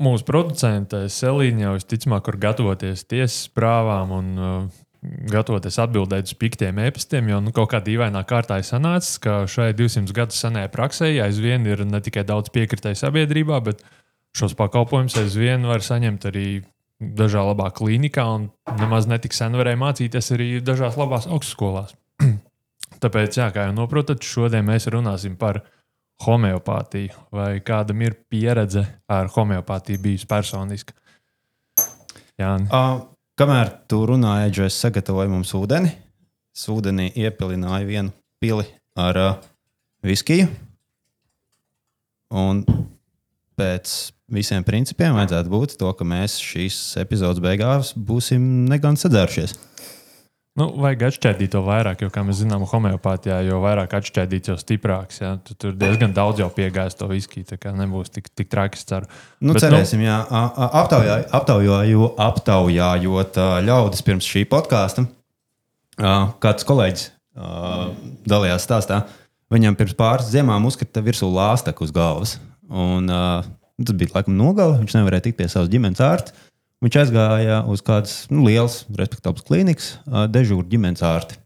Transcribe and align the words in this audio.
mūsu 0.00 0.26
producente 0.28 1.04
Selīna 1.12 1.68
jau 1.68 1.74
visticamāk, 1.78 2.24
kur 2.26 2.38
gatavoties 2.40 3.04
tiesas 3.08 3.50
prāvām 3.54 4.14
un 4.16 4.30
uh, 4.40 4.80
gatavoties 5.00 5.78
atbildēt 5.80 6.28
uz 6.28 6.36
piktiem 6.40 6.80
e-pastiem, 6.84 7.30
jo 7.32 7.38
nu, 7.44 7.52
kaut 7.56 7.70
kādā 7.72 7.88
dīvainā 7.88 8.20
kārtā 8.28 8.60
ir 8.60 8.68
sanācis, 8.68 9.16
ka 9.22 9.42
šai 9.48 9.70
200 9.76 10.12
gadu 10.16 10.36
senajai 10.36 10.72
praksē 10.72 11.12
aizvien 11.24 11.64
ir 11.68 11.86
ne 11.88 12.02
tikai 12.04 12.26
daudz 12.28 12.52
piekritēju 12.52 13.00
sabiedrībā, 13.00 13.62
bet 13.64 13.80
šos 14.36 14.54
pakalpojumus 14.58 15.16
aizvien 15.22 15.64
var 15.68 15.84
saņemt 15.84 16.28
arī 16.30 16.46
dažā 17.00 17.42
labā 17.46 17.70
klīnikā, 17.72 18.26
un 18.36 18.50
nemaz 18.76 19.08
netik 19.08 19.32
sen 19.36 19.56
varēja 19.56 19.80
mācīties 19.80 20.32
arī 20.36 20.50
dažās 20.64 21.00
labās 21.00 21.28
augstskolās. 21.30 21.96
Tāpēc, 23.02 23.40
jā, 23.40 23.48
kā 23.54 23.68
jau 23.68 23.76
noprotat, 23.76 24.20
šodien 24.20 24.66
mēs 24.68 24.90
runāsim 24.92 25.38
par 25.40 25.62
homeopātiju, 26.20 27.14
vai 27.32 27.60
kādam 27.64 28.02
ir 28.04 28.16
pieredze 28.28 28.84
ar 29.10 29.30
homeopātiju 29.34 30.02
bijusi 30.04 30.28
personiska. 30.28 30.94
Jā, 32.40 32.54
uh, 32.72 33.02
kamēr 33.40 33.72
tu 33.88 34.02
runāji, 34.08 34.50
Edžers 34.50 34.78
sagatavoja 34.80 35.30
mums 35.32 35.52
ūdeni. 35.56 35.92
Es 36.56 36.66
ūdenī 36.72 37.10
iepilināju 37.14 37.88
vienu 37.88 38.14
pili 38.42 38.66
ar 38.98 39.20
uh, 39.20 39.34
viskiju. 40.04 40.48
Un 42.40 42.62
pēc 43.58 43.94
visiem 44.30 44.64
principiem 44.64 45.16
vajadzētu 45.18 45.52
būt 45.52 45.76
to, 45.80 45.90
ka 45.96 46.06
mēs 46.06 46.38
šīs 46.42 46.78
epizodes 47.02 47.42
beigās 47.44 47.92
būsim 47.96 48.66
negan 48.70 48.98
sadzērušies. 49.00 49.56
Nu, 50.58 50.66
vajag 50.82 51.04
atšķērdīt 51.06 51.52
to 51.54 51.60
vairāk, 51.62 52.00
jo, 52.02 52.08
kā 52.10 52.24
mēs 52.26 52.40
zinām, 52.42 52.64
homeopātijā 52.66 53.36
jau 53.46 53.60
vairāk 53.62 53.92
atšķērdīts, 54.00 54.50
jo 54.50 54.56
stiprāks. 54.58 55.20
Ja? 55.22 55.36
Tu, 55.46 55.54
tur 55.54 55.76
diezgan 55.78 56.10
daudz 56.16 56.42
jau 56.42 56.48
piegājas 56.52 56.98
to 56.98 57.06
viskiju, 57.10 57.46
tā 57.52 57.58
kā 57.60 57.70
nebūs 57.76 58.10
tik, 58.10 58.26
tik 58.34 58.50
traki. 58.50 58.80
Nu, 59.38 59.54
Bet, 59.54 59.62
cerēsim, 59.62 60.02
nu, 60.02 60.08
jā. 60.08 60.18
Aptaujā, 60.82 61.20
aptaujāju, 61.38 62.10
aptaujājot 62.26 63.40
ļaudis 63.68 64.04
pirms 64.08 64.26
šī 64.26 64.42
podkāsta, 64.50 65.06
kāds 66.42 66.66
kolēģis 66.66 67.06
dalījās 68.34 68.66
stāstā. 68.66 69.04
Viņam 69.54 69.78
pirms 69.78 69.94
pāris 69.98 70.34
ziemām 70.34 70.66
uzkrita 70.66 71.02
virsū 71.02 71.30
lāstakļu 71.30 71.86
uz 71.86 71.94
galvas. 71.94 72.36
Un, 72.70 73.06
tas 73.06 73.96
bija 73.96 74.18
laikam 74.18 74.34
nogale, 74.38 74.82
viņš 74.82 74.98
nevarēja 74.98 75.30
tikt 75.30 75.38
pie 75.40 75.48
savas 75.50 75.70
ģimenes 75.72 76.02
ārsta. 76.04 76.34
Viņš 76.80 76.96
aizgāja 77.02 77.60
uz 77.68 77.82
kādas 77.84 78.14
nu, 78.32 78.46
lielas, 78.46 78.82
respektablas 78.96 79.44
klīnikas, 79.44 79.90
dežūru 80.32 80.64
ģimenes 80.70 81.04
ārsti 81.04 81.36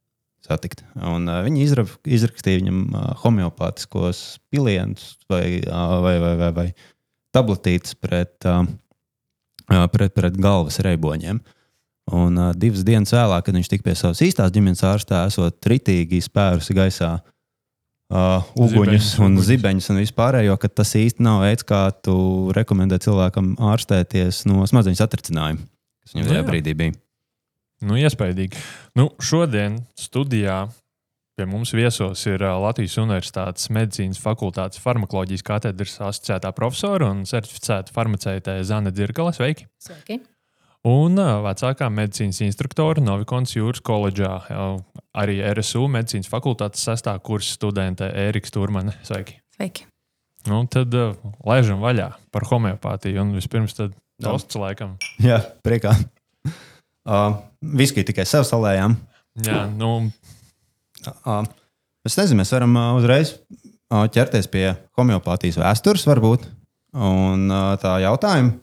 satikt. 0.45 0.85
Un, 0.95 1.27
uh, 1.27 1.41
viņi 1.47 1.63
izra, 1.65 1.87
izrakstīja 2.05 2.61
viņam 2.61 2.81
uh, 2.93 3.09
homeopātiskos 3.23 4.21
pilienus 4.53 5.15
vai, 5.33 5.65
uh, 5.65 5.97
vai, 6.05 6.15
vai, 6.23 6.35
vai, 6.39 6.51
vai 6.59 6.67
tabletītes 7.35 7.97
pret, 7.99 8.37
uh, 8.47 9.89
pret, 9.91 10.15
pret 10.15 10.39
galvas 10.39 10.79
reiboņiem. 10.85 11.41
Un 12.15 12.37
uh, 12.39 12.53
divas 12.53 12.85
dienas 12.87 13.15
vēlāk, 13.17 13.47
kad 13.47 13.57
viņš 13.57 13.73
tika 13.73 13.89
pie 13.89 13.97
savas 13.99 14.21
īstās 14.23 14.53
ģimenes 14.55 14.85
ārstā, 14.87 15.25
esot 15.33 15.73
ritīgi 15.73 16.21
spērusi 16.23 16.77
gaisā 16.77 17.15
uh, 17.17 17.34
uguņus 18.15 18.75
zibeņus, 18.75 19.09
un 19.25 19.39
zibeņus 19.49 19.91
un 19.93 20.01
vispārējo, 20.03 20.57
ka 20.61 20.71
tas 20.71 20.95
īsti 20.99 21.25
nav 21.25 21.43
veids, 21.45 21.67
kā 21.67 21.87
tu 22.05 22.17
rekomendē 22.55 23.01
cilvēkam 23.03 23.55
ārstēties 23.73 24.45
no 24.51 24.67
smadzeņu 24.71 25.01
satricinājuma, 25.01 25.67
kas 26.05 26.15
viņam 26.15 26.31
tajā 26.31 26.47
brīdī 26.47 26.77
bija. 26.79 26.97
Nu, 27.85 27.99
iespaidīgi. 28.01 28.61
Nu, 28.97 29.11
šodien 29.21 29.81
studijā 29.99 30.63
pie 31.35 31.47
mums 31.51 31.75
viesos 31.75 32.23
ir 32.31 32.45
Latvijas 32.63 32.95
Universitātes 33.03 33.71
medicīnas 33.75 34.23
fakultātes 34.23 34.81
farmakoloģijas 34.85 35.45
katedras 35.47 35.99
asociētā 35.99 36.55
profesora 36.57 37.11
un 37.11 37.25
certificēta 37.29 37.95
farmaceite 37.95 38.61
Zana 38.65 38.95
Dzirgala. 38.95 39.35
Sveiki! 39.35 39.67
Sveiki! 39.83 40.23
Un 40.85 41.17
vecākā 41.17 41.87
medicīnas 41.89 42.43
instruktore 42.45 43.01
Novikons 43.01 43.55
Jūras 43.55 43.81
koledžā, 43.81 44.35
arī 45.17 45.39
RSU 45.57 45.87
medicīnas 45.89 46.29
fakultātes 46.29 46.85
sestā 46.85 47.15
kursa 47.25 47.55
studente 47.57 48.05
Ērika 48.05 48.53
Turmane. 48.53 48.93
Sveiki! 49.07 49.39
Sveiki. 49.57 49.87
Nu, 50.45 50.59
tad 50.69 50.93
uh, 50.93 51.15
laižam 51.49 51.81
vaļā 51.81 52.11
par 52.35 52.45
homeopātiju. 52.51 53.17
Un 53.23 53.33
vispirms 53.33 53.73
tad 53.79 53.95
tosts 54.21 54.59
laikam. 54.61 54.99
Jā, 55.25 55.41
priekā. 55.65 55.95
Uh, 57.05 57.39
Viskiju 57.65 58.05
tikai 58.11 58.27
sev 58.29 58.45
salējām. 58.49 58.99
Jā, 59.45 59.63
nu. 59.73 60.11
Uh, 61.25 61.49
es 62.05 62.19
nezinu, 62.21 62.43
mēs 62.43 62.53
varam 62.53 62.77
uh, 62.77 62.91
uzreiz 62.99 63.39
uh, 63.39 64.05
ķerties 64.13 64.53
pie 64.53 64.67
homeopātijas 65.01 65.57
vēstures 65.65 66.05
varbūt. 66.13 66.45
Un 66.95 67.49
uh, 67.49 67.73
tā 67.81 67.97
jautājuma 68.05 68.59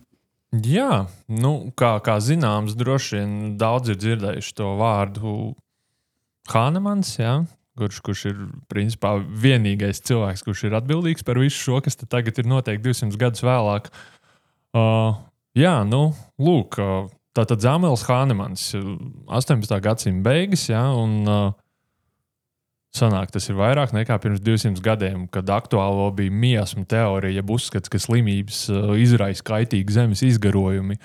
Jā, 0.51 1.05
nu, 1.31 1.71
kā, 1.79 1.93
kā 2.03 2.17
zināms, 2.19 2.75
droši 2.75 3.21
vien 3.21 3.35
daudz 3.59 3.93
ir 3.93 3.99
dzirdējuši 4.01 4.55
to 4.57 4.73
vārdu 4.81 5.35
Hānemans, 6.51 7.13
ja? 7.21 7.37
kurš, 7.79 8.01
kurš 8.03 8.25
ir 8.27 8.41
principā 8.69 9.13
vienīgais 9.21 10.03
cilvēks, 10.03 10.43
kurš 10.43 10.65
ir 10.67 10.75
atbildīgs 10.75 11.23
par 11.23 11.39
visu 11.39 11.55
šo, 11.55 11.79
kas 11.85 11.95
tagad 12.03 12.41
ir 12.41 12.49
noteikti 12.51 12.83
200 12.89 13.19
gadus 13.21 13.45
vēlāk. 13.47 13.87
Uh, 14.75 15.15
jā, 15.57 15.77
nu, 15.87 16.11
lūk, 16.35 16.77
uh, 16.83 17.07
tā 17.31 17.47
tad 17.47 17.63
Zāmēls 17.63 18.03
Hānemans, 18.09 18.67
18. 18.75 19.79
gadsimta 19.83 20.25
beigas, 20.27 20.67
ja, 20.67 20.83
un 20.91 21.21
uh, 21.23 21.55
Sanāk, 22.91 23.29
tas 23.31 23.45
ir 23.47 23.55
vairāk 23.55 23.93
nekā 23.95 24.17
pirms 24.19 24.41
200 24.43 24.83
gadiem, 24.83 25.23
kad 25.31 25.47
aktuālo 25.47 26.09
bija 26.15 26.33
miesmu 26.35 26.83
teorija, 26.91 27.37
jeb 27.39 27.51
uzskats, 27.55 27.87
ka 27.91 28.01
slimības 28.01 28.65
uh, 28.67 28.91
izraisa 28.99 29.45
kaitīgi 29.47 29.95
zemes 29.95 30.23
izgarojumi. 30.27 30.99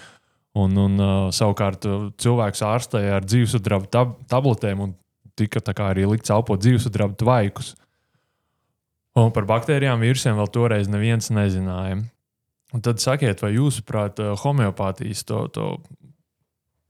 Un, 0.57 0.75
un 0.83 0.99
uh, 0.99 1.15
savukārt 1.37 1.87
uh, 1.87 2.09
cilvēks 2.19 2.65
ārstēja 2.67 3.21
ar 3.21 3.29
dzīvesudraba 3.29 3.91
tab 3.93 4.17
tabletēm 4.31 4.83
un 4.83 4.97
tika 5.39 5.63
arī 5.87 6.09
likts 6.11 6.33
elpot 6.35 6.59
dzīvesudraba 6.65 7.15
tvaikus. 7.21 7.75
Un 9.17 9.31
par 9.33 9.47
baktērijām 9.49 10.03
vīrusiem 10.03 10.37
vēl 10.37 10.51
toreiz 10.53 10.91
neviens 10.91 11.31
nezināja. 11.31 12.01
Un 12.75 12.83
tad 12.83 12.99
sakiet, 13.01 13.41
vai 13.45 13.55
jūsuprāt, 13.55 14.19
homeopātijas 14.43 15.23
to, 15.29 15.45
to 15.55 15.69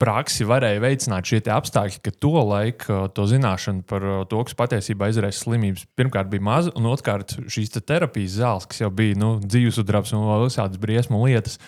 praksi 0.00 0.44
varēja 0.48 0.82
veicināt 0.82 1.28
šie 1.28 1.40
apstākļi, 1.52 2.02
ka 2.04 2.12
to 2.20 2.34
laiku 2.36 2.98
to 3.16 3.24
zināšanu 3.30 3.84
par 3.88 4.04
to, 4.30 4.42
kas 4.44 4.58
patiesībā 4.58 5.08
izraisa 5.12 5.44
slimības, 5.44 5.86
pirmkārt 5.96 6.30
bija 6.32 6.44
maza, 6.44 6.74
un 6.76 6.88
otrkārt 6.90 7.36
šīs 7.52 7.72
te 7.74 7.82
terapijas 7.84 8.36
zāles, 8.40 8.68
kas 8.68 8.84
jau 8.84 8.92
bija 8.92 9.16
nu, 9.20 9.36
dzīvesudrabs 9.44 10.14
un 10.16 10.28
visādas 10.44 10.80
briesmu 10.82 11.22
lietas. 11.24 11.58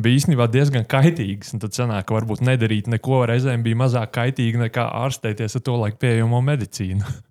Bija 0.00 0.20
īstenībā 0.20 0.46
diezgan 0.48 0.86
kaitīgas. 0.88 1.50
Tad 1.60 1.74
sanāk, 1.76 2.06
ka 2.08 2.16
varbūt 2.16 2.40
nedarīt 2.46 2.88
neko 2.88 3.24
reizēm 3.28 3.64
bija 3.66 3.82
mazāk 3.82 4.14
kaitīgi 4.16 4.62
nekā 4.62 4.86
ārstēties 5.02 5.58
ar 5.58 5.64
to 5.66 5.74
laiku 5.82 6.00
pieejamo 6.06 6.40
medicīnu. 6.46 7.10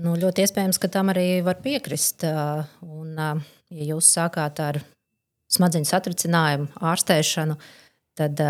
Nu, 0.00 0.14
ļoti 0.16 0.46
iespējams, 0.46 0.78
ka 0.80 0.88
tam 0.88 1.10
arī 1.12 1.42
var 1.44 1.58
piekrist. 1.60 2.24
Un, 2.24 3.10
ja 3.20 3.88
jūs 3.90 4.06
sākāt 4.14 4.56
ar 4.64 4.78
smadzeņu 5.52 5.88
satricinājumu, 5.90 6.70
ārstēšanu, 6.88 7.58
tad 8.16 8.40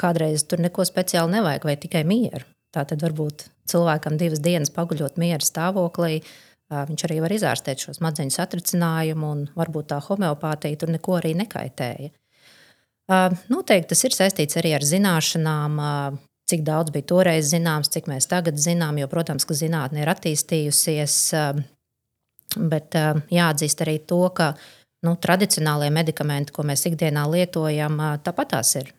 kādreiz 0.00 0.44
tur 0.48 0.62
neko 0.62 0.86
speciāli 0.86 1.36
nevajag, 1.38 1.66
vai 1.68 1.76
tikai 1.80 2.04
mieru. 2.08 2.46
Tā 2.74 2.84
tad 2.88 3.00
varbūt 3.02 3.46
cilvēkam 3.70 4.18
divas 4.20 4.42
dienas 4.44 4.72
paguļot 4.74 5.16
miera 5.20 5.44
stāvoklī, 5.44 6.20
viņš 6.68 7.04
arī 7.06 7.20
var 7.24 7.32
izārstēt 7.32 7.84
šo 7.84 7.94
smadzeņu 7.96 8.34
satricinājumu, 8.34 9.28
un 9.32 9.44
varbūt 9.56 9.88
tā 9.92 10.00
homeopātija 10.04 10.80
tur 10.80 10.92
neko 10.92 11.16
arī 11.20 11.32
nekaitēja. 11.38 12.10
Noteikti 13.48 13.94
tas 13.94 14.04
ir 14.04 14.16
saistīts 14.16 14.58
arī 14.60 14.74
ar 14.76 14.84
zināšanām, 14.84 15.78
cik 16.48 16.64
daudz 16.66 16.92
bija 16.92 17.08
toreiz 17.08 17.48
zināms, 17.54 17.88
cik 17.92 18.10
mēs 18.12 18.28
tagad 18.28 18.60
zinām, 18.60 19.00
jo, 19.00 19.08
protams, 19.08 19.48
ka 19.48 19.56
zinātnē 19.56 20.04
ir 20.04 20.12
attīstījusies. 20.12 21.16
Bet 22.68 22.96
jāatzīst 23.32 23.82
arī 23.84 23.98
to, 24.08 24.22
ka 24.36 24.52
nu, 25.04 25.16
tradicionālie 25.16 25.88
medikamenti, 25.92 26.52
ko 26.52 26.64
mēs 26.68 26.84
ikdienā 26.88 27.24
lietojam, 27.32 28.00
tāpat 28.24 28.56
tās 28.56 28.76
ir 28.80 28.92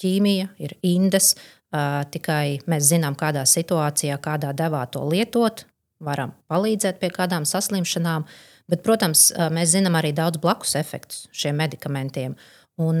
ķīmija, 0.00 0.52
ir 0.62 0.76
indes. 0.86 1.34
Tikai 1.72 2.60
mēs 2.68 2.90
zinām, 2.90 3.16
kādā 3.16 3.46
situācijā, 3.48 4.18
kādā 4.20 4.50
devā 4.56 4.82
to 4.92 5.04
lietot, 5.08 5.64
varam 6.04 6.34
palīdzēt 6.52 6.98
pie 7.00 7.08
kādām 7.14 7.46
saslimšanām. 7.48 8.26
Bet, 8.68 8.82
protams, 8.84 9.30
mēs 9.52 9.72
zinām 9.72 9.96
arī 9.98 10.12
daudz 10.16 10.40
blakus 10.42 10.76
efektus 10.78 11.24
šiem 11.36 11.56
medikamentiem. 11.60 12.36
Un, 12.80 13.00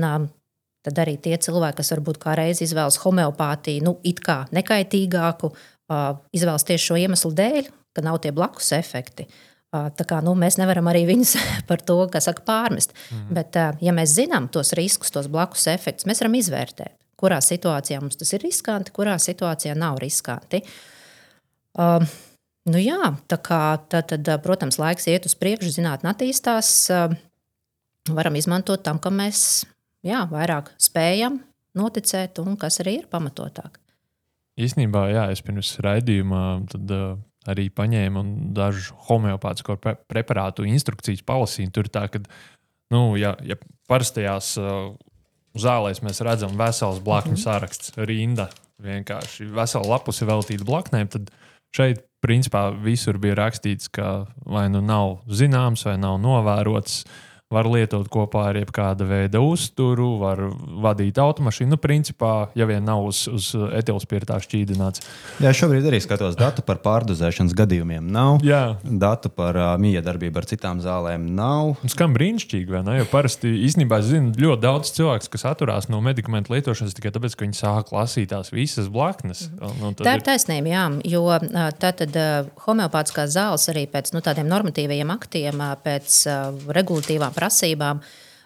tad 0.82 0.98
arī 1.04 1.18
tie 1.20 1.36
cilvēki, 1.36 1.78
kas 1.82 1.92
varbūt 1.94 2.18
kā 2.22 2.34
reiz 2.38 2.64
izvēlas 2.64 2.98
homeopātiju, 3.04 3.84
nu, 3.86 3.94
it 4.08 4.24
kā 4.24 4.42
nekaitīgāku, 4.56 5.52
izvēlas 6.32 6.66
tieši 6.68 6.88
šo 6.88 6.98
iemeslu 7.04 7.32
dēļ, 7.38 7.70
ka 7.92 8.04
nav 8.04 8.22
tie 8.24 8.32
blakus 8.32 8.72
efekti. 8.72 9.28
Uh, 9.28 9.51
tā 9.72 10.04
kā, 10.08 10.20
nu, 10.24 10.36
mēs 10.38 10.58
nevaram 10.60 10.90
arī 10.92 11.06
viņus 11.08 11.36
par 11.68 11.80
to 11.84 11.98
saka, 12.20 12.44
pārmest. 12.46 12.92
Mm. 13.10 13.28
Bet, 13.38 13.60
ja 13.80 13.94
mēs 13.96 14.16
zinām 14.18 14.50
tos 14.52 14.74
riskus, 14.78 15.14
tos 15.14 15.30
blakus 15.32 15.66
efektus, 15.72 16.06
mēs 16.08 16.20
varam 16.24 16.36
izvērtēt 16.40 16.98
kurā 17.22 17.38
situācijā 17.44 18.00
mums 18.02 18.18
tas 18.18 18.34
ir 18.34 18.42
riskanti, 18.42 18.94
kurā 18.94 19.14
situācijā 19.22 19.76
nav 19.78 20.00
riskanti. 20.02 20.62
Uh, 21.78 22.02
nu 22.68 22.80
jā, 22.82 23.14
tā 23.30 23.38
kā, 23.40 23.62
tad, 23.92 24.10
tad, 24.10 24.32
protams, 24.44 24.80
laiks 24.82 25.06
iet 25.10 25.28
uz 25.28 25.36
priekšu, 25.38 25.70
zinātnē 25.78 26.12
attīstās. 26.12 26.72
Uh, 26.92 27.14
varam 28.10 28.36
izmantot 28.38 28.82
tam, 28.84 28.98
kam 29.02 29.20
mēs 29.22 29.62
jā, 30.04 30.24
vairāk 30.32 30.72
spējam 30.82 31.38
noticēt 31.78 32.42
un 32.42 32.58
kas 32.60 32.82
arī 32.82 32.98
ir 33.00 33.06
pamatotāk. 33.12 33.78
Īsnībā, 34.60 35.06
jā, 35.14 35.28
es 35.32 35.40
pirms 35.46 35.76
raidījumā 35.80 36.42
tad, 36.74 36.90
uh, 36.92 37.14
arī 37.50 37.68
paņēmu 37.74 38.24
dažu 38.56 38.96
homeopātisko 39.08 39.78
pre 39.82 39.96
preparātu 40.10 40.66
instrukcijas 40.68 41.24
palasīju. 41.26 41.72
Tur 41.74 41.90
tā, 41.92 42.06
ka, 42.12 42.22
nu, 42.94 43.16
ja, 43.20 43.34
ja 43.46 43.58
parastajās 43.90 44.54
uh, 44.60 44.92
zālēs 45.58 46.02
mēs 46.06 46.22
redzam 46.24 46.54
vesels 46.60 47.02
blakņu 47.04 47.36
mm. 47.36 47.42
saraksts, 47.42 47.96
rinda, 47.98 48.48
vienkārši 48.82 49.50
vesela 49.52 49.96
lapus 49.96 50.22
ir 50.22 50.30
veltīta 50.30 50.68
blaknēm, 50.68 51.10
tad 51.12 51.34
šeit 51.74 52.06
principā 52.22 52.68
visur 52.84 53.18
bija 53.18 53.40
rakstīts, 53.40 53.90
ka 53.90 54.28
vai 54.46 54.68
nu 54.70 54.82
nav 54.84 55.20
zināms, 55.26 55.86
vai 55.88 55.98
nav 55.98 56.20
novērots. 56.22 57.02
Uh, 57.02 57.28
var 57.52 57.68
lietot 57.68 58.08
kopā 58.12 58.46
ar 58.50 58.58
jebkāda 58.60 59.06
veida 59.06 59.42
uzturu, 59.44 60.16
var 60.22 60.40
vadīt 60.82 61.18
automašīnu. 61.20 61.72
Nu, 61.74 61.78
principā, 61.80 62.48
ja 62.58 62.66
vien 62.68 62.84
nav 62.86 63.04
uz, 63.08 63.24
uz 63.30 63.50
etilspirtā 63.78 64.38
šķīdināts. 64.42 65.04
Jā, 65.44 65.52
šobrīd 65.56 65.86
arī 65.88 66.00
skatos 66.02 66.36
datu 66.38 66.64
par 66.66 66.80
pārdozēšanas 66.84 67.54
gadījumiem. 67.58 68.08
Nav. 68.12 68.42
Jā. 68.46 68.76
Datu 68.82 69.30
par 69.32 69.58
uh, 69.58 69.70
miedarbību 69.82 70.42
ar 70.42 70.48
citām 70.48 70.82
zālēm 70.84 71.28
nav. 71.36 71.76
Un 71.84 71.92
skan 71.92 72.16
brīnišķīgi, 72.16 72.72
vai 72.72 72.82
ne? 72.86 72.98
Jo 73.02 73.08
parasti 73.10 73.52
īstenībā 73.68 74.00
es 74.02 74.10
zinu 74.12 74.32
ļoti 74.42 74.64
daudz 74.64 74.92
cilvēku, 74.96 75.30
kas 75.32 75.46
atturās 75.52 75.88
no 75.92 76.00
medikamentu 76.04 76.54
lietošanas 76.54 76.96
tikai 76.96 77.12
tāpēc, 77.14 77.36
ka 77.36 77.46
viņi 77.46 77.58
sāk 77.58 77.92
lasīt 77.94 78.32
tās 78.32 78.52
visas 78.54 78.88
blaknes. 78.92 79.46
Un, 79.60 79.78
un 79.90 79.96
tā 79.98 80.16
ir 80.18 80.24
taisnība, 80.26 80.72
jā, 80.72 80.84
jo 81.14 81.24
tā 81.80 81.92
tad 82.00 82.16
homeopātiskās 82.64 83.34
zāles 83.34 83.68
arī 83.72 83.84
pēc 83.90 84.12
nu, 84.16 84.22
tādiem 84.24 84.48
normatīviem 84.50 85.12
aktiem, 85.14 85.62
pēc 85.84 86.18
regulatīvām 86.76 87.32
prasībām 87.32 87.41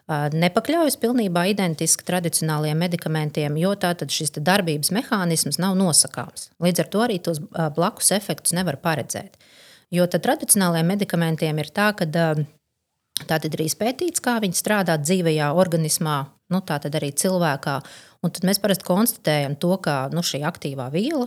nepakļaujas 0.06 0.96
pilnībā 1.02 1.48
identiski 1.50 2.06
tradicionālajiem 2.06 2.78
medikamentiem, 2.78 3.56
jo 3.58 3.72
tātad 3.74 4.12
šis 4.14 4.36
darbības 4.38 4.92
mehānisms 4.94 5.58
nav 5.58 5.74
nosakāms. 5.78 6.50
Līdz 6.62 6.84
ar 6.84 6.90
to 6.92 7.02
arī 7.02 7.18
tos 7.18 7.40
blakus 7.74 8.12
efektus 8.14 8.54
nevar 8.54 8.78
paredzēt. 8.82 9.34
Jo 9.90 10.06
tradicionālajiem 10.06 10.94
medikamentiem 10.94 11.58
ir 11.58 11.72
tā, 11.74 11.90
ka 11.98 12.06
tā 12.06 12.36
tad 13.26 13.50
ir 13.50 13.64
izpētīts, 13.66 14.22
kā 14.22 14.38
viņi 14.42 14.58
strādā 14.58 14.94
dzīvajā 15.02 15.50
organismā, 15.58 16.20
nu, 16.54 16.62
tā 16.62 16.78
tad 16.82 16.94
arī 16.94 17.10
cilvēkā. 17.10 17.80
Un 18.22 18.34
tad 18.34 18.46
mēs 18.46 18.62
parasti 18.62 18.86
konstatējam 18.86 19.58
to, 19.58 19.74
ka 19.82 20.06
nu, 20.14 20.22
šī 20.22 20.44
aktīvā 20.46 20.86
viela, 20.94 21.26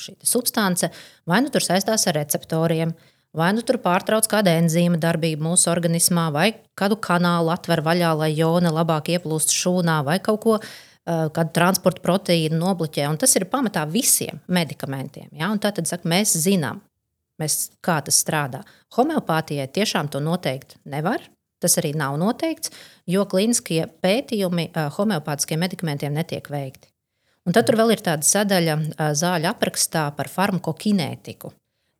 šī 0.00 0.16
substance, 0.24 0.88
vai 1.28 1.44
nu 1.44 1.52
tur 1.52 1.62
saistās 1.62 2.08
ar 2.08 2.16
receptoriem, 2.16 2.92
uh, 2.96 3.13
Vai 3.34 3.50
nu 3.56 3.64
tur 3.66 3.80
pārtrauc 3.82 4.28
kāda 4.30 4.52
enzīma 4.60 5.00
darbība 5.02 5.42
mūsu 5.42 5.66
organismā, 5.72 6.28
vai 6.34 6.52
kādu 6.78 7.00
kanālu 7.02 7.50
atver 7.50 7.82
vaļā, 7.82 8.12
lai 8.20 8.30
jona 8.30 8.70
labāk 8.70 9.10
ieplūst 9.16 9.50
šūnā, 9.54 10.00
vai 10.06 10.20
kaut 10.22 10.42
ko 10.44 10.58
kādu 11.04 11.52
transporta 11.52 12.00
proteīnu 12.04 12.56
nobloķē. 12.60 13.08
Un 13.10 13.18
tas 13.20 13.34
ir 13.36 13.48
pamatā 13.50 13.82
visiem 13.90 14.38
medikamentiem. 14.46 15.28
Ja? 15.36 15.50
Tad 15.60 15.82
saka, 15.90 16.08
mēs 16.08 16.36
zinām, 16.40 16.80
mēs, 17.42 17.74
kā 17.84 17.98
tas 18.06 18.22
strādā. 18.22 18.62
Homeopātijai 18.96 19.66
tiešām 19.68 20.08
to 20.14 20.22
noteikt 20.22 20.78
nevar. 20.88 21.26
Tas 21.62 21.78
arī 21.80 21.94
nav 21.96 22.16
noteikts, 22.20 22.72
jo 23.08 23.22
klīniskie 23.30 23.86
pētījumi 24.04 24.68
homeopātiskiem 24.98 25.62
medikamentiem 25.64 26.12
netiek 26.12 26.50
veikti. 26.52 26.90
Un 27.48 27.56
tad 27.56 27.66
tur 27.68 27.78
vēl 27.80 27.94
ir 27.94 28.02
tāda 28.04 28.24
sadaļa 28.24 28.76
zāļu 29.16 29.48
aprakstā 29.48 30.06
par 30.16 30.28
farmakokinētiku. 30.32 31.52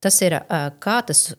Tas 0.05 0.21
ir 0.21 0.37
kā, 0.85 0.99
tas, 1.09 1.31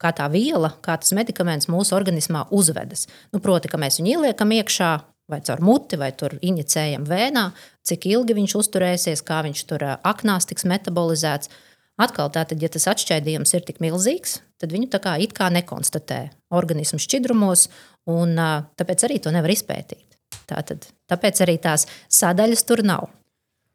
kā 0.00 0.12
tā 0.16 0.28
viela, 0.32 0.74
kā 0.84 0.98
tas 1.00 1.14
medikaments 1.16 1.70
mūsu 1.72 1.96
organismā 1.96 2.44
uzvedas. 2.52 3.06
Nu, 3.32 3.40
proti, 3.44 3.70
ka 3.72 3.80
mēs 3.80 4.00
viņu 4.00 4.18
ieliekam 4.18 4.52
iekšā, 4.52 4.92
vai 5.32 5.40
caur 5.40 5.62
muti, 5.64 5.96
vai 5.96 6.10
tur 6.12 6.36
injicējam 6.44 7.06
vēnā, 7.08 7.46
cik 7.86 8.08
ilgi 8.10 8.36
viņš 8.36 8.56
uzturēsies, 8.60 9.24
kā 9.24 9.40
viņš 9.46 9.64
tur 9.70 9.86
aknās 9.96 10.48
tiks 10.50 10.68
metabolizēts. 10.68 11.52
Atkal, 12.04 12.28
tātad, 12.34 12.58
ja 12.58 12.68
tas 12.74 12.88
atšķaidījums 12.90 13.54
ir 13.54 13.64
tik 13.64 13.78
milzīgs, 13.80 14.40
tad 14.58 14.74
viņu 14.74 14.90
tā 14.90 14.98
kā 15.00 15.14
it 15.22 15.32
kā 15.36 15.46
nekonstatē 15.54 16.24
organismu 16.58 16.98
šķidrumos, 17.00 17.68
un 18.10 18.34
tāpēc 18.76 19.06
arī 19.06 19.20
to 19.22 19.32
nevar 19.32 19.54
izpētīt. 19.54 20.18
Tātad, 20.50 20.88
tāpēc 21.08 21.44
arī 21.46 21.54
tās 21.62 21.86
sadaļas 22.12 22.66
tur 22.66 22.82
nav. 22.84 23.06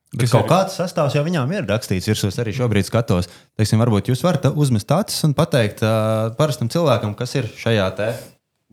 Bet 0.10 0.26
Kas 0.26 0.34
kaut 0.34 0.48
ir... 0.48 0.50
kāds 0.50 0.78
sastāvs 0.80 1.14
jau 1.14 1.22
viņām 1.26 1.52
ir 1.54 1.68
rakstīts. 1.70 2.08
Ir, 2.10 2.18
es 2.18 2.42
arī 2.42 2.54
šobrīd 2.58 2.88
skatos, 2.88 3.30
teiksim, 3.60 3.82
varbūt 3.84 4.10
jūs 4.10 4.26
varat 4.26 4.48
uzmest 4.50 4.90
acis 4.96 5.22
un 5.28 5.36
pateikt 5.38 5.84
uh, 5.86 6.32
parastam 6.40 6.72
cilvēkam, 6.74 7.14
kas 7.18 7.36
ir 7.38 7.50
šajā 7.60 7.92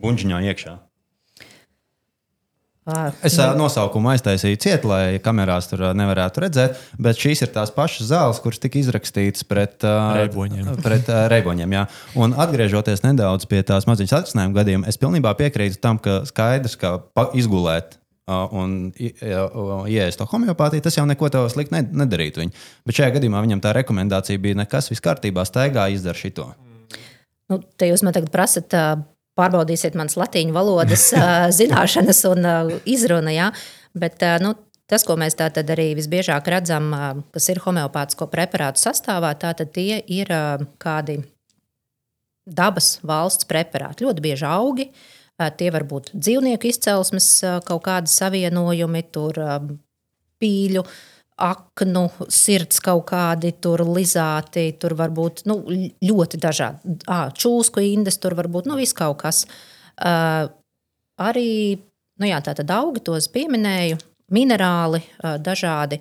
buļbuļsāņā 0.00 0.40
iekšā. 0.52 0.76
À, 2.86 3.10
es 3.26 3.34
nu... 3.34 3.48
nosaukumu 3.58 4.12
aiztaisīju 4.12 4.60
ciet, 4.62 4.84
lai 4.86 5.18
kamerās 5.20 5.66
tur 5.68 5.82
nevarētu 5.98 6.44
redzēt, 6.44 6.80
bet 7.02 7.18
šīs 7.18 7.42
ir 7.42 7.50
tās 7.52 7.72
pašas 7.74 8.12
zāles, 8.12 8.40
kuras 8.40 8.62
tika 8.62 8.78
izrakstītas 8.78 9.44
pret 9.50 9.84
reiboņiem. 9.84 10.70
Pret, 10.86 11.10
uh, 11.10 11.26
reiboņiem 11.34 11.76
jā. 11.76 11.84
Un 12.22 12.32
atgriežoties 12.46 13.04
nedaudz 13.04 13.44
pie 13.50 13.60
tās 13.66 13.90
maziņas 13.90 14.22
atrisinājuma 14.22 14.60
gadījuma, 14.62 14.88
es 14.88 15.02
pilnībā 15.02 15.34
piekrītu 15.36 15.82
tam, 15.82 16.00
ka 16.00 16.22
skaidrs, 16.30 16.78
ka 16.80 16.96
izgulēt 17.36 17.98
un 18.26 18.93
iesaist 18.99 20.19
to 20.19 20.26
homeopātiju, 20.26 20.82
tas 20.82 20.96
jau 20.99 21.06
neko 21.06 21.28
tādu 21.31 21.50
sliktu 21.52 21.78
nedarītu. 21.78 22.43
Viņu. 22.43 22.55
Bet 22.87 22.99
šajā 22.99 23.14
gadījumā 23.17 23.43
viņam 23.44 23.62
tā 23.62 23.75
rekomendācija 23.76 24.43
bija 24.43 24.58
nekas, 24.58 24.90
viss 24.90 25.05
kārtībā, 25.05 25.44
staigā, 25.46 25.87
izdara 25.94 26.19
šito. 26.19 26.49
Nu, 27.46 27.61
te 27.78 27.87
jūs 27.87 28.02
man 28.02 28.17
tagad 28.17 28.32
prasat, 28.34 28.75
pārbaudīsiet 29.38 29.94
manas 29.99 30.19
latīņu 30.19 30.56
valodas 30.56 31.12
zināšanas 31.61 32.25
un 32.32 32.50
izrunu. 32.84 33.34
Ja? 33.34 33.52
Bet, 33.94 34.23
nu, 34.44 34.56
Tas, 34.87 35.02
ko 35.02 35.17
mēs 35.19 35.34
tātad 35.34 35.67
arī 35.75 35.96
visbiežāk 35.99 36.46
redzam, 36.46 36.93
kas 37.34 37.49
ir 37.50 37.58
homeopātisko 37.64 38.28
preparātu 38.31 38.78
sastāvā, 38.78 39.32
tātad 39.34 39.73
tie 39.75 39.96
ir 39.99 40.31
kādi 40.78 41.17
dabas 42.46 42.93
valsts 43.02 43.49
preparāti. 43.50 44.06
Ļoti 44.06 44.23
bieži 44.23 44.46
augi, 44.46 44.87
uh, 44.87 45.15
Tie 45.36 45.68
var 45.68 45.84
būt 45.84 46.14
dzīvnieku 46.16 46.70
izcelsmes 46.70 47.28
kaut 47.66 47.82
kādi 47.84 48.08
savienojumi, 48.08 49.02
tur 49.12 49.36
pīļu, 50.40 50.84
aknu, 51.36 52.04
sirds 52.32 52.80
kaut 52.84 53.04
kādi 53.10 53.52
tur 53.60 53.82
lizāti, 53.84 54.70
tur 54.80 54.96
var 54.96 55.12
būt 55.12 55.44
nu, 55.50 55.58
ļoti 56.00 56.40
dažādi. 56.40 56.96
À, 57.12 57.26
čūsku 57.28 57.84
indes, 57.84 58.16
tur 58.22 58.37
var 58.38 58.49
būt 58.52 58.68
nu, 58.70 58.78
viss 58.80 58.96
kaut 58.96 59.20
kas. 59.20 59.44
Uh, 59.96 60.49
arī 61.20 61.50
nu, 62.20 62.28
jā, 62.28 62.40
tātad 62.44 62.70
augi 62.72 63.02
tos 63.04 63.28
pieminēju, 63.32 63.99
minerāli 64.32 65.02
uh, 65.04 65.37
dažādi. 65.40 66.00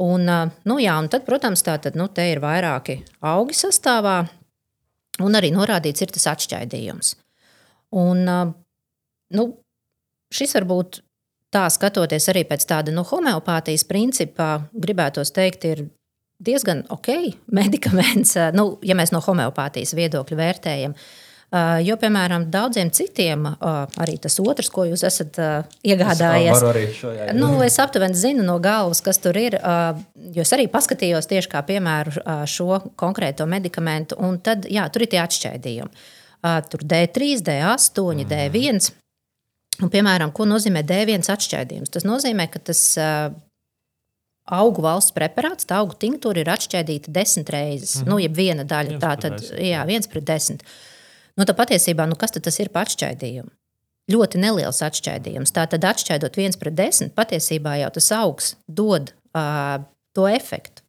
Un, 0.00 0.24
uh, 0.24 0.48
nu, 0.68 0.78
jā, 0.80 0.96
un 0.96 1.10
tad, 1.12 1.26
protams, 1.28 1.64
tātad, 1.66 1.96
nu, 2.00 2.08
te 2.08 2.24
ir 2.32 2.40
vairāki 2.40 3.02
augi 3.20 3.56
sastāvā, 3.56 4.22
un 5.20 5.36
arī 5.36 5.52
norādīts 5.52 6.06
ir 6.06 6.16
tas 6.16 6.30
atšķaidījums. 6.32 7.14
Un, 8.00 8.24
uh, 8.24 8.56
nu, 9.36 9.46
šis 10.34 10.54
varbūt 10.58 11.00
tā 11.54 11.66
skatoties 11.72 12.28
arī 12.32 12.44
pēc 12.48 12.66
tāda 12.70 12.94
nu, 12.94 13.04
homeopātijas 13.06 13.86
principā, 13.88 14.52
gribētos 14.72 15.34
teikt, 15.34 15.66
ir 15.66 15.88
diezgan 16.40 16.84
ok 16.92 17.10
medikaments, 17.60 18.36
nu, 18.56 18.72
ja 18.86 18.96
mēs 18.98 19.14
no 19.14 19.22
homeopātijas 19.24 19.96
viedokļa 19.98 20.40
vērtējam. 20.44 20.96
Jo, 21.82 21.96
piemēram, 21.98 22.44
daudziem 22.46 22.92
citiem, 22.94 23.48
arī 23.98 24.12
tas 24.22 24.36
otrs, 24.38 24.68
ko 24.70 24.84
jūs 24.86 25.02
esat 25.08 25.34
iegādājies, 25.82 26.60
šo, 26.94 27.10
jā, 27.10 27.24
jā. 27.26 27.34
Nu, 27.34 27.48
es 27.66 27.74
aptuveni 27.82 28.14
zinu 28.14 28.44
no 28.46 28.60
galvas, 28.62 29.00
kas 29.02 29.18
tur 29.18 29.34
ir. 29.34 29.56
Jo 30.30 30.44
es 30.46 30.54
arī 30.54 30.68
paskatījos 30.70 31.26
tieši 31.26 31.50
kā 31.50 31.64
piemēru 31.66 32.22
šo 32.46 32.78
konkrēto 32.94 33.48
medikamentu, 33.50 34.20
un 34.22 34.38
tad, 34.38 34.70
jā, 34.70 34.86
tur 34.94 35.02
ir 35.02 35.10
tie 35.10 35.18
atšķaidījumi. 35.24 36.06
Tur 36.70 36.86
D3, 36.86 37.32
D8, 37.50 37.98
mm. 37.98 38.30
D1. 38.30 38.92
Un, 39.80 39.88
piemēram, 39.92 40.32
ko 40.36 40.46
nozīmē 40.48 40.82
D1 40.86 41.24
atšķaidījums? 41.32 41.92
Tas 41.92 42.04
nozīmē, 42.04 42.46
ka 42.52 42.60
tas 42.70 42.80
uh, 43.00 43.30
augu 44.50 44.84
valsts 44.84 45.14
preparāts, 45.16 45.68
tā 45.68 45.78
augu 45.80 45.96
tinktūra 46.00 46.42
ir 46.42 46.50
atšķaidīta 46.52 47.12
desmit 47.14 47.52
reizes. 47.54 47.96
Mm 47.96 48.02
-hmm. 48.02 48.10
Nu, 48.10 48.18
ja 48.18 48.28
viena 48.28 48.64
daļa, 48.64 48.90
viens 48.90 49.04
tā 49.04 49.14
tad 49.20 49.40
jā, 49.56 49.86
viens 49.86 50.06
pret 50.06 50.26
desmit. 50.26 50.64
Nu, 51.36 51.44
tā 51.44 51.54
patiesībā, 51.56 52.06
nu, 52.08 52.16
kas 52.16 52.30
tas 52.30 52.60
ir 52.60 52.68
par 52.68 52.86
atšķaidījumu? 52.86 53.50
Ļoti 54.10 54.38
neliels 54.42 54.82
atšķaidījums. 54.82 55.52
Tā 55.54 55.66
tad 55.70 55.84
atšķaidot 55.84 56.36
viens 56.36 56.56
pret 56.56 56.74
desmit, 56.74 57.14
patiesībā 57.14 57.76
jau 57.80 57.90
tas 57.90 58.12
augs 58.12 58.56
dod 58.66 59.12
uh, 59.34 59.84
to 60.14 60.26
efektu. 60.28 60.79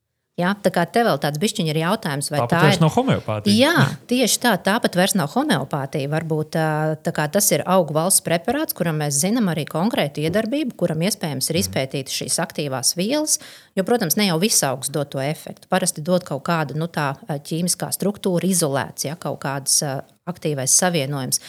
Ja? 0.42 0.52
Tā 0.60 0.72
kā 0.74 0.84
tev 0.90 1.08
vēl 1.10 1.22
tāds 1.24 1.42
bišķiņš 1.42 1.72
ir 1.72 1.80
jautājums, 1.84 2.30
vai 2.34 2.42
tāpat 2.42 2.56
tā 2.56 2.74
ir. 2.74 2.82
nav 2.84 2.94
homeopātija. 2.96 3.56
Jā, 3.56 3.86
tieši 4.10 4.42
tā, 4.44 4.54
tāpat 4.66 4.98
vairs 5.00 5.16
nav 5.18 5.32
homeopātija. 5.36 6.12
Varbūt 6.12 6.58
tā 7.06 7.16
tas 7.32 7.50
ir 7.56 7.64
augu 7.70 7.96
valsts 7.98 8.26
preparāts, 8.26 8.76
kuram 8.78 9.00
mēs 9.02 9.22
zinām 9.24 9.52
arī 9.54 9.68
konkrētu 9.70 10.26
iedarbību, 10.26 10.76
kuram 10.82 11.06
iespējams 11.08 11.52
ir 11.52 11.60
mhm. 11.60 11.66
izpētīta 11.66 12.18
šīs 12.20 12.40
aktīvās 12.44 12.96
vielas. 13.00 13.40
Jo, 13.78 13.86
protams, 13.88 14.18
ne 14.20 14.28
jau 14.30 14.40
viss 14.42 14.66
augs 14.68 14.92
dod 14.92 15.14
to 15.14 15.22
efektu. 15.24 15.70
Parasti 15.72 16.04
dod 16.04 16.26
kaut 16.28 16.44
kādu 16.48 16.78
nu, 16.80 16.90
ķīmiskā 16.92 17.92
struktūra, 17.96 18.48
izolēts, 18.50 19.08
ja 19.08 19.18
kaut 19.20 19.42
kāds 19.46 19.80
aktīvais 20.30 20.76
savienojums. 20.82 21.42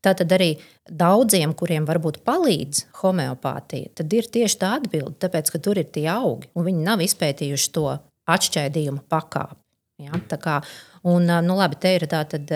Tātad 0.00 0.32
arī 0.32 0.54
daudziem, 0.88 1.52
kuriem 1.52 1.84
varbūt 1.88 2.22
palīdz 2.24 2.86
homeopātija, 3.02 3.92
tad 4.00 4.14
ir 4.16 4.28
tieši 4.32 4.60
tā 4.62 4.74
atbilde, 4.78 5.18
tāpēc, 5.20 5.50
ka 5.52 5.60
tur 5.60 5.80
ir 5.80 5.90
tie 5.92 6.06
augi, 6.08 6.48
un 6.56 6.64
viņi 6.66 6.86
nav 6.86 7.02
izpētījuši 7.04 7.72
to 7.76 7.90
atšķaidījumu 8.34 9.04
pakāpi. 9.10 9.58
Ja? 10.00 10.20
Kā, 10.40 10.60
un, 11.08 11.26
nu, 11.44 11.56
labi, 11.58 11.76
te 11.80 11.94
ir 11.98 12.06
tā, 12.10 12.22
tad, 12.28 12.52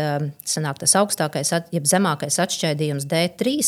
sanāk, 0.49 0.81
tas 0.81 0.95
augstākais, 1.01 1.53
jeb 1.75 1.89
zemākais 1.89 2.41
atšķaidījums 2.41 3.09
D3, 3.11 3.59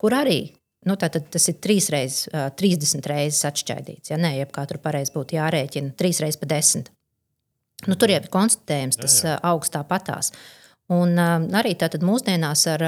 kur 0.00 0.16
arī 0.18 0.40
nu, 0.88 0.96
tātad, 0.96 1.26
tas 1.32 1.48
ir 1.52 1.58
trīs 1.62 1.90
reizes, 1.92 2.30
30 2.32 3.06
reizes 3.10 3.44
atšķaidīts. 3.50 4.12
Ja 4.12 4.18
nē, 4.20 4.32
jeb 4.40 4.52
kā 4.54 4.64
tur 4.68 4.80
pareizi 4.82 5.14
būtu 5.14 5.36
jārēķina, 5.36 5.94
trīs 5.98 6.22
reizes 6.24 6.40
pa 6.40 6.48
desmit. 6.50 6.90
Nu, 7.88 7.96
tur 7.96 8.12
jau 8.12 8.20
ir 8.20 8.32
konstatējams 8.32 9.00
tas 9.00 9.20
jā, 9.22 9.34
jā. 9.34 9.38
augstā 9.52 9.82
patās. 9.88 10.32
Un 10.92 11.14
arī 11.16 11.76
tātad 11.78 12.02
mūsdienās 12.04 12.66
ar 12.72 12.84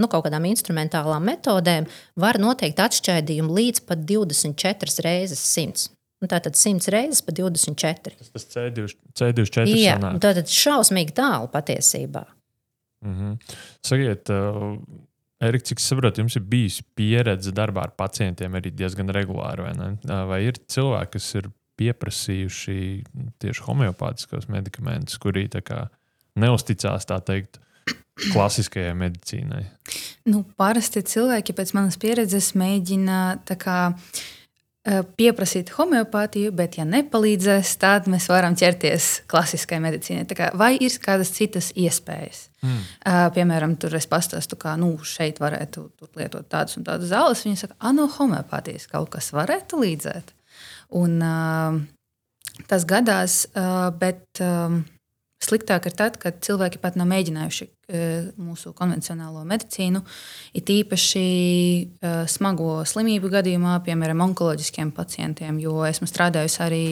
nu, 0.00 0.08
kaut 0.08 0.26
kādām 0.26 0.46
instrumentālām 0.48 1.24
metodēm 1.26 1.88
var 2.20 2.38
noteikt 2.40 2.80
atšķaidījumu 2.84 3.56
līdz 3.58 3.84
pat 3.88 4.04
24 4.08 5.04
reizes 5.04 5.42
100. 5.52 5.90
Un 6.24 6.30
tātad 6.32 6.56
100 6.56 6.88
reizes 6.94 7.20
pa 7.24 7.34
24. 7.36 8.16
Tas, 8.16 8.30
tas 8.32 8.46
C2, 8.54 8.86
C24 9.18 9.74
Jā, 9.76 9.98
sanāk. 9.98 10.22
tātad 10.24 10.48
šausmīgi 10.48 11.12
tālu 11.16 11.50
patiesībā. 11.52 12.24
Mm 13.04 13.18
-hmm. 13.18 13.58
Sakiet, 13.84 14.30
uh, 14.30 14.78
Erika, 15.40 15.64
cik 15.64 15.80
saprotu, 15.80 16.20
jums 16.20 16.36
ir 16.36 16.42
bijusi 16.42 16.82
pieredze 16.94 17.52
darbā 17.52 17.82
ar 17.82 17.92
pacientiem 17.96 18.54
arī 18.56 18.72
diezgan 18.72 19.12
regulāri, 19.12 19.62
vai 19.62 19.74
ne? 19.76 19.90
Uh, 20.08 20.24
vai 20.28 20.40
ir 20.46 20.56
cilvēki, 20.66 21.10
kas 21.12 21.34
ir 21.34 21.50
pieprasījuši 21.76 23.04
tieši 23.38 23.62
homeopātiskos 23.66 24.48
medikamentus, 24.48 25.18
kuri 25.18 25.48
kā, 25.48 25.88
neusticās 26.40 27.04
tā 27.04 27.20
teikt 27.20 27.60
klasiskajai 28.32 28.94
medicīnai? 28.96 29.64
Nu, 30.26 30.42
parasti 30.56 31.02
cilvēki 31.06 31.54
pēc 31.56 31.74
manas 31.76 31.98
pieredzes 32.00 32.54
mēģina 32.58 33.20
kā, 33.60 33.92
pieprasīt 35.18 35.72
homeopātiju, 35.74 36.52
bet, 36.54 36.76
ja 36.78 36.84
nepalīdzēs, 36.86 37.72
tad 37.82 38.06
mēs 38.10 38.28
varam 38.30 38.54
ķerties 38.58 39.08
klasiskajai 39.30 39.82
medicīnai. 39.82 40.52
Vai 40.54 40.72
ir 40.78 40.98
kādas 41.02 41.32
citas 41.34 41.72
iespējas? 41.74 42.46
Mm. 42.62 42.78
Uh, 42.78 43.20
piemēram, 43.34 43.76
tur 43.82 43.96
es 43.98 44.06
pastāstu, 44.10 44.58
kā 44.60 44.76
nu, 44.80 44.92
šeit 45.02 45.40
varētu 45.42 45.88
lietot 46.18 46.46
tādas 46.52 46.78
un 46.78 46.86
tādas 46.86 47.10
zāles. 47.10 47.44
Viņi 47.46 47.62
saka, 47.64 47.78
ah, 47.80 47.94
no 47.96 48.06
homeopātijas 48.14 48.86
kaut 48.92 49.10
kas 49.16 49.32
varētu 49.34 49.82
līdzēt. 49.82 50.34
Un, 50.96 51.18
uh, 51.18 51.80
tas 52.70 52.88
gadās, 52.88 53.46
uh, 53.54 53.88
bet. 53.96 54.26
Uh, 54.40 54.84
Sliktāk 55.36 55.84
ir 55.84 55.92
tad, 55.92 56.14
kad 56.16 56.38
cilvēki 56.42 56.78
pat 56.80 56.94
nav 56.96 57.10
mēģinājuši 57.10 57.66
mūsu 57.86 58.72
konvencionālo 58.74 59.44
medicīnu, 59.46 60.00
it 60.58 60.70
īpaši 60.74 61.22
e, 61.22 62.12
smago 62.30 62.80
slimību 62.88 63.30
gadījumā, 63.30 63.76
piemēram, 63.86 64.24
onkoloģiskiem 64.26 64.90
pacientiem, 64.96 65.60
jo 65.62 65.84
esmu 65.86 66.08
strādājusi 66.10 66.60
arī 66.66 66.88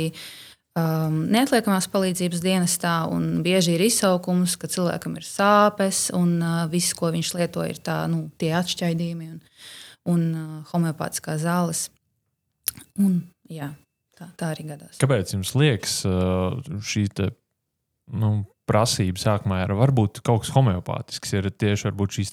um, 0.78 1.18
neatliekamās 1.34 1.88
palīdzības 1.90 2.44
dienestā, 2.44 2.94
un 3.10 3.42
bieži 3.42 3.74
ir 3.74 3.86
izsaukums, 3.88 4.54
ka 4.60 4.70
cilvēkam 4.70 5.18
ir 5.18 5.26
sāpes, 5.26 6.06
un 6.14 6.38
uh, 6.38 6.62
viss, 6.70 6.94
ko 6.94 7.10
viņš 7.14 7.34
lieto, 7.40 7.66
ir 7.66 7.82
tā, 7.82 8.04
nu, 8.10 8.28
tie 8.38 8.54
atšķaidījumi 8.60 9.30
un, 9.34 9.42
un 10.14 10.24
uh, 10.30 10.56
homeopātiskās 10.70 11.42
zāles. 11.42 11.88
Un, 13.02 13.18
jā, 13.50 13.72
tā, 14.18 14.30
tā 14.38 14.54
arī 14.54 14.70
gadās. 14.70 15.02
Kāpēc 15.02 15.34
jums 15.34 15.54
liekas 15.58 16.02
šī 16.86 17.08
nu, 18.14 18.36
prasība 18.68 19.21
sākumā 19.21 19.62
ir 19.64 19.75
varbūt 19.76 20.23
kaut 20.25 20.44
kas 20.44 20.54
homeopātisks. 20.54 21.35
Ir 21.37 21.50
tieši 21.52 21.92
šīs 22.16 22.33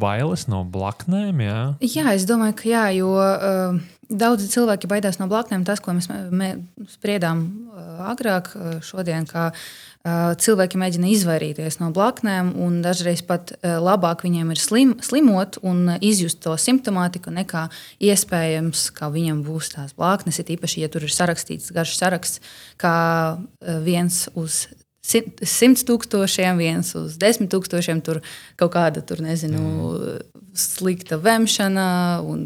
bailes 0.00 0.46
no 0.50 0.64
blaknēm. 0.68 1.40
Jā, 1.44 1.62
jā 1.80 2.12
es 2.14 2.26
domāju, 2.28 2.56
ka 2.60 2.68
jā, 2.68 2.84
jo 2.98 3.14
uh, 3.16 3.78
daudzi 4.10 4.50
cilvēki 4.52 4.90
baidās 4.90 5.20
no 5.20 5.28
blaknēm. 5.30 5.64
Tas, 5.68 5.80
ko 5.82 5.94
mēs 5.96 6.10
mē, 6.10 6.50
spriedām 6.90 7.44
uh, 7.46 8.02
agrāk, 8.10 8.50
uh, 8.56 8.74
šodien, 8.84 9.24
kā 9.30 9.50
uh, 9.52 10.34
cilvēki 10.40 10.80
mēģina 10.80 11.12
izvairīties 11.14 11.80
no 11.80 11.88
blaknēm, 11.96 12.52
un 12.60 12.80
dažreiz 12.84 13.24
pat 13.26 13.54
uh, 13.54 13.78
labāk 13.80 14.26
viņiem 14.26 14.52
ir 14.52 14.60
slim, 14.60 14.94
slimot 15.04 15.60
un 15.64 15.96
izjust 16.04 16.42
to 16.44 16.56
simptomātiku, 16.60 17.32
nekā 17.34 17.68
iespējams, 18.10 18.90
ka 18.96 19.08
viņam 19.14 19.40
būs 19.48 19.72
tās 19.76 19.96
blaknes. 19.96 20.42
Ir 20.42 20.56
īpaši, 20.58 20.84
ja 20.84 20.92
tur 20.92 21.08
ir 21.08 21.14
sarakstīts 21.14 21.72
garš 21.72 21.96
saraksts, 22.02 22.44
kā 22.80 22.94
uh, 23.38 23.80
viens 23.86 24.26
uz 24.36 24.66
simts 25.04 25.84
tūkstošiem, 25.88 26.60
viens 26.60 26.92
uz 26.98 27.16
desmit 27.20 27.50
tūkstošiem, 27.52 28.02
tur 28.04 28.20
kaut 28.60 28.74
kāda, 28.74 29.02
tur, 29.06 29.22
nezinu, 29.24 29.60
mm. 29.60 30.42
slikta 30.56 31.18
vemšana 31.20 31.86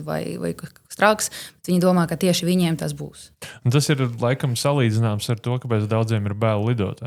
vai, 0.07 0.37
vai 0.41 0.53
kaut 0.59 0.77
kas 0.79 1.01
traks. 1.01 1.33
Viņi 1.67 1.83
domā, 1.83 2.07
ka 2.11 2.19
tieši 2.21 2.47
viņiem 2.47 2.79
tas 2.81 2.95
būs. 2.97 3.31
Un 3.65 3.75
tas 3.75 3.89
ir 3.91 4.05
laikam 4.23 4.55
salīdzināms 4.59 5.31
ar 5.35 5.43
to, 5.43 5.59
kāpēc 5.63 5.89
daudziem 5.91 6.31
ir 6.31 6.37
bail 6.39 6.63
lidot. 6.69 7.03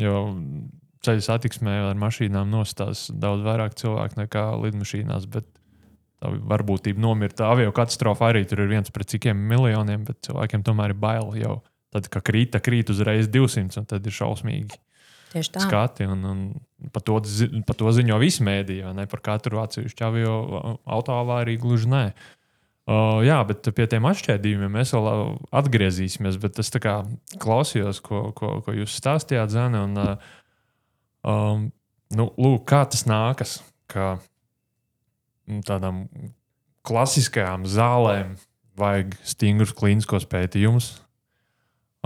Jo 0.00 0.18
ceļu 1.06 1.22
satiksmē 1.24 1.76
ar 1.90 2.00
mašīnām 2.00 2.50
nostās 2.50 3.06
daudz 3.12 3.44
vairāk 3.46 3.76
cilvēku 3.78 4.20
nekā 4.24 4.48
lidmašīnās. 4.64 5.28
Bet 5.30 5.46
tā 6.22 6.32
varbūtība 6.50 7.02
nomirt 7.02 7.40
avio 7.44 7.72
katastrofā 7.76 8.32
arī 8.32 8.46
tur 8.48 8.64
ir 8.64 8.72
viens 8.72 8.92
pret 8.92 9.12
cikiem 9.12 9.38
miljoniem, 9.50 10.06
bet 10.08 10.24
cilvēkiem 10.26 10.66
tomēr 10.66 10.94
ir 10.94 11.00
bail 11.00 11.34
jau 11.38 11.60
Tad, 11.96 12.10
kad 12.12 12.24
krīt, 12.28 12.56
krīt 12.60 12.92
uzreiz 12.92 13.30
200, 13.32 13.80
un 13.80 13.88
tad 13.88 14.04
ir 14.04 14.12
šausmīgi. 14.12 14.76
Tieši 15.32 15.52
tā. 15.54 15.62
Skati, 15.64 16.06
un, 16.08 16.24
un 16.28 16.40
par, 16.92 17.02
to, 17.06 17.18
par 17.66 17.78
to 17.78 17.92
ziņo 17.96 18.18
visi 18.20 18.44
mēdīji, 18.46 18.84
ne 18.96 19.06
par 19.10 19.22
katru 19.24 19.62
atsevišķu 19.62 20.04
avio 20.04 20.34
autoavāriju 20.84 21.62
gluži 21.64 21.88
nē. 21.92 22.02
Uh, 22.86 23.18
jā, 23.26 23.40
bet 23.48 23.66
pie 23.74 23.88
tiem 23.90 24.04
atšķērdījumiem 24.06 24.76
mēs 24.78 24.92
vēl 24.94 25.08
atgriezīsimies. 25.58 26.36
Bet 26.42 26.60
es 26.62 26.70
klausījos, 27.42 27.98
ko, 28.04 28.28
ko, 28.36 28.60
ko 28.62 28.74
jūs 28.76 28.94
stāstījāt, 29.00 29.50
Zana. 29.56 29.82
Un, 29.88 29.96
uh, 29.98 30.36
um, 31.26 31.64
nu, 32.14 32.28
lūk, 32.38 32.62
kā 32.70 32.84
tas 32.86 33.02
nākas, 33.10 33.58
ka 33.90 34.20
tādām 35.66 36.04
klasiskajām 36.86 37.66
zālēm 37.66 38.36
vajag 38.78 39.16
stingrus 39.26 39.74
klīniskos 39.74 40.28
pētījumus, 40.30 40.92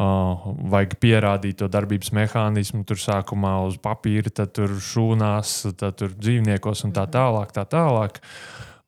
Uh, 0.00 0.54
vajag 0.70 0.94
pierādīt 1.02 1.58
to 1.60 1.66
darbības 1.68 2.12
mehānismu, 2.16 2.86
tur 2.88 2.96
sākumā 2.96 3.56
uz 3.66 3.74
papīra, 3.82 4.30
tad 4.32 4.54
tur 4.56 4.72
šūnās, 4.80 5.74
tad 5.76 5.98
tur 6.00 6.14
dzīvniekos 6.14 6.86
un 6.86 6.94
tā 6.96 7.04
mhm. 7.04 7.14
tālāk. 7.18 7.52
Tā 7.56 7.66
tālāk. 7.68 8.22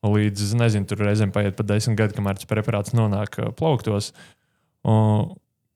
Līdz, 0.03 0.49
nezinu, 0.59 0.87
tur 0.89 0.99
reizēm 1.05 1.31
paiet 1.31 1.55
pat 1.55 1.69
desmit 1.69 1.95
gadi, 1.99 2.15
kamēr 2.17 2.39
tas 2.39 2.49
preparāts 2.49 2.95
nonāk 2.97 3.37
plauktos. 3.59 4.09
Uh, 4.83 5.29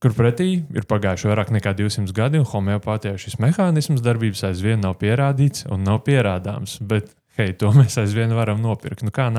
kur 0.03 0.13
pretī 0.17 0.49
ir 0.75 0.87
pagājuši 0.89 1.29
vairāk 1.29 1.53
nekā 1.55 1.73
200 1.77 2.15
gadi, 2.17 2.41
un 2.41 2.49
homeopātijā 2.49 3.15
šis 3.21 3.37
mehānisms 3.41 4.03
darbības 4.05 4.43
aizvien 4.49 4.81
nav 4.83 4.97
pierādīts 5.01 5.67
un 5.71 5.85
nav 5.87 6.03
pierādāms. 6.07 6.77
Bet, 6.89 7.13
hei, 7.39 7.53
to 7.57 7.71
mēs 7.77 7.97
aizvien 8.01 8.33
varam 8.37 8.61
nopirkt. 8.63 9.05
Nu, 9.05 9.13
kā 9.15 9.29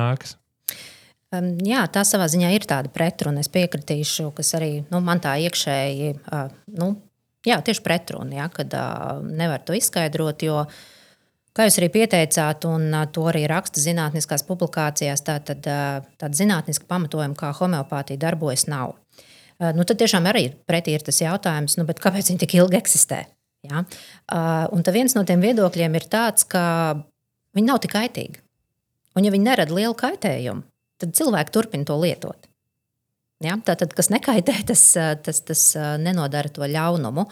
nāks? 1.33 1.65
Jā, 1.69 1.87
tā 1.93 2.05
savā 2.09 2.29
ziņā 2.29 2.53
ir 2.57 2.65
tāda 2.69 2.89
pretruna. 2.93 3.41
Es 3.41 3.51
piekritīšu, 3.53 4.31
kas 4.37 4.55
arī 4.57 4.85
nu, 4.91 5.01
man 5.05 5.21
tā 5.21 5.37
iekšēji, 5.45 6.15
nu, 6.79 6.93
jā, 7.47 7.59
tieši 7.61 7.83
pretruna, 7.85 8.35
ja, 8.35 8.49
kad 8.49 8.73
nevar 9.29 9.61
to 9.61 9.77
izskaidrot. 9.77 10.43
Jo, 10.43 10.65
kā 11.53 11.67
jūs 11.69 11.79
arī 11.81 11.91
pieteicāt, 11.93 12.65
un 12.65 12.95
to 13.13 13.27
arī 13.29 13.47
raksta 13.51 13.81
zinātniskās 13.81 14.47
publikācijās, 14.49 15.25
tā, 15.27 15.39
tad 15.45 15.65
tāda 15.65 16.33
zinātniska 16.33 16.89
pamatojuma, 16.89 17.37
kā 17.37 17.53
homeopātija 17.61 18.19
darbojas, 18.25 18.67
nav. 18.71 18.97
Nu, 19.59 19.83
tad 19.83 19.99
tiešām 19.99 20.29
arī 20.31 20.53
pretī 20.71 20.95
ir 20.95 21.03
tas 21.03 21.19
jautājums, 21.21 21.77
nu, 21.81 21.85
kāpēc 21.89 22.31
viņi 22.31 22.41
tik 22.45 22.55
ilgi 22.61 22.79
eksistē. 22.79 23.25
Ja? 23.67 23.83
Un 24.71 24.85
viens 24.95 25.17
no 25.19 25.25
tiem 25.27 25.43
viedokļiem 25.43 25.97
ir 25.99 26.05
tāds, 26.07 26.47
ka 26.47 26.95
viņi 27.59 27.67
nav 27.67 27.81
tik 27.83 27.91
kaitīgi. 27.97 28.39
Un, 29.19 29.27
ja 29.27 29.33
viņi 29.35 29.49
nerada 29.49 29.75
lielu 29.75 29.97
kaitējumu, 29.99 30.63
tad 30.99 31.17
cilvēki 31.19 31.55
turpina 31.55 31.89
to 31.89 31.99
lietot. 32.01 32.49
Ja? 33.45 33.59
Tātad, 33.65 33.95
kas 33.97 34.11
nekaitē, 34.15 34.61
tas, 34.71 34.85
tas, 35.25 35.43
tas 35.47 35.69
nenodara 36.03 36.51
to 36.53 36.67
ļaunumu. 36.67 37.29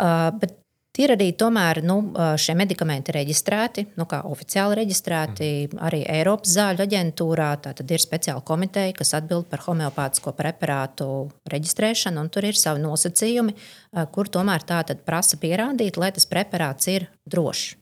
Bet 0.00 0.56
ir 1.00 1.12
arī 1.14 1.30
tomēr, 1.38 1.82
nu, 1.86 1.98
šie 2.40 2.54
medikamenti 2.58 3.12
reģistrēti, 3.14 3.84
nu, 4.00 4.06
kā 4.10 4.22
oficiāli 4.28 4.78
reģistrēti 4.80 5.48
mm. 5.48 5.80
arī 5.86 6.00
Eiropas 6.18 6.54
zāļu 6.56 6.84
aģentūrā. 6.84 7.50
Tad 7.64 7.82
ir 7.84 8.02
speciāla 8.02 8.42
komiteja, 8.46 8.94
kas 8.96 9.14
atbild 9.18 9.48
par 9.52 9.62
homeopātisko 9.68 10.34
preparātu 10.36 11.10
reģistrēšanu, 11.52 12.24
un 12.24 12.32
tur 12.32 12.48
ir 12.48 12.58
savi 12.58 12.82
nosacījumi, 12.84 13.54
kur 14.14 14.32
tomēr 14.32 14.64
tā 14.66 14.82
prasa 15.04 15.38
pierādīt, 15.40 16.00
lai 16.00 16.10
tas 16.16 16.28
preparāts 16.28 16.90
ir 16.92 17.06
drošs. 17.28 17.76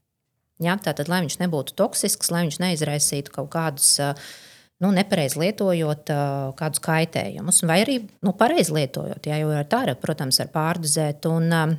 Ja? 0.62 0.74
Tātad, 0.82 1.08
lai 1.10 1.22
viņš 1.24 1.38
nebūtu 1.40 1.78
toksisks, 1.78 2.32
lai 2.34 2.44
viņš 2.48 2.60
neizraisītu 2.62 3.34
kaut 3.34 3.50
kādus 3.54 3.94
uh, 4.02 4.28
nu, 4.84 4.92
nepareizi 4.94 5.40
lietojot 5.42 6.12
uh, 6.14 6.22
kādus 6.58 6.82
kaitējumus, 6.84 7.64
vai 7.68 7.80
arī 7.82 7.98
nu, 8.24 8.34
pareizi 8.38 8.76
lietojot, 8.76 9.26
jā, 9.26 9.40
jo 9.42 9.52
tā 9.70 9.84
ir, 9.86 9.94
protams, 10.00 10.40
var 10.44 10.50
pārdozēt. 10.54 11.28
Un, 11.30 11.52
uh, 11.52 11.76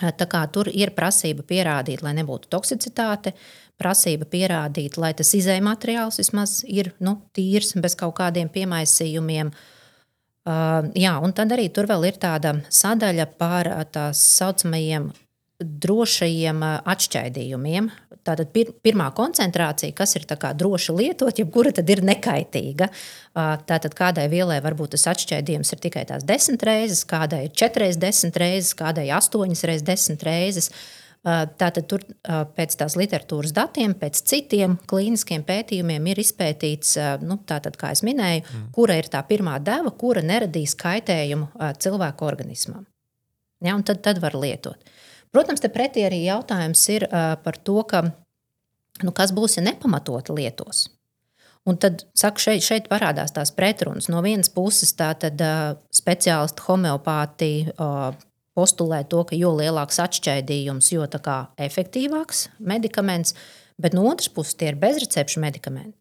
Tā 0.00 0.24
kā 0.30 0.44
tur 0.48 0.70
ir 0.72 0.94
prasība 0.96 1.44
pierādīt, 1.44 2.00
lai 2.00 2.14
nebūtu 2.16 2.48
toksicitāte, 2.48 3.34
prasība 3.80 4.24
pierādīt, 4.30 4.96
lai 4.96 5.10
tas 5.18 5.34
izējai 5.36 5.60
materiāls 5.64 6.20
vismaz 6.22 6.60
ir 6.64 6.92
nu, 7.04 7.18
tīrs, 7.36 7.74
bez 7.82 7.98
kaut 8.00 8.14
kādiem 8.16 8.48
piemaisījumiem. 8.52 9.50
Uh, 10.40 10.88
jā, 10.96 11.12
un 11.20 11.34
tad 11.36 11.52
arī 11.52 11.68
tur 11.68 11.90
vēl 11.90 12.06
ir 12.08 12.20
tāda 12.22 12.54
sadaļa 12.72 13.26
par 13.36 13.68
tā 13.92 14.06
saucamajiem 14.16 15.10
drošajiem 15.60 16.62
atšķaidījumiem. 16.64 17.90
Tātad 18.26 18.50
pir, 18.52 18.72
pirmā 18.84 19.06
koncentrācija, 19.16 19.94
kas 19.96 20.14
ir 20.18 20.26
droši 20.28 20.92
lietot, 20.92 21.38
jebkura 21.40 21.72
tad 21.72 21.88
ir 21.88 22.02
nekaitīga. 22.04 22.90
Tātad 23.34 23.96
kādai 23.96 24.28
vielai 24.32 24.60
varbūt 24.64 24.94
tas 24.96 25.06
atšķaidījums 25.14 25.72
ir 25.72 25.80
tikai 25.80 26.04
tās 26.08 26.26
desmit 26.28 26.62
reizes, 26.68 27.04
kādai 27.08 27.46
ir 27.46 27.54
četras 27.56 27.96
desmit 28.00 28.36
reizes, 28.36 28.74
kādai 28.76 29.08
astoņas 29.16 29.64
reizes 29.68 29.86
desmit 29.88 30.26
reizes. 30.28 30.70
Tātad 31.20 31.84
tur 31.84 32.04
pēc 32.56 32.76
tās 32.80 32.94
literatūras 32.96 33.52
datiem, 33.56 33.92
pēc 33.92 34.22
citiem 34.24 34.78
klīniskiem 34.88 35.42
pētījumiem 35.44 36.06
ir 36.12 36.20
izpētīts, 36.22 36.94
nu, 37.24 37.36
tātad, 37.44 37.76
kā 37.80 37.92
jau 37.92 38.06
minēju, 38.08 38.46
mm. 38.46 38.70
kura 38.72 38.96
ir 38.96 39.10
tā 39.12 39.20
pirmā 39.28 39.58
deva, 39.60 39.92
kura 39.92 40.24
neradīs 40.24 40.72
kaitējumu 40.80 41.50
cilvēku 41.76 42.24
organismam. 42.24 42.86
Ja, 43.60 43.76
tad, 43.84 44.00
tad 44.00 44.22
var 44.24 44.32
lietot. 44.40 44.80
Protams, 45.30 45.62
te 45.62 45.70
pretī 45.70 46.02
arī 46.06 46.24
jautājums 46.24 46.80
ir 46.90 47.06
par 47.44 47.58
to, 47.62 47.82
ka, 47.86 48.02
nu, 49.04 49.12
kas 49.14 49.34
būs, 49.34 49.58
ja 49.58 49.66
nepamatoti 49.66 50.34
lietos. 50.34 50.88
Un 51.68 51.76
tad 51.78 52.06
saku, 52.16 52.40
šeit, 52.40 52.64
šeit 52.64 52.88
parādās 52.90 53.34
tās 53.36 53.52
pretrunas. 53.54 54.08
No 54.10 54.22
vienas 54.24 54.48
puses, 54.50 54.94
tā 54.96 55.12
tad 55.20 55.40
uh, 55.44 55.76
speciālisti 55.94 56.64
homeopāti 56.66 57.50
uh, 57.68 58.10
postulē 58.56 59.02
to, 59.12 59.22
ka 59.28 59.36
jo 59.38 59.52
lielāks 59.58 60.00
atšķaidījums, 60.02 60.88
jo 60.96 61.06
efektīvāks 61.60 62.46
medikaments, 62.58 63.36
bet 63.78 63.94
no 63.94 64.08
otras 64.08 64.32
puses 64.32 64.56
tie 64.56 64.72
ir 64.72 64.80
bezrecepšu 64.80 65.44
medikamenti. 65.44 66.00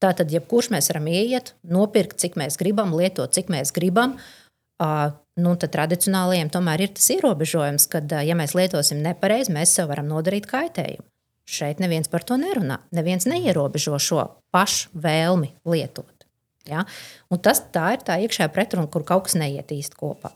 Tātad, 0.00 0.30
jebkurš 0.30 0.70
mēs 0.70 0.90
varam 0.92 1.06
ieiet, 1.10 1.54
nopirkt, 1.64 2.20
cik 2.22 2.36
mēs 2.38 2.58
gribam, 2.60 2.94
lietot, 2.94 3.32
cik 3.34 3.50
mēs 3.52 3.74
gribam. 3.74 4.16
Uh, 4.16 4.45
nu, 4.80 5.52
tad 5.56 5.72
tradicionālajiem 5.72 6.50
tomēr 6.52 6.86
ir 6.86 6.94
tas 6.96 7.08
ierobežojums, 7.14 7.88
ka, 7.92 8.02
ja 8.24 8.36
mēs 8.38 8.56
lietosim 8.58 9.00
nepareizi, 9.04 9.54
mēs 9.54 9.76
sev 9.76 9.90
varam 9.92 10.08
nodarīt 10.10 10.48
kaitējumu. 10.50 11.06
Šeit 11.46 11.78
neviens 11.78 12.10
par 12.10 12.24
to 12.26 12.34
nerunā. 12.40 12.80
Neviens 12.96 13.28
neierobežo 13.30 14.00
šo 14.02 14.24
pašu 14.54 14.90
vēlmi 14.98 15.52
lietot. 15.68 16.26
Ja? 16.66 16.82
Un 17.30 17.38
tas 17.38 17.62
tā 17.72 17.92
ir 17.94 18.02
tā 18.06 18.18
iekšējā 18.24 18.48
pretruna, 18.50 18.90
kur 18.90 19.06
kaut 19.06 19.28
kas 19.28 19.36
neiet 19.38 19.70
īsti 19.70 19.98
kopā. 19.98 20.32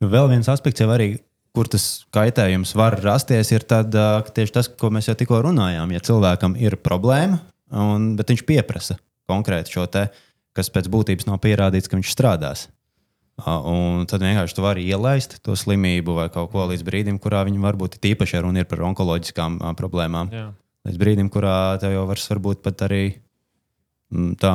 Nu, 0.00 0.08
vēl 0.08 0.30
viens 0.32 0.48
aspekts, 0.48 0.80
arī, 0.80 1.10
kur 1.52 1.68
tas 1.68 2.06
kaitējums 2.16 2.72
var 2.78 2.96
rasties, 3.04 3.52
ir 3.52 3.66
tad, 3.68 3.92
tieši 4.32 4.56
tas, 4.56 4.72
ko 4.80 4.88
mēs 4.94 5.10
jau 5.10 5.16
tikko 5.20 5.42
runājām. 5.44 5.92
Ja 5.92 6.00
cilvēkam 6.08 6.56
ir 6.56 6.78
problēma, 6.80 7.42
un, 7.76 8.14
bet 8.16 8.32
viņš 8.32 8.46
pieprasa 8.48 8.96
konkrēti 9.28 9.76
šo 9.76 9.84
te, 9.92 10.08
kas 10.56 10.72
pēc 10.72 10.88
būtības 10.90 11.28
nav 11.28 11.42
pierādīts, 11.44 11.90
ka 11.90 12.00
viņš 12.00 12.16
strādās. 12.16 12.64
Un 13.46 14.06
tad 14.10 14.24
vienkārši 14.24 14.56
tu 14.56 14.64
vari 14.64 14.84
ielaist 14.88 15.38
to 15.44 15.56
slimību 15.58 16.16
vai 16.18 16.26
kaut 16.32 16.50
ko 16.52 16.66
līdz 16.70 16.84
brīdim, 16.86 17.20
kurā 17.22 17.44
viņi 17.48 17.62
varbūt 17.62 17.98
ir 17.98 18.12
īpaši 18.14 18.36
ja 18.36 18.42
runa 18.44 18.64
par 18.68 18.84
onkoloģiskām 18.90 19.60
problēmām. 19.78 20.34
Jā. 20.34 20.50
Līdz 20.88 21.00
brīdim, 21.00 21.30
kurā 21.32 21.78
tev 21.80 21.94
jau 21.94 22.04
vairs 22.08 22.28
varbūt 22.32 22.62
pat 22.64 22.86
arī 22.88 23.04
tā. 24.40 24.54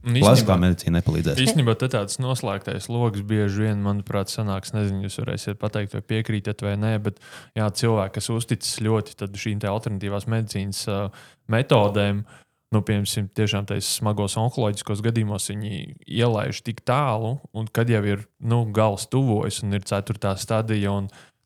Klasiskā 0.00 0.54
medicīna 0.56 0.96
nepalīdzēs. 0.96 1.40
Īstenībā 1.44 1.74
tāds 1.76 2.16
noslēgtais 2.24 2.86
lokus 2.88 3.20
bieži 3.28 3.66
vien, 3.66 3.82
manuprāt, 3.84 4.32
sanāks. 4.32 4.72
Nezinu, 4.72 5.04
jūs 5.04 5.18
varēsiet 5.20 5.60
pateikt, 5.60 5.92
vai 5.92 6.00
piekrītat 6.14 6.64
vai 6.64 6.72
nē, 6.80 6.94
bet 7.04 7.20
jā, 7.52 7.66
cilvēki, 7.68 8.14
kas 8.16 8.30
uzticas 8.32 8.78
ļoti 8.80 9.28
šīm 9.42 9.60
alternatīvās 9.68 10.24
medicīnas 10.32 10.86
uh, 10.88 11.26
metodēm, 11.52 12.24
uh, 12.24 12.49
nu, 12.74 12.82
piemēram, 12.86 13.28
tiešām 13.36 13.66
tajos 13.68 13.88
smagos 13.98 14.36
onkoloģiskos 14.40 15.02
gadījumos 15.04 15.50
viņi 15.50 15.80
ielaiž 16.06 16.62
tik 16.66 16.84
tālu, 16.86 17.36
un 17.56 17.68
kad 17.72 17.90
jau 17.90 18.02
ir 18.06 18.24
nu, 18.38 18.62
gals 18.74 19.08
tuvojas 19.10 19.62
un 19.64 19.74
ir 19.78 19.86
ceturtā 19.88 20.36
stadija. 20.38 20.94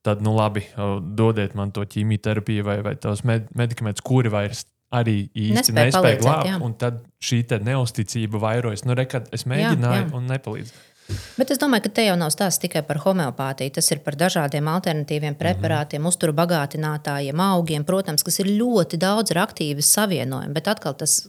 Tad, 0.05 0.21
nu, 0.21 0.35
labi, 0.37 0.67
dodiet 1.17 1.55
man 1.57 1.71
to 1.73 1.81
ķīmijterapiju 1.89 2.65
vai, 2.67 2.79
vai 2.85 2.93
tos 3.01 3.23
med 3.25 3.47
medikamentus, 3.57 4.05
kuri 4.05 4.29
vairs 4.33 4.67
arī 4.95 5.15
īsti 5.33 5.73
nespēja, 5.73 5.87
nespēja 5.89 6.19
glābt. 6.21 6.75
Tad 6.83 6.99
šī 7.25 7.41
neusticība 7.65 8.41
vairojas. 8.43 8.85
Nu, 8.85 8.97
re, 8.99 9.07
es 9.33 9.47
mēģināju, 9.49 10.03
jā, 10.03 10.05
jā. 10.05 10.11
un 10.19 10.29
nepalīdz. 10.29 10.75
Bet 11.37 11.51
es 11.53 11.61
domāju, 11.61 11.85
ka 11.85 11.93
te 11.99 12.07
jau 12.07 12.17
nav 12.17 12.31
stāsts 12.33 12.63
tikai 12.63 12.81
par 12.87 13.03
homeopātiju. 13.05 13.75
Tas 13.77 13.91
ir 13.93 14.01
par 14.05 14.17
dažādiem 14.17 14.69
alternatīviem 14.73 15.37
preparātiem, 15.37 16.01
mm 16.01 16.05
-hmm. 16.05 16.09
uzturu 16.09 16.33
bagātinātājiem, 16.33 17.41
augiem, 17.41 17.85
protams, 17.85 18.23
kas 18.23 18.39
ir 18.39 18.47
ļoti 18.47 18.97
daudz 18.97 19.31
ar 19.31 19.47
aktīvu 19.47 19.83
savienojumu. 19.83 20.55
Bet 20.55 20.69
atkal 20.69 20.95
tas 20.95 21.29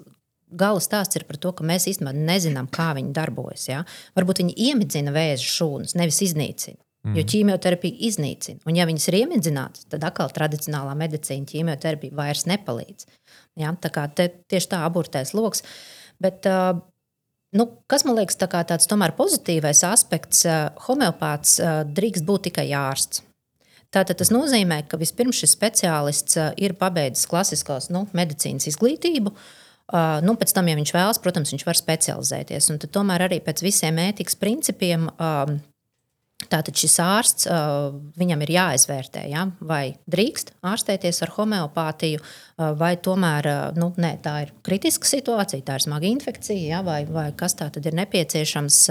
gala 0.52 0.80
stāsts 0.80 1.16
ir 1.16 1.26
par 1.28 1.38
to, 1.38 1.52
ka 1.52 1.64
mēs 1.64 1.88
īstenībā 1.92 2.14
nezinām, 2.16 2.68
kā 2.72 2.94
viņi 2.96 3.14
darbojas. 3.14 3.68
Ja? 3.68 3.84
Varbūt 4.16 4.42
viņi 4.44 4.58
iemidzina 4.70 5.12
vēža 5.12 5.52
šūnas, 5.58 5.96
nevis 6.00 6.22
iznīcina. 6.22 6.78
Mm. 7.06 7.14
Jo 7.14 7.22
mhm. 7.22 7.30
ķīmijterapija 7.30 7.98
iznīcina. 8.08 8.60
Un, 8.66 8.76
ja 8.76 8.86
viņas 8.90 9.08
ir 9.10 9.20
iemidzinātas, 9.20 9.86
tad 9.92 10.04
atkal 10.08 10.32
tradicionālā 10.34 10.96
medicīna 10.98 11.46
ķīmijterapija 11.46 12.18
vairs 12.18 12.46
nepalīdz. 12.50 13.06
Ja? 13.62 13.76
Tā 13.82 13.92
kā 13.94 14.08
te, 14.10 14.32
tieši 14.50 14.72
tā 14.74 14.82
aburtais 14.88 15.36
lokus. 15.38 15.64
Bet 16.22 16.48
uh, 16.50 16.80
Nu, 17.56 17.70
kas 17.88 18.04
man 18.04 18.18
liekas 18.20 18.36
tā 18.40 18.50
tāds 18.52 18.90
tomēr 18.92 19.14
pozitīvais 19.16 19.86
aspekts, 19.88 20.44
eh, 20.46 20.68
homeopāts 20.88 21.60
eh, 21.64 21.84
drīkst 21.88 22.26
būt 22.28 22.50
tikai 22.50 22.68
ārsts. 22.76 23.24
Tātad 23.96 24.20
tas 24.20 24.32
nozīmē, 24.34 24.82
ka 24.90 25.00
vispirms 25.00 25.40
šis 25.40 25.56
speciālists 25.56 26.36
eh, 26.42 26.50
ir 26.68 26.76
pabeidzis 26.76 27.30
klasiskās 27.32 27.88
nu, 27.96 28.08
medicīnas 28.14 28.68
izglītību. 28.74 29.36
Nu, 30.26 30.34
pēc 30.34 30.50
tam, 30.50 30.66
ja 30.66 30.74
viņš 30.74 30.92
vēlas, 30.96 31.20
protams, 31.22 31.52
viņš 31.54 31.64
var 31.68 31.78
specializēties. 31.78 32.72
Un 32.74 32.80
tomēr 32.82 33.28
arī 33.28 33.38
pēc 33.46 33.62
visiem 33.62 34.00
ētikas 34.02 34.34
principiem 34.42 35.04
Tātad 36.36 36.76
šis 36.78 36.98
ārsts, 37.00 37.48
viņam 38.20 38.42
ir 38.44 38.52
jāizvērtē, 38.58 39.22
ja, 39.32 39.46
vai 39.64 39.96
drīkst 40.12 40.52
ārstēties 40.68 41.22
ar 41.24 41.32
homeopātiju, 41.38 42.20
vai 42.78 42.92
tomēr 43.00 43.48
nu, 43.80 43.88
nē, 44.02 44.12
tā 44.26 44.36
ir 44.44 44.52
kritiska 44.68 45.08
situācija, 45.10 45.64
tā 45.66 45.80
ir 45.80 45.86
smaga 45.88 46.10
infekcija, 46.10 46.68
ja, 46.76 46.84
vai, 46.86 47.00
vai 47.08 47.30
kas 47.40 47.56
tā 47.58 47.70
tad 47.74 47.88
ir 47.88 47.96
nepieciešams, 48.02 48.82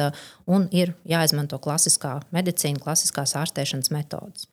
un 0.57 0.67
ir 0.73 0.97
jāizmanto 1.09 1.61
klasiskā 1.63 2.17
medicīna, 2.35 2.81
klasiskās 2.83 3.37
ārstēšanas 3.45 3.93
metodas. 3.95 4.49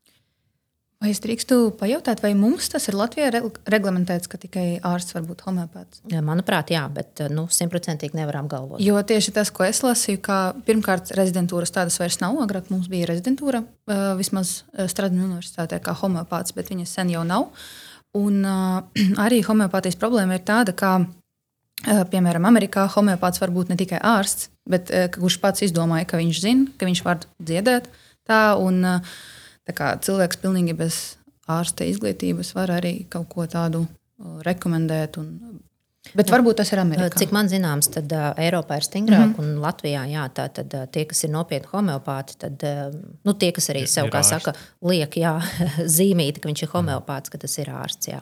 Vai 1.02 1.10
es 1.16 1.18
drīkstu 1.18 1.72
pajautāt, 1.80 2.20
vai 2.22 2.36
mums 2.38 2.68
tas 2.70 2.84
ir 2.86 2.94
Latvijā 2.94 3.32
reglamentēts, 3.34 4.30
ka 4.30 4.38
tikai 4.38 4.66
ārsts 4.86 5.16
var 5.16 5.24
būt 5.26 5.40
homeopāts? 5.48 6.04
Manuprāt, 6.22 6.70
jā, 6.76 6.84
bet 6.94 7.24
nu, 7.34 7.48
simtprocentīgi 7.50 8.20
nevaram 8.20 8.46
galvot. 8.52 8.78
Jo 8.86 9.02
tieši 9.02 9.34
tas, 9.34 9.50
ko 9.50 9.66
es 9.66 9.80
lasīju, 9.82 10.20
ka 10.22 10.38
pirmkārt 10.68 11.10
rezidentūras 11.18 11.74
tādas 11.74 11.98
vairs 11.98 12.20
nav. 12.22 12.38
Agrāk 12.46 12.70
mums 12.70 12.86
bija 12.92 13.10
rezidentūra, 13.10 13.64
vismaz 14.22 14.60
Stradina 14.94 15.26
universitātē, 15.26 15.82
kā 15.82 15.98
homeopāts, 16.04 16.54
bet 16.54 16.70
viņas 16.70 16.94
sen 17.00 17.16
jau 17.16 17.26
nav. 17.26 17.50
Un 18.22 18.46
arī 19.26 19.42
homeopātijas 19.50 19.98
problēma 19.98 20.38
ir 20.38 20.46
tāda, 20.46 20.78
ka, 20.78 20.94
piemēram, 22.14 22.46
Amerikā 22.46 22.86
homeopāts 22.94 23.42
var 23.42 23.58
būt 23.58 23.74
ne 23.74 23.82
tikai 23.82 24.06
ārsts, 24.06 24.52
bet 24.70 24.94
kurš 25.18 25.42
pats 25.42 25.66
izdomāja, 25.66 26.14
ka 26.14 26.22
viņš 26.22 26.46
zina, 26.46 26.72
ka 26.78 26.86
viņš 26.86 27.06
var 27.10 27.26
dziedēt. 27.42 27.90
Tā, 28.30 28.44
un, 28.62 28.84
uh, 28.86 29.14
cilvēks 29.78 30.42
pilnīgi 30.42 30.78
bez 30.78 31.02
ārsta 31.52 31.88
izglītības 31.90 32.54
var 32.58 32.72
arī 32.80 33.02
kaut 33.12 33.30
ko 33.32 33.48
tādu 33.50 33.86
rekomendēt. 34.46 35.18
Un, 35.22 35.60
Bet 36.16 36.28
jā. 36.28 36.34
varbūt 36.34 36.58
tas 36.60 36.72
ir 36.74 36.82
Amerikā. 36.82 37.12
Cik 37.22 37.34
man 37.36 37.50
zināms, 37.52 37.88
tad 37.94 38.12
uh, 38.16 38.32
Eiropā 38.42 38.80
ir 38.80 38.86
stingrāk, 38.88 39.28
mm 39.28 39.34
-hmm. 39.36 39.58
un 39.58 39.62
Latvijā 39.62 40.02
jā, 40.10 40.24
tā, 40.34 40.48
tad, 40.50 40.74
uh, 40.74 40.88
tie, 40.92 41.06
kas 41.06 41.24
ir 41.24 41.30
nopietni 41.30 41.70
homeopāti, 41.72 42.38
tad 42.42 42.64
uh, 42.66 42.96
nu, 43.24 43.34
tie, 43.34 43.52
kas 43.52 43.70
arī 43.70 43.86
sev, 43.88 44.10
kā 44.10 44.24
saka, 44.24 44.54
liek 44.82 45.18
jā, 45.18 45.36
zīmīti, 45.98 46.42
ka 46.42 46.50
viņš 46.50 46.64
ir 46.64 46.74
homeopāts, 46.74 47.30
ka 47.30 47.38
tas 47.38 47.58
ir 47.58 47.70
ārsts. 47.70 48.08
Jā. 48.08 48.22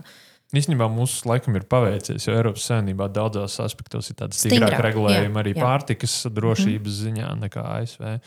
Īstenībā 0.49 0.89
mums 0.89 1.25
laikam 1.29 1.55
ir 1.55 1.63
paveicies, 1.69 2.27
jo 2.27 2.33
Eiropas 2.33 2.65
Savienībā 2.65 3.07
daudzos 3.13 3.59
aspektos 3.59 4.09
ir 4.09 4.15
tāda 4.15 4.33
stingrāka 4.33 4.81
regulējuma 4.81 5.39
arī 5.39 5.53
jā. 5.55 5.61
pārtikas 5.61 6.25
drošības 6.25 6.89
mm 6.89 7.03
ziņā 7.03 7.33
nekā 7.45 7.65
ASV. 7.79 8.19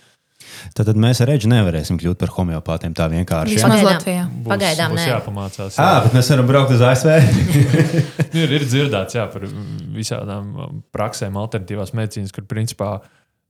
Tad, 0.76 0.86
tad 0.88 0.98
mēs 1.00 1.22
ar 1.22 1.30
Reģu 1.32 1.50
nevarēsim 1.52 1.98
kļūt 2.00 2.20
par 2.20 2.32
homeopātiem 2.36 2.94
tā 2.96 3.08
vienkārši. 3.12 3.56
Ja? 3.58 3.68
Pagaidām, 3.68 3.88
Latvijā. 3.88 4.26
Būs, 4.28 4.50
Pagaidām 4.52 4.94
būs 4.94 5.08
jāpamācās. 5.08 5.78
Jā, 5.78 5.88
à, 5.88 6.04
bet 6.06 6.16
mēs 6.18 6.30
varam 6.34 6.50
braukt 6.50 6.76
uz 6.76 6.84
ASV. 6.88 7.10
ir, 8.42 8.54
ir 8.58 8.68
dzirdēts 8.68 9.18
jā, 9.18 9.26
par 9.32 9.48
visādām 9.96 10.82
praksēm, 10.94 11.36
alternatīvās 11.42 11.94
medicīnas, 11.98 12.34
kur 12.34 12.46
principā 12.50 12.94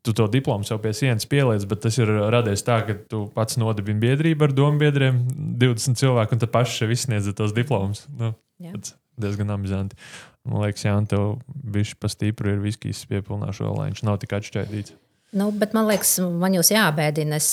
tu 0.02 0.14
to 0.18 0.26
diplomu 0.26 0.66
sev 0.66 0.80
pie 0.82 0.90
sienas 0.96 1.28
pieliec, 1.30 1.62
bet 1.70 1.84
tas 1.84 1.98
ir 2.02 2.10
radies 2.34 2.64
tā, 2.66 2.80
ka 2.86 2.96
tu 3.10 3.24
pats 3.36 3.58
nodibini 3.60 4.02
biedrību 4.02 4.48
ar 4.48 4.56
domu 4.56 4.82
biedriem, 4.82 5.22
20 5.62 6.00
cilvēku, 6.00 6.34
un 6.34 6.42
tu 6.42 6.50
paši 6.50 6.82
sev 6.82 6.94
izsniedz 6.94 7.30
tos 7.38 7.54
diplomus. 7.54 8.08
Nu, 8.18 8.34
diezgan 9.22 9.54
amizanti. 9.54 9.98
Man 10.48 10.64
liekas, 10.64 10.82
Jā, 10.82 10.96
tev 11.06 11.36
bija 11.46 11.94
pa 12.02 12.10
stipru 12.10 12.50
ir 12.50 12.62
viskijas 12.64 13.04
piepilnāšo, 13.06 13.68
lai 13.76 13.92
viņš 13.92 14.02
nav 14.08 14.18
tik 14.22 14.34
atšķaidīts. 14.40 14.96
Nu, 15.32 15.48
bet 15.56 15.72
man 15.76 15.88
liekas, 15.88 16.18
man 16.20 16.54
jūs 16.58 16.72
jābēdina. 16.74 17.38
Es 17.40 17.48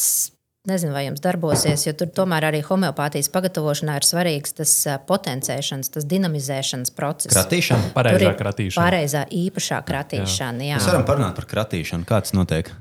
nezinu, 0.68 0.94
vai 0.94 1.06
jums 1.06 1.22
darbosies, 1.24 1.86
jo 1.88 1.94
tur 1.98 2.12
tomēr 2.14 2.50
arī 2.50 2.60
homeopātijas 2.66 3.32
pagatavošanā 3.34 3.96
ir 4.00 4.06
svarīgs 4.06 4.56
tas 4.60 4.74
potencēšanas, 5.08 5.92
tas 5.96 6.08
dinamizēšanas 6.10 6.94
process. 6.98 7.34
Kratīšana? 7.34 7.92
Pareizā 7.96 8.36
kratīšana. 8.38 8.84
Pareizā 8.84 9.26
īpašā 9.32 9.82
kratīšana. 9.88 10.68
Jā. 10.68 10.76
Jā. 10.76 10.82
Mēs 10.82 10.92
varam 10.92 11.08
parunāt 11.08 11.40
par 11.40 11.48
kratīšanu. 11.50 12.08
Kā 12.10 12.22
tas 12.26 12.36
notiek? 12.38 12.72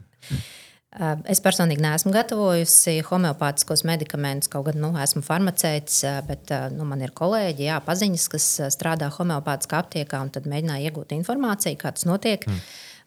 Es 1.31 1.39
personīgi 1.45 1.85
neesmu 1.85 2.11
gatavojusi 2.11 2.97
homeopātiskos 3.07 3.85
medikamentus, 3.87 4.51
kaut 4.51 4.71
gan 4.71 4.81
nu, 4.83 4.89
esmu 4.99 5.23
farmaceits, 5.23 6.01
bet 6.27 6.51
nu, 6.75 6.87
man 6.89 7.05
ir 7.05 7.13
kolēģi, 7.15 7.69
jā, 7.69 7.77
paziņas, 7.87 8.25
kas 8.33 8.47
strādā 8.75 9.11
homeopātiskā 9.15 9.79
aptiekā 9.85 10.25
un 10.25 10.33
tad 10.35 10.49
mēģināja 10.51 10.91
iegūt 10.91 11.15
informāciju, 11.15 11.79
kā 11.79 11.93
tas 11.95 12.09
notiek. 12.09 12.49
Mm. 12.49 12.65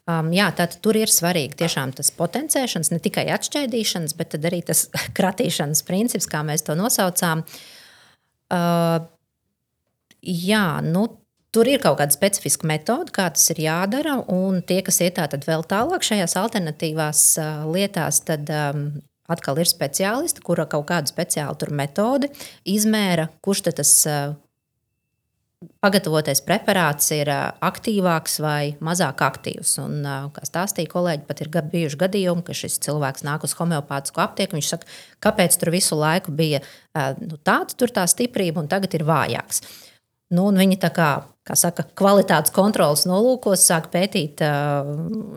Um, 0.09 0.31
jā, 0.33 0.47
tad 0.57 0.79
tur 0.81 0.97
ir 0.97 1.11
svarīgi 1.13 1.59
tiešām 1.59 1.93
tas 1.93 2.09
potenciēšanas, 2.17 2.89
ne 2.89 2.99
tikai 3.03 3.27
atšķaidīšanas, 3.35 4.15
bet 4.17 4.37
arī 4.39 4.63
tas 4.65 4.87
kratīšanas 5.17 5.85
princips, 5.87 6.29
kā 6.29 6.41
mēs 6.47 6.65
to 6.67 6.75
nosaucām. 6.79 7.45
Uh, 8.51 8.99
jā, 10.21 10.67
nu, 10.85 11.07
Tur 11.51 11.67
ir 11.67 11.81
kaut 11.83 11.97
kāda 11.99 12.15
specifiska 12.15 12.63
metode, 12.63 13.11
kā 13.11 13.25
tas 13.35 13.43
ir 13.51 13.57
jādara. 13.65 14.13
Un 14.31 14.61
tie, 14.63 14.77
kas 14.87 15.01
iet 15.03 15.17
tātad 15.17 15.43
vēl 15.43 15.65
tālāk 15.67 16.05
šajās 16.07 16.37
alternatīvās 16.39 17.23
uh, 17.43 17.65
lietās, 17.67 18.21
tad 18.23 18.47
um, 18.55 18.85
atkal 19.27 19.59
ir 19.59 19.67
speciālisti, 19.67 20.43
kura 20.47 20.63
kaut 20.71 20.87
kādu 20.87 21.11
speciālu 21.11 21.75
metodi 21.75 22.31
izmēra, 22.71 23.27
kurš 23.43 23.65
tas 23.67 23.91
uh, 24.07 24.31
pagatavotais 25.81 26.41
preparāts 26.45 27.11
ir 27.13 27.29
aktīvāks 27.31 28.39
vai 28.41 28.73
mazāk 28.83 29.21
aktīvs. 29.25 29.75
Un, 29.83 30.01
kā 30.33 30.45
stāstīja 30.47 30.89
kolēģi, 30.91 31.27
pat 31.27 31.43
ir 31.43 31.51
bijuši 31.53 31.99
gadījumi, 32.01 32.45
ka 32.47 32.55
šis 32.57 32.79
cilvēks 32.85 33.25
nāk 33.27 33.45
uz 33.45 33.53
homeopātisku 33.59 34.23
aptieku. 34.23 34.57
Viņš 34.57 34.71
saka, 34.73 34.89
kāpēc 35.23 35.57
tur 35.61 35.73
visu 35.73 35.99
laiku 35.99 36.33
bija 36.33 36.63
nu, 37.21 37.37
tāda 37.37 37.77
tur 37.77 37.93
tā 37.93 38.07
stiprība, 38.09 38.63
un 38.63 38.71
tagad 38.71 38.97
ir 38.97 39.05
vājāks. 39.07 39.61
Nu, 40.31 40.47
viņi 40.55 40.79
tā 40.79 40.89
kā, 40.95 41.09
kā 41.45 41.57
saka, 41.59 41.83
kvalitātes 41.99 42.53
kontrolas 42.55 43.03
nolūkos 43.09 43.65
sāk 43.67 43.89
pētīt 43.91 44.41
uh, 44.47 44.87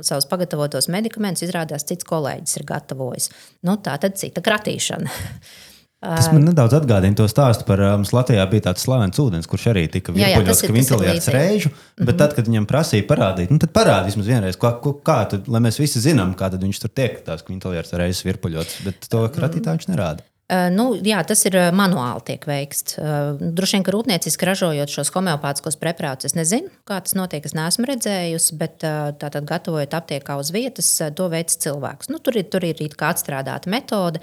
savus 0.06 0.28
pagatavotos 0.30 0.86
medikamentus. 0.92 1.48
Izrādās, 1.48 1.84
cits 1.88 2.06
kolēģis 2.06 2.60
ir 2.60 2.68
gatavojis. 2.68 3.30
Nu, 3.66 3.74
tā 3.82 3.98
tad 4.00 4.20
cita 4.22 4.44
kratīšana. 4.44 5.10
Tas 6.04 6.28
man 6.32 6.44
nedaudz 6.48 6.76
atgādina 6.76 7.16
to 7.16 7.26
stāstu 7.30 7.66
par 7.68 7.80
mums 7.96 8.12
Latvijā 8.14 8.44
bija 8.50 8.66
tāds 8.68 8.84
slavens 8.84 9.20
ūdens, 9.22 9.48
kurš 9.50 9.70
arī 9.72 9.86
tika 9.92 10.12
virpuļots, 10.12 10.64
ka 10.66 10.76
vintilēts 10.76 11.30
reižu, 11.32 11.72
bet 11.72 12.04
mm 12.04 12.10
-hmm. 12.10 12.18
tad, 12.20 12.36
kad 12.36 12.50
viņam 12.50 12.68
prasīja 12.68 13.08
parādīt, 13.08 13.54
nu, 13.54 13.58
tad 13.62 13.72
parādi 13.72 14.12
vismaz 14.12 14.28
vienreiz, 14.28 14.60
kā, 14.60 14.74
kā 14.82 15.18
tad, 15.30 15.48
lai 15.48 15.62
mēs 15.64 15.80
visi 15.80 16.04
zinām, 16.04 16.36
kā 16.36 16.50
tad 16.52 16.62
viņš 16.62 16.84
tur 16.84 16.92
tiek, 16.92 17.18
tās 17.24 17.44
vintilēts 17.48 17.96
reizes 17.96 18.24
virpuļots, 18.28 18.84
bet 18.84 19.08
to 19.08 19.26
kratītā 19.32 19.76
viņš 19.76 19.88
nerāda. 19.88 20.24
Uh, 20.44 20.68
nu, 20.68 20.90
jā, 21.00 21.22
tas 21.24 21.40
ir 21.48 21.54
manuāli 21.72 22.20
tiek 22.28 22.42
veikts. 22.44 22.98
Uh, 23.00 23.38
droši 23.40 23.78
vien, 23.78 23.84
ka 23.86 23.94
rūpnieciski 23.94 24.44
ražojot 24.44 24.92
šos 24.92 25.08
homeopātiskos 25.14 25.78
preparātus, 25.80 26.28
es 26.28 26.34
nezinu, 26.36 26.68
kā 26.84 26.98
tas 27.00 27.16
notiek. 27.16 27.46
Es 27.48 27.56
neesmu 27.56 27.88
redzējusi, 27.88 28.58
bet 28.60 28.84
uh, 28.84 29.14
tātad 29.16 29.48
gatavojot 29.48 29.96
aptiekā 29.96 30.36
uz 30.36 30.52
vietas, 30.52 30.90
to 31.16 31.30
veids 31.32 31.56
cilvēks. 31.64 32.12
Nu, 32.12 32.20
tur 32.20 32.36
ir, 32.36 32.44
tur 32.52 32.66
ir 32.68 32.76
kā 32.92 33.14
atstrādāta 33.14 33.72
metode. 33.72 34.20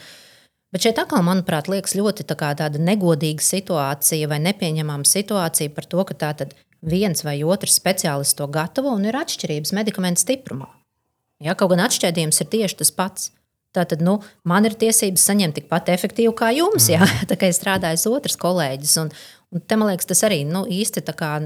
Bet 0.72 0.86
šeit 0.86 1.00
atkal, 1.02 1.24
manuprāt, 1.28 1.68
liekas 1.68 1.98
ļoti 2.00 2.24
tā 2.30 2.38
tāda 2.40 2.80
negodīga 2.80 3.44
situācija 3.44 4.30
vai 4.32 4.40
nepieņemama 4.40 5.08
situācija 5.08 5.74
par 5.76 5.88
to, 5.92 6.06
ka 6.08 6.16
tātad 6.16 6.56
viens 6.82 7.26
vai 7.28 7.42
otrs 7.44 7.76
speciālists 7.80 8.38
to 8.40 8.48
gatavo 8.48 8.94
un 8.96 9.04
ir 9.06 9.18
atšķirības 9.20 9.76
medikamentu 9.76 10.24
stiprumā. 10.24 10.70
Ja, 11.42 11.58
kaut 11.58 11.74
gan 11.74 11.84
atšķēdījums 11.88 12.42
ir 12.44 12.50
tieši 12.54 12.80
tas 12.82 12.94
pats. 12.96 13.30
Tātad 13.76 14.02
nu, 14.04 14.18
man 14.48 14.68
ir 14.68 14.76
tiesības 14.80 15.24
saņemt 15.30 15.56
tikpat 15.60 15.94
efektīvu 15.94 16.34
kā 16.36 16.50
jums, 16.56 16.90
mm. 16.90 16.92
ja 16.92 17.08
tā 17.30 17.38
kā 17.40 17.52
ir 17.52 17.56
strādājis 17.56 18.08
otrs 18.12 18.40
kolēģis. 18.40 18.98
Un, 19.04 19.12
un 19.52 19.64
te, 19.64 19.78
man 19.80 19.92
liekas, 19.92 20.10
tas 20.10 20.24
arī 20.28 20.42
nu, 20.48 20.66
īsti 20.68 21.04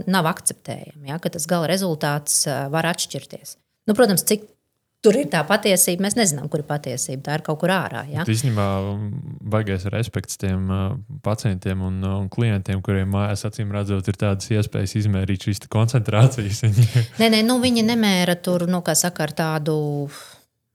nav 0.10 0.30
akceptējami, 0.34 1.10
ja, 1.10 1.20
ka 1.22 1.34
tas 1.34 1.46
gala 1.50 1.70
rezultāts 1.70 2.44
var 2.74 2.90
atšķirties. 2.94 3.58
Nu, 3.86 3.94
protams, 3.94 4.26
cik 4.26 4.48
tur 5.06 5.18
ir 5.20 5.30
tā 5.32 5.42
patiesība, 5.48 6.06
mēs 6.06 6.18
nezinām, 6.18 6.50
kur 6.52 6.64
ir 6.64 6.68
patiesība. 6.70 7.22
Tā 7.28 7.38
ir 7.40 7.46
kaut 7.46 7.60
kur 7.62 7.74
ārā. 7.76 8.04
Ja? 8.10 8.26
Īstenībā, 8.30 8.68
baigais 9.54 9.86
respekts 9.94 10.40
tiem 10.42 10.70
uh, 10.74 10.86
pacientiem 11.26 11.84
un, 11.86 12.00
un 12.10 12.30
klientiem, 12.34 12.82
kuriem 12.86 13.12
mājās 13.14 13.46
acīm 13.50 13.74
redzot, 13.76 14.08
ir 14.10 14.20
tādas 14.22 14.50
iespējas 14.54 14.98
izmērīt 15.02 15.50
šīs 15.50 15.66
koncentrācijas. 15.72 16.64
nē, 17.22 17.30
nē, 17.30 17.44
nu, 17.46 17.60
viņi 17.64 17.86
nemēra 17.86 18.38
tur, 18.42 18.68
nu, 18.72 18.82
kā 18.86 18.98
saka, 18.98 19.30
ar 19.30 19.36
tādu 19.38 19.78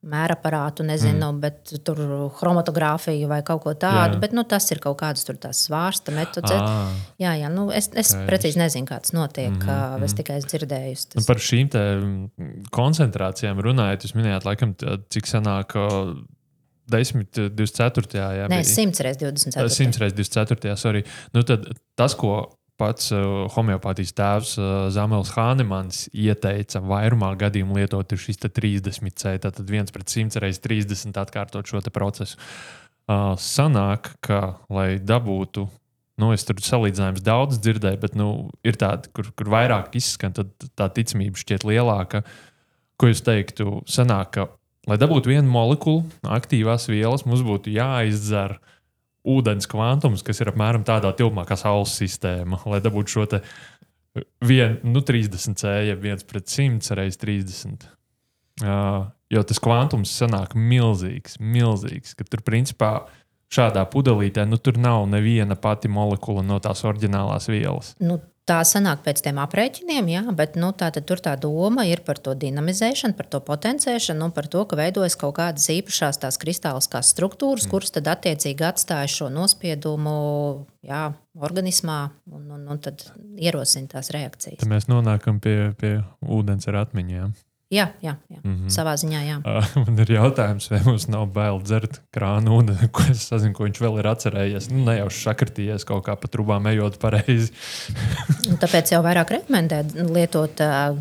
mēraparātu, 0.00 0.84
nezinu, 0.88 1.26
mm. 1.28 1.40
bet 1.42 1.72
tur 1.84 1.98
chromatogrāfiju 2.38 3.28
vai 3.28 3.42
kaut 3.44 3.60
ko 3.66 3.74
tādu. 3.76 4.16
Jā. 4.16 4.20
Bet 4.22 4.32
nu, 4.36 4.46
tas 4.48 4.64
ir 4.72 4.80
kaut 4.80 4.96
kāds 5.02 5.26
tur 5.28 5.36
svārsta 5.36 6.14
metods. 6.16 6.54
Ah. 6.56 6.94
Jā, 7.20 7.34
jā, 7.36 7.50
nu, 7.52 7.68
es, 7.68 7.90
es 7.92 8.14
Kaiš. 8.14 8.24
precīzi 8.30 8.62
nezinu, 8.62 8.88
kā 8.88 9.00
tas 9.04 9.12
notiek. 9.16 9.52
Mm 9.52 9.60
-hmm. 9.60 10.04
Es 10.04 10.16
tikai 10.16 10.38
esmu 10.40 10.50
dzirdējusi. 10.54 11.08
Tas... 11.12 11.20
Nu, 11.20 11.26
par 11.28 11.36
šīm 11.36 11.68
koncentrācijām 12.72 13.60
runājot, 13.60 14.04
jūs 14.04 14.16
minējāt, 14.16 14.48
laikam, 14.48 14.74
cik 15.10 15.26
sanāk. 15.28 15.76
10, 16.90 17.26
24. 17.54 18.18
Jā, 18.18 18.48
Nē, 18.50 18.64
100 18.66 19.04
reizes 19.04 19.20
24. 19.22 19.68
100 19.68 20.00
reizes 20.02 20.16
24. 20.16 20.76
Sorry. 20.76 21.04
Nu, 21.32 21.44
tad 21.46 21.68
tas, 21.94 22.16
ko 22.18 22.48
pats 22.80 23.10
uh, 23.12 23.46
homeopātijas 23.54 24.14
tēvs 24.16 24.52
uh, 24.58 24.68
Zamels 24.94 25.34
Hānemans 25.36 26.06
ieteica 26.16 26.80
vairumā 26.82 27.34
gadījumu 27.40 27.76
lietot 27.76 28.14
šis 28.16 28.40
30C, 28.46 29.36
tātad 29.44 29.68
1 29.68 29.92
pret 29.94 30.08
100 30.08 30.40
reizes 30.42 30.62
30 30.64 31.20
atkārtot 31.20 31.68
šo 31.68 31.82
procesu. 31.92 32.40
Uh, 33.10 33.34
sanāk, 33.40 34.12
ka, 34.22 34.56
lai 34.70 34.94
dabūtu, 35.02 35.66
nu, 36.20 36.30
es 36.36 36.46
tur 36.46 36.60
salīdzinājums 36.62 37.24
daudz 37.26 37.58
dzirdēju, 37.60 38.00
bet 38.00 38.16
nu, 38.18 38.30
ir 38.64 38.78
tādi, 38.80 39.10
kur, 39.16 39.32
kur 39.36 39.50
vairāk 39.50 39.96
izskan, 39.98 40.36
tad 40.36 40.52
tā 40.78 40.88
ticamība 40.94 41.40
šķiet 41.40 41.66
lielāka. 41.66 42.22
Ko 43.00 43.10
jūs 43.10 43.24
teiktu? 43.26 43.80
Sanāk, 43.90 44.36
ka, 44.36 44.46
lai 44.88 45.00
dabūtu 45.00 45.32
vienu 45.32 45.50
molekulu 45.50 46.04
aktīvās 46.38 46.86
vielas, 46.92 47.26
mums 47.26 47.42
būtu 47.46 47.72
jāizdzer 47.74 48.58
uh, 48.58 48.76
ūdens 49.28 49.68
kvantums, 49.70 50.24
kas 50.24 50.40
ir 50.40 50.50
apmēram 50.52 50.84
tādā 50.86 51.12
tilpumā 51.16 51.44
kā 51.48 51.58
Saules 51.60 51.92
sistēma, 52.00 52.62
lai 52.70 52.80
dabūtu 52.84 53.14
šo 53.14 53.26
vien, 54.44 54.78
nu, 54.82 55.02
30 55.06 55.58
C, 55.60 55.72
ja 55.86 55.96
1 55.96 56.26
pret 56.26 56.48
100 56.48 56.96
reizes 56.98 57.20
30. 57.20 57.86
Uh, 58.60 59.06
jo 59.32 59.42
tas 59.46 59.60
kvantums 59.62 60.12
sanāk 60.12 60.56
milzīgs, 60.58 61.38
milzīgs, 61.40 62.16
tur 62.28 62.42
principā 62.44 62.90
šādā 63.50 63.84
pudelītē 63.90 64.44
nu, 64.46 64.58
tur 64.62 64.78
nav 64.78 65.06
neviena 65.10 65.56
pati 65.58 65.90
molekula 65.90 66.42
no 66.46 66.58
tās 66.62 66.84
oriģinālās 66.86 67.48
vielas. 67.50 67.94
Nu, 68.02 68.18
Tā 68.50 68.56
sanāk 68.66 69.04
pēc 69.04 69.20
tiem 69.22 69.38
aprēķiniem, 69.38 70.08
jā, 70.10 70.20
bet 70.34 70.56
nu, 70.58 70.72
tā, 70.74 70.88
tur 71.06 71.20
tā 71.22 71.36
doma 71.38 71.84
ir 71.86 72.00
par 72.02 72.18
to 72.18 72.32
dinamizēšanu, 72.34 73.14
par 73.14 73.28
to 73.30 73.38
potenciēšanu 73.46 74.26
un 74.26 74.32
par 74.34 74.48
to, 74.50 74.64
ka 74.66 74.78
veidojas 74.80 75.14
kaut 75.20 75.36
kādas 75.36 75.68
īpašās 75.70 76.18
tās 76.24 76.38
kristāliskās 76.42 77.12
struktūras, 77.14 77.68
mm. 77.68 77.70
kuras 77.70 77.94
tad 77.94 78.10
attiecīgi 78.10 78.66
atstāja 78.66 79.12
šo 79.12 79.28
nospiedumu 79.30 80.16
jā, 80.82 81.04
organismā 81.38 82.00
un, 82.26 82.48
un, 82.56 82.66
un 82.74 82.82
tad 82.82 83.06
ierosina 83.38 83.94
tās 83.94 84.10
reakcijas. 84.16 84.58
Tad 84.64 84.72
mēs 84.72 84.90
nonākam 84.90 85.38
pie, 85.38 85.70
pie 85.78 86.00
ūdens 86.26 86.66
ar 86.72 86.82
atmiņām. 86.82 87.38
Jā, 87.70 87.86
jā, 88.02 88.16
jā. 88.26 88.40
Mm 88.42 88.54
-hmm. 88.56 88.70
savā 88.74 88.96
ziņā. 88.98 89.20
Jā. 89.22 89.36
Uh, 89.46 89.76
man 89.86 89.98
ir 90.02 90.10
jautājums, 90.10 90.70
vai 90.72 90.80
mums 90.84 91.06
nav 91.08 91.28
bail 91.30 91.60
dzert 91.62 92.00
krānu 92.10 92.58
ūdeni, 92.58 92.90
ko 92.90 93.06
es 93.10 93.28
sazinu, 93.30 93.54
ko 93.54 93.68
viņš 93.68 93.80
vēl 93.80 93.98
ir 94.02 94.10
atcerējies. 94.10 94.70
Nu, 94.72 94.84
ne 94.90 94.98
jau 94.98 95.06
sakartījies 95.10 95.86
kaut 95.86 96.04
kā 96.08 96.16
pa 96.18 96.28
trubām 96.28 96.66
ejot 96.66 96.98
pareizi. 96.98 97.52
tāpēc 98.62 98.90
jau 98.92 99.02
vairāk 99.06 99.30
rekomendē 99.38 99.84
lietot. 100.10 100.60
Uh, 100.60 100.98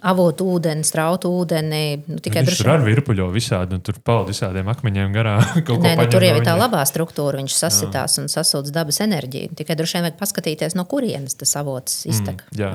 avotu 0.00 0.46
ūdeni, 0.54 0.84
strautu 0.86 1.28
ūdeni. 1.28 1.84
Nu, 2.08 2.18
tikai 2.24 2.44
viņš 2.46 2.62
tur 2.62 2.72
ar 2.72 2.84
virpuļo 2.84 3.28
visādi, 3.34 3.76
un 3.76 3.84
tur 3.84 4.00
pauda 4.04 4.32
visādiem 4.32 4.68
akmeņiem 4.72 5.12
garām. 5.12 5.42
Nē, 5.84 5.96
nu, 6.00 6.06
tur 6.08 6.24
jau 6.24 6.36
ir 6.38 6.46
tā 6.46 6.56
labā 6.56 6.80
struktūra, 6.88 7.42
viņš 7.42 7.56
sasitās 7.60 8.16
jā. 8.16 8.24
un 8.24 8.32
sasūdz 8.32 8.72
dabas 8.72 9.02
enerģiju. 9.04 9.54
Tikai 9.60 9.76
droši 9.76 9.98
vien 9.98 10.08
vajag 10.08 10.20
paskatīties, 10.20 10.78
no 10.78 10.86
kurienes 10.88 11.36
tas 11.40 11.52
avots 11.60 12.06
iztek. 12.08 12.46
Mm, 12.48 12.62
jā, 12.62 12.72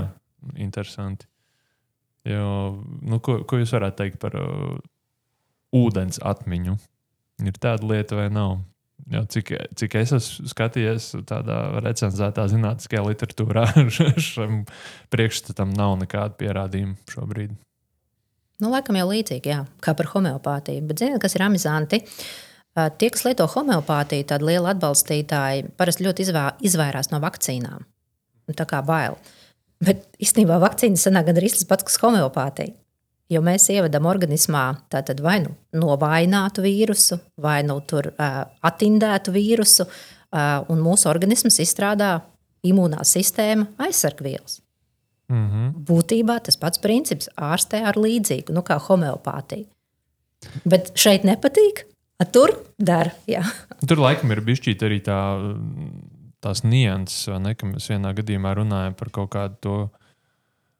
interesanti. 0.67 1.25
Jo, 2.25 2.83
nu, 3.05 3.19
ko, 3.21 3.41
ko 3.45 3.59
jūs 3.61 3.73
varētu 3.75 3.99
teikt 4.01 4.21
par 4.21 4.37
uh, 4.39 4.77
ūdens 5.75 6.17
atmiņu? 6.25 6.77
Ir 7.45 7.59
tāda 7.61 7.85
lieta 7.85 8.17
vai 8.17 8.29
nav? 8.33 8.57
Jo, 9.11 9.21
cik, 9.29 9.51
cik 9.77 9.97
es 9.99 10.13
esmu 10.15 10.49
skatījies 10.49 11.11
tādā 11.29 11.59
recenzētā 11.83 12.47
zinātniskajā 12.49 13.03
literatūrā, 13.05 13.67
šim 14.29 14.63
priekšstatam 15.13 15.75
nav 15.75 15.99
nekāda 16.01 16.33
pierādījuma 16.39 16.97
šobrīd. 17.11 17.53
Nu, 18.63 18.71
laikam 18.71 18.97
jau 18.97 19.05
līdzīgi, 19.11 19.51
jā, 19.51 19.61
kā 19.83 19.93
par 19.99 20.09
homeopātiju. 20.13 20.85
Bet 20.89 21.03
ziniet, 21.03 21.19
kas 21.21 21.35
ir 21.35 21.43
amizanti? 21.45 21.99
Uh, 22.75 22.87
tie, 22.89 23.11
kas 23.11 23.25
lieto 23.27 23.45
homeopātiju, 23.51 24.25
tādi 24.31 24.47
lieli 24.49 24.71
atbalstītāji, 24.71 25.69
parasti 25.77 26.07
ļoti 26.07 26.25
izvairās 26.65 27.11
no 27.11 27.19
vakcīnām. 27.23 27.83
Tā 28.55 28.65
kā 28.69 28.81
bail. 28.85 29.19
Bet 29.83 30.05
īstenībā 30.23 30.57
vakcīna 30.61 30.99
sanāk 30.99 31.29
gandrīz 31.29 31.57
tas 31.59 31.67
pats, 31.69 31.83
kas 31.87 31.99
homeopātija. 32.03 32.73
Jo 33.29 33.41
mēs 33.41 33.65
ievedam 33.73 34.05
organismā 34.05 34.67
vai 35.25 35.39
nu 35.41 35.55
novājinātu 35.73 36.61
vīrusu, 36.61 37.17
vai 37.41 37.63
nu 37.65 37.79
tur, 37.81 38.11
uh, 38.13 38.43
attindētu 38.61 39.33
vīrusu, 39.33 39.87
uh, 39.87 40.61
un 40.69 40.83
mūsu 40.85 41.09
organisms 41.09 41.57
izstrādā 41.63 42.19
imūnā 42.65 43.01
sistēma 43.01 43.65
aizsargvielas. 43.87 44.61
Mm 45.27 45.47
-hmm. 45.49 45.71
Būtībā 45.89 46.37
tas 46.43 46.57
pats 46.57 46.77
princips 46.77 47.29
ārstē 47.35 47.81
ar 47.83 47.97
līdzīgu, 47.97 48.53
nu, 48.53 48.61
kā 48.61 48.77
homeopātija. 48.77 49.65
Bet 50.65 50.91
šeit 50.95 51.23
nepatīk, 51.23 51.85
tur 52.31 52.53
dara. 52.77 53.11
Tur 53.87 53.97
laikam 53.97 54.31
ir 54.31 54.41
bijis 54.41 54.61
arī 54.83 55.01
tā, 55.01 55.17
tās 56.45 56.63
nianses, 56.63 57.27
ne, 57.41 57.55
ka 57.57 57.67
mēs 57.69 57.89
vienā 57.91 58.13
gadījumā 58.17 58.55
runājam 58.61 58.97
par 58.97 59.13
kaut 59.19 59.33
kādu 59.35 59.61
to 59.65 59.77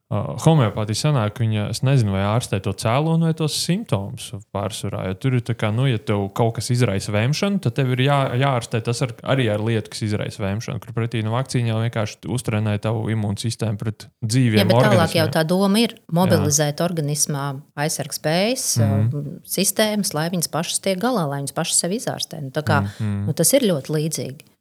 Uh, 0.06 0.36
homeopātija 0.38 1.00
sanāk, 1.00 1.40
viņa, 1.42 1.64
es 1.74 1.80
nezinu, 1.82 2.12
vai 2.14 2.20
ārstē 2.28 2.60
to 2.62 2.76
cēloni 2.78 3.26
vai 3.26 3.32
tos 3.34 3.56
simptomus 3.58 4.28
pārsvarā. 4.54 5.00
Jo 5.10 5.16
tur 5.18 5.40
ir 5.40 5.42
tā, 5.42 5.56
ka, 5.58 5.72
nu, 5.74 5.88
ja 5.90 5.98
tev 5.98 6.28
kaut 6.38 6.60
kas 6.60 6.70
izraisa 6.76 7.10
vēmšanu, 7.16 7.58
tad 7.66 7.74
tev 7.80 7.96
ir 7.96 8.04
jā, 8.06 8.20
jāārstē 8.38 8.84
tas 8.86 9.02
ar, 9.02 9.16
arī 9.34 9.50
ar 9.50 9.66
lietu, 9.66 9.90
kas 9.90 10.06
izraisa 10.06 10.46
vēmšanu. 10.46 10.84
Kur 10.84 10.94
pretī 10.94 11.24
no 11.26 11.34
vakcīna 11.34 11.74
jau 11.74 11.82
vienkārši 11.82 12.22
uztrenē 12.38 12.78
tavu 12.86 13.10
imūnsistēmu 13.16 13.82
pret 13.82 14.06
dzīviem. 14.22 14.62
Jā, 14.62 14.70
bet 14.70 14.78
organismiem. 14.78 15.02
tālāk 15.02 15.18
jau 15.18 15.28
tā 15.40 15.46
doma 15.56 15.82
ir 15.88 15.98
mobilizēt 16.14 16.78
jā. 16.78 16.86
organismā 16.86 17.52
aizsargspējas 17.74 18.72
mm 18.78 18.98
-hmm. 19.10 19.38
sistēmas, 19.58 20.14
lai 20.14 20.30
viņas 20.38 20.54
pašas 20.54 20.86
tiek 20.86 21.02
galā, 21.02 21.26
lai 21.34 21.42
viņas 21.42 21.58
pašas 21.58 21.82
sevi 21.82 21.98
izārstē. 21.98 22.46
Nu, 22.46 22.54
kā, 22.62 22.84
mm 22.86 22.94
-hmm. 23.00 23.24
nu, 23.26 23.34
tas 23.34 23.58
ir 23.58 23.66
ļoti 23.74 23.98
līdzīgi. 23.98 24.54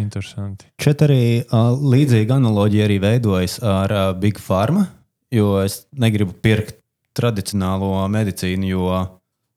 Interesanti. 0.00 0.66
Šeit 0.80 1.02
arī 1.06 1.24
uh, 1.44 1.74
līdzīga 1.78 2.38
analoģija 2.40 2.86
arī 2.88 2.96
veidojas 3.02 3.58
ar 3.62 3.92
uh, 3.94 4.06
Big 4.18 4.40
Pharma, 4.42 4.86
jo 5.34 5.58
es 5.62 5.84
negribu 6.00 6.34
pirkt 6.42 6.80
tradicionālo 7.14 7.92
medicīnu, 8.10 8.66
jo 8.72 8.88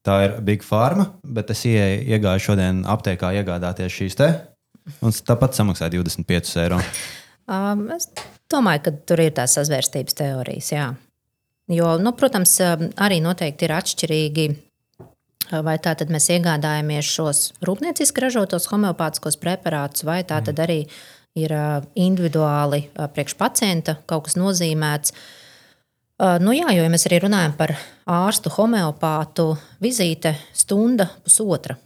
tā 0.06 0.20
ir 0.28 0.36
Big 0.46 0.66
Pharma, 0.66 1.10
bet 1.24 1.52
es 1.56 1.64
ie, 1.70 1.80
iegāju 2.14 2.52
šodien 2.52 2.84
aptiekā 2.88 3.34
iegādāties 3.40 3.96
šīs 3.96 4.20
te, 4.20 4.30
un 5.02 5.16
tāpat 5.16 5.58
samaksāju 5.58 6.04
25 6.06 6.54
eiro. 6.64 6.80
Um, 7.48 7.88
es 7.96 8.10
domāju, 8.52 8.86
ka 8.86 8.96
tur 9.10 9.24
ir 9.24 9.34
tās 9.36 9.58
sazvērstības 9.58 10.18
teorijas, 10.20 10.72
jā. 10.76 10.88
Jo, 11.72 11.98
nu, 12.00 12.14
protams, 12.16 12.54
arī 13.04 13.18
noteikti 13.24 13.68
ir 13.68 13.74
atšķirīgi 13.76 14.48
Vai 15.48 15.78
tā 15.80 15.94
tad 15.96 16.10
mēs 16.12 16.28
iegādājamies 16.36 17.08
šos 17.08 17.42
rūpnieciski 17.64 18.24
ražotos 18.26 18.68
homeopātiskos 18.68 19.40
preparātus, 19.40 20.04
vai 20.04 20.20
tā 20.28 20.42
tad 20.44 20.60
arī 20.60 20.82
ir 21.40 21.54
individuāli 21.96 22.88
priekš 22.98 23.38
pacienta 23.40 23.96
kaut 24.10 24.26
kas 24.28 24.36
nozīmēts. 24.40 25.14
Nu, 26.44 26.52
jā, 26.52 26.68
jo 26.74 26.84
ja 26.84 26.92
mēs 26.92 27.06
arī 27.08 27.22
runājam 27.24 27.54
par 27.60 27.76
ārstu, 28.10 28.52
homeopātu, 28.58 29.52
vizīte 29.84 30.34
stunda, 30.52 31.06
pusotra. 31.24 31.78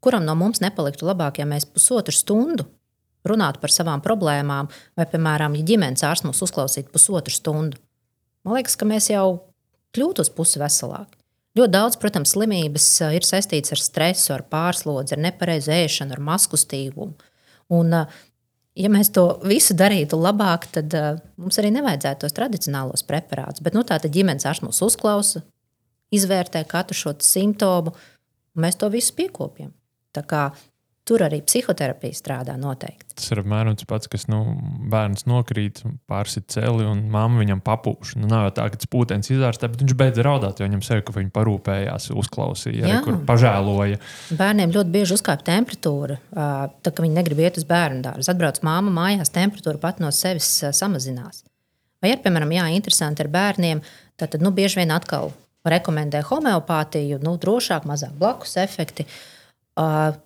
Kuram 0.00 0.24
no 0.24 0.36
mums 0.38 0.62
nepaliktu 0.62 1.08
labāk, 1.08 1.42
ja 1.42 1.48
mēs 1.48 1.66
pusotru 1.68 2.14
stundu 2.14 2.68
runātu 3.26 3.58
par 3.58 3.74
savām 3.74 4.00
problēmām, 4.04 4.70
vai, 4.96 5.08
piemēram, 5.10 5.58
ja 5.58 5.66
ģimenes 5.66 6.06
ārsts 6.06 6.28
mūs 6.28 6.44
uzklausītu 6.46 6.92
pusotru 6.94 7.34
stundu? 7.34 7.80
Man 8.46 8.54
liekas, 8.60 8.78
ka 8.78 8.86
mēs 8.86 9.10
jau 9.10 9.26
kļūtu 9.96 10.22
uz 10.22 10.30
pusi 10.30 10.62
veselāki. 10.62 11.18
Ļoti 11.56 11.72
daudz, 11.72 11.96
protams, 11.96 12.34
slimības 12.34 12.86
eh, 13.06 13.16
ir 13.16 13.24
saistītas 13.24 13.72
ar 13.72 13.80
stresu, 13.80 14.30
ar 14.34 14.44
pārslodzi, 14.52 15.14
ar 15.16 15.22
nepareizu 15.24 15.72
ēšanu, 15.72 16.16
ar 16.16 16.24
maskustīgumu. 16.26 17.14
Un, 17.72 17.94
eh, 17.96 18.16
ja 18.82 18.90
mēs 18.92 19.08
to 19.16 19.24
visu 19.46 19.76
darītu 19.78 20.18
labāk, 20.20 20.66
tad 20.74 20.92
uh, 20.92 21.14
mums 21.40 21.56
arī 21.56 21.70
nevajadzētu 21.72 22.26
tos 22.26 22.34
tradicionālos 22.36 23.06
preparātus. 23.08 23.62
Bet 23.64 23.72
nu, 23.72 23.86
tā 23.88 23.96
ģimenes 24.04 24.44
ārsts 24.44 24.66
mūs 24.66 24.82
uzklausa, 24.84 25.40
izvērtē 26.12 26.60
katru 26.68 26.98
šo 26.98 27.14
simptomu, 27.24 27.94
un 28.52 28.66
mēs 28.66 28.76
to 28.76 28.90
visu 28.92 29.16
piekopjam. 29.16 29.72
Tā 30.12 30.26
kā 30.28 30.42
Tur 31.06 31.22
arī 31.22 31.38
psihoterapija 31.46 32.16
strādā 32.18 32.56
noteikti. 32.58 33.14
Tas 33.14 33.28
ir 33.30 33.38
apmēram 33.38 33.76
tas 33.78 33.86
pats, 33.86 34.08
kas 34.10 34.24
nu, 34.26 34.40
bērns 34.90 35.22
nokrīt, 35.30 35.84
pārsit 36.10 36.48
celi 36.50 36.82
un 36.82 37.04
mamma 37.12 37.44
viņam 37.44 37.60
papūš. 37.62 38.16
Nu, 38.18 38.26
nav 38.30 38.48
jau 38.48 38.54
tā, 38.56 38.64
ka 38.72 38.80
tas 38.82 38.90
pūtens 38.90 39.30
izārstē, 39.30 39.70
bet 39.70 39.84
viņš 39.84 39.94
beidz 40.00 40.18
raudāt, 40.26 40.58
jo 40.58 40.66
viņam 40.66 40.82
sevi, 40.82 41.04
ka 41.06 41.14
viņi 41.14 41.30
parūpējās, 41.36 42.08
uzklausīja, 42.10 42.88
arī, 42.88 42.98
kur 43.06 43.20
pažēloja. 43.28 44.00
Bērniem 44.40 44.74
ļoti 44.74 44.94
bieži 44.98 45.14
uzkāpa 45.20 45.46
temperatūra, 45.52 46.18
tā 46.34 46.90
ka 46.90 47.06
viņi 47.06 47.18
negrib 47.20 47.44
iet 47.46 47.62
uz 47.62 47.68
bērnu 47.70 48.02
dārzu. 48.08 48.32
Atbrauc 48.34 48.58
māma 48.66 48.96
mājās, 48.98 49.30
temperatūra 49.38 49.78
pat 49.86 50.02
no 50.02 50.10
sevis 50.10 50.50
samazinās. 50.74 51.44
Vai 52.02 52.16
ir, 52.16 52.22
piemēram, 52.26 52.50
jā, 52.58 52.66
interesanti 52.74 53.22
ar 53.22 53.30
bērniem, 53.30 53.86
tad 54.18 54.34
nu, 54.42 54.50
bieži 54.50 54.82
vien 54.82 54.90
atkal 54.98 55.30
rekomendē 55.66 56.26
homeopātiju, 56.26 57.22
nu, 57.22 57.38
drošāk, 57.38 57.86
mazāk 57.86 58.18
blakus 58.18 58.58
efekti. 58.58 59.06
Uh, 59.76 60.16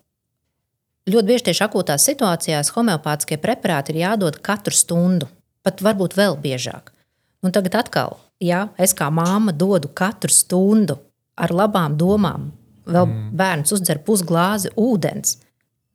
Ļoti 1.08 1.26
bieži 1.26 1.46
tieši 1.48 1.64
akūtās 1.64 2.04
situācijās 2.10 2.72
homeopātiskie 2.74 3.38
preparāti 3.40 3.94
ir 3.94 4.02
jādod 4.02 4.36
katru 4.44 4.74
stundu, 4.76 5.30
pat 5.64 5.80
varbūt 5.80 6.16
vēl 6.18 6.36
biežāk. 6.42 6.92
Un 7.40 7.54
tagad 7.56 7.78
atkal, 7.80 8.18
ja 8.42 8.66
es 8.76 8.92
kā 8.96 9.08
māma 9.08 9.54
dodu 9.56 9.88
katru 9.88 10.32
stundu 10.34 10.98
ar 11.40 11.54
labām 11.56 11.96
domām, 11.96 12.50
vēl 12.84 13.08
mm. 13.08 13.32
bērns 13.40 13.72
uzdzer 13.72 14.02
pusglāzi 14.04 14.74
ūdens, 14.76 15.38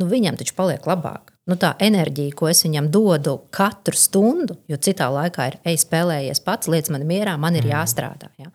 nu 0.01 0.09
viņam 0.09 0.41
taču 0.41 0.57
paliek 0.57 0.89
labāk. 0.89 1.35
Nu, 1.45 1.59
tā 1.61 1.75
enerģija, 1.85 2.33
ko 2.33 2.49
es 2.49 2.63
viņam 2.65 2.87
dodu 2.89 3.35
katru 3.53 3.93
stundu, 4.01 4.55
jo 4.65 4.79
citā 4.81 5.11
laikā 5.13 5.51
ir 5.51 5.59
ej, 5.69 5.77
spēlējies 5.83 6.41
pats, 6.41 6.71
lietas 6.73 6.89
man 6.89 7.05
mierā, 7.05 7.35
man 7.37 7.53
ir 7.53 7.67
mm. 7.67 7.75
jāstrādā. 7.75 8.31
Ja? 8.41 8.49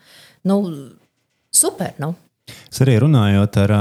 Nu, 0.51 0.59
super! 1.55 1.95
Nu. 2.03 2.17
Es 2.67 2.83
arī 2.83 2.97
runājot 2.99 3.61
ar 3.63 3.77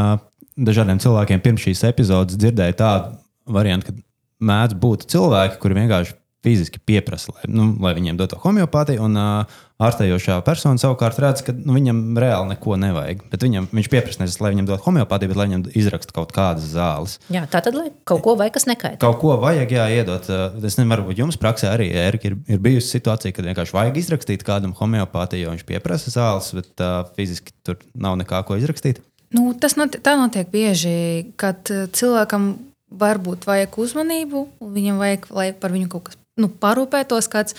dažādiem 0.68 1.02
cilvēkiem 1.02 1.44
pirms 1.44 1.66
šīs 1.66 1.86
epizodes 1.90 2.40
dzirdēju 2.40 2.78
tādu 2.80 3.18
variantu, 3.50 3.92
ka 3.92 4.50
mēdz 4.50 4.80
būt 4.80 5.08
cilvēki, 5.12 5.60
kuri 5.62 5.82
vienkārši 5.82 6.18
fiziski 6.44 6.80
pieprasa, 6.80 7.34
lai, 7.36 7.50
nu, 7.52 7.66
lai 7.84 7.92
viņiem 7.98 8.16
dotu 8.20 8.38
homeopātiju, 8.40 9.04
un 9.04 9.18
uh, 9.20 9.58
ārstējošā 9.84 10.38
persona 10.48 10.80
savukārt 10.80 11.20
redz, 11.20 11.42
ka 11.44 11.52
nu, 11.56 11.74
viņam 11.76 12.00
reāli 12.20 12.54
neko 12.54 12.78
nevajag. 12.80 13.26
Bet 13.32 13.44
viņam, 13.44 13.68
viņš 13.76 13.90
pieprasa 13.92 14.22
nevis, 14.22 14.38
lai 14.40 14.54
viņam 14.54 14.70
dotu 14.70 14.86
homeopātiju, 14.86 15.34
bet 15.34 15.40
lai 15.40 15.48
viņam 15.50 15.66
izraksta 15.82 16.16
kaut 16.16 16.32
kādas 16.36 16.70
zāles. 16.72 17.18
Jā, 17.34 17.44
tā 17.52 17.60
tad 17.66 17.76
kaut 18.08 18.24
ko 18.24 18.38
vajag, 18.40 18.56
kas 18.56 18.70
nekaitē. 18.72 19.02
Kaut 19.04 19.20
ko 19.20 19.36
vajag, 19.44 19.76
jā, 19.76 19.90
iedot. 20.00 20.32
Es 20.32 20.80
nezinu, 20.80 20.88
varbūt 20.94 21.20
jums 21.20 21.40
praksē 21.42 21.74
arī 21.74 21.92
Erika, 22.06 22.32
ir, 22.32 22.40
ir 22.48 22.64
bijusi 22.64 22.96
situācija, 22.96 23.36
kad 23.36 23.52
vienkārši 23.52 23.76
vajag 23.76 24.00
izrakstīt 24.00 24.48
kādam 24.48 24.72
homeopātiju, 24.80 25.44
jo 25.44 25.58
viņš 25.58 25.68
pieprasa 25.68 26.16
zāles, 26.16 26.54
bet 26.56 26.88
uh, 26.88 27.04
fiziski 27.20 27.52
tur 27.68 27.84
nav 28.00 28.16
nekā 28.24 28.46
ko 28.48 28.56
izrakstīt. 28.60 29.04
Nu, 29.36 29.52
tas 29.54 29.76
not, 29.78 29.94
tā 30.02 30.16
notiek 30.18 30.50
bieži, 30.50 31.30
kad 31.40 31.70
eh, 31.74 31.86
cilvēkam 31.94 32.56
varbūt 32.90 33.46
vajag 33.46 33.76
uzmanību, 33.78 34.48
viņam 34.74 34.98
vajag, 35.02 35.28
lai 35.36 35.52
par 35.54 35.76
viņu 35.76 35.92
kaut 35.92 36.10
kas 36.10 36.18
nu, 36.40 36.50
parūpētos 36.50 37.30
kāds. 37.32 37.58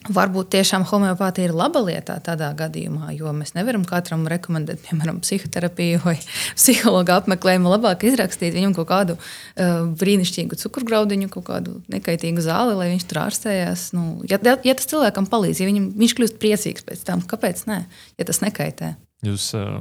Varbūt 0.00 0.48
tiešām 0.54 0.86
homeopātija 0.88 1.50
ir 1.50 1.52
laba 1.52 1.82
lietā 1.84 2.14
tādā 2.24 2.46
gadījumā, 2.56 3.10
jo 3.12 3.28
mēs 3.36 3.52
nevaram 3.52 3.82
katram 3.84 4.22
rekomendēt, 4.32 4.80
piemēram, 4.86 5.18
psihoterapiju 5.20 5.98
vai 6.06 6.14
psihologa 6.58 7.18
apmeklējumu. 7.20 7.68
Labāk 7.68 8.06
izrakstīt 8.08 8.56
viņam 8.56 8.72
kaut 8.78 8.88
kādu 8.88 9.18
uh, 9.18 9.90
brīnišķīgu 10.00 10.56
cukurgraudiņu, 10.62 11.28
kaut 11.36 11.44
kādu 11.50 11.76
nekaitīgu 11.92 12.40
zāli, 12.46 12.78
lai 12.80 12.88
viņš 12.94 13.06
tur 13.12 13.20
ārstējās. 13.26 13.84
Nu, 13.92 14.06
ja, 14.24 14.40
ja 14.40 14.78
tas 14.80 14.88
cilvēkam 14.88 15.28
palīdz, 15.28 15.60
ja 15.60 15.68
viņam, 15.68 15.92
viņš 16.00 16.16
kļūst 16.16 16.40
priecīgs 16.40 16.88
pēc 16.88 17.04
tam, 17.04 17.20
kāpēc 17.20 17.66
ne? 17.68 17.82
Ja 18.16 18.30
tas 18.32 18.40
nekaitē. 18.40 18.94
Jūs 19.26 19.50
uh, 19.58 19.76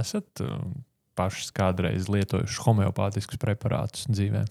esat 0.00 0.42
uh, 0.44 0.60
pašs 1.18 1.50
kādreiz 1.56 2.08
lietojuši 2.12 2.64
homeopātiskus 2.64 3.40
preparātus 3.40 4.06
dzīvē? 4.08 4.46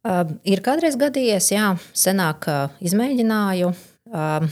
Uh, 0.00 0.24
ir 0.48 0.62
kādreiz 0.64 0.96
gadījies, 0.98 1.50
jā, 1.52 1.74
senāk 1.92 2.48
uh, 2.48 2.74
izmēģināju. 2.80 3.70
Uh, 4.10 4.46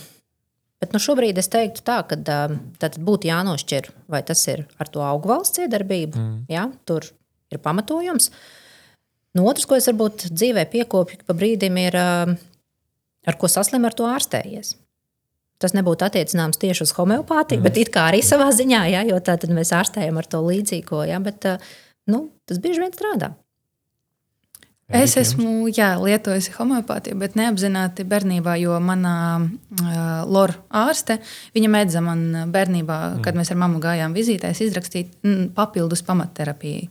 bet 0.78 0.94
nu, 0.94 1.00
šobrīd 1.02 1.40
es 1.40 1.48
teiktu, 1.50 1.82
tā, 1.86 2.02
ka 2.06 2.18
uh, 2.20 2.98
būtu 3.08 3.30
jānošķir, 3.30 3.90
vai 4.12 4.22
tas 4.28 4.44
ir 4.52 4.66
ar 4.78 4.92
to 4.92 5.02
augu 5.02 5.32
valsts 5.32 5.64
iedarbību. 5.64 6.20
Mm. 6.20 6.42
Jā, 6.52 6.68
tur 6.86 7.08
ir 7.50 7.62
pamatojums. 7.64 8.30
No 9.36 9.48
otras, 9.48 9.66
ko 9.68 9.78
es 9.78 9.88
varbūt 9.88 10.28
dzīvē 10.30 10.68
piekopju 10.70 11.24
pa 11.26 11.36
brīdim, 11.36 11.80
ir 11.80 11.96
uh, 11.98 12.36
ar 13.26 13.40
ko 13.40 13.50
saslim, 13.50 13.88
ar 13.88 13.96
to 13.96 14.06
ārstējies. 14.08 14.76
Tas 15.58 15.74
nebūtu 15.74 16.06
attiecināms 16.06 16.60
tieši 16.62 16.84
uz 16.86 16.94
homeopātiju, 16.94 17.58
mm. 17.58 17.66
bet 17.66 17.82
it 17.82 17.90
kā 17.94 18.06
arī 18.12 18.22
savā 18.22 18.46
ziņā, 18.54 18.84
ja, 18.92 19.02
jo 19.08 19.18
tā 19.18 19.34
tad 19.42 19.50
mēs 19.54 19.74
ārstējam 19.74 20.20
ar 20.20 20.30
to 20.30 20.44
līdzīgo. 20.44 21.02
Ja, 21.10 21.18
bet, 21.22 21.46
nu, 22.10 22.28
tas 22.46 22.60
bieži 22.62 22.84
vien 22.84 22.94
strādā. 22.94 23.34
Es 24.88 25.18
esmu 25.20 25.66
jā, 25.68 25.90
lietojusi 26.00 26.54
homeopātiju, 26.54 27.18
bet 27.20 27.34
neapzināti 27.36 28.06
bērnībā, 28.08 28.54
jo 28.62 28.78
manā 28.80 29.16
uh, 29.36 29.98
lora 30.24 30.54
ārste, 30.86 31.18
viņa 31.52 31.72
mēdza 31.74 32.00
man 32.06 32.22
bērnībā, 32.54 32.96
mm. 33.10 33.26
kad 33.26 33.36
mēs 33.36 33.52
ar 33.52 33.60
mammu 33.60 33.82
gājām 33.84 34.16
vizītēs, 34.16 34.62
izrakstīt 34.64 35.12
mm, 35.26 35.50
papildus 35.58 36.00
pamatterapiju. 36.08 36.88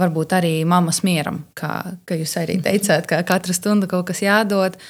Varbūt 0.00 0.34
arī 0.40 0.52
mammas 0.66 1.04
mieram, 1.06 1.44
kā, 1.56 1.70
kā 2.08 2.18
jūs 2.18 2.34
arī 2.40 2.58
teicāt, 2.64 3.06
ka 3.06 3.22
katru 3.28 3.54
stundu 3.54 3.86
kaut 3.92 4.08
kas 4.10 4.24
jādod. 4.26 4.80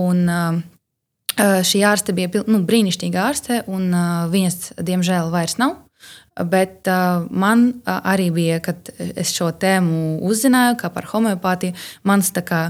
Un, 0.00 0.26
Uh, 0.26 0.60
šī 1.38 1.82
ārste 1.86 2.14
bija 2.16 2.42
nu, 2.50 2.62
brīnišķīga 2.66 3.22
ārste, 3.22 3.60
un 3.70 3.90
uh, 3.94 4.26
viņas, 4.32 4.74
diemžēl, 4.80 5.30
vairs 5.32 5.56
nav. 5.60 5.78
Bet 6.50 6.88
uh, 6.88 7.26
man 7.30 7.66
uh, 7.70 7.98
arī 8.08 8.30
bija, 8.34 8.60
kad 8.64 8.88
es 8.98 9.34
šo 9.36 9.50
tēmu 9.52 10.20
uzzināju, 10.26 10.78
kā 10.80 10.90
par 10.94 11.08
homeopātiju, 11.10 11.76
mans 12.08 12.32
tā 12.36 12.44
kā 12.46 12.60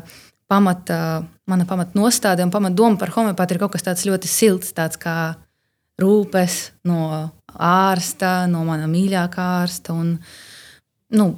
pamata, 0.50 1.22
mana 1.50 1.66
pamatnostāde 1.68 2.42
un 2.42 2.50
pamatdoma 2.50 2.98
par 2.98 3.12
homeopātiju 3.14 3.58
ir 3.58 3.62
kaut 3.62 3.76
kas 3.76 3.86
tāds 3.86 4.06
ļoti 4.08 4.30
silts, 4.30 4.74
tāds 4.74 4.98
kā 5.00 5.36
rūpes 6.00 6.56
no 6.88 7.30
ārsta, 7.54 8.48
no 8.50 8.64
mana 8.66 8.90
mīļākā 8.90 9.46
ārsta. 9.60 9.94
Un, 9.94 10.16
nu, 11.14 11.30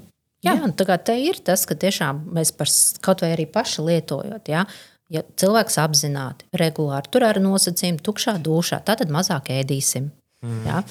Jā, 0.42 0.56
jā 0.58 0.70
tā 0.74 0.86
kā 0.88 0.96
te 0.98 1.14
ir 1.22 1.38
tas, 1.46 1.62
ka 1.70 1.76
tiešām 1.78 2.24
mēs 2.34 2.50
par, 2.58 2.70
kaut 3.04 3.22
vai 3.22 3.30
arī 3.36 3.46
paši 3.46 3.84
lietojot, 3.86 4.48
ja, 4.50 4.64
ja 5.12 5.22
cilvēks 5.38 5.78
apzināti, 5.82 6.48
regulāri 6.56 7.12
tur 7.12 7.26
ar 7.28 7.40
nosacījumu, 7.42 8.02
tukšā 8.04 8.38
dušā, 8.42 8.82
tad 8.86 9.04
mazāk 9.12 9.52
ēdīsim. 9.54 10.10
Mm. 10.42 10.60
Ja. 10.66 10.82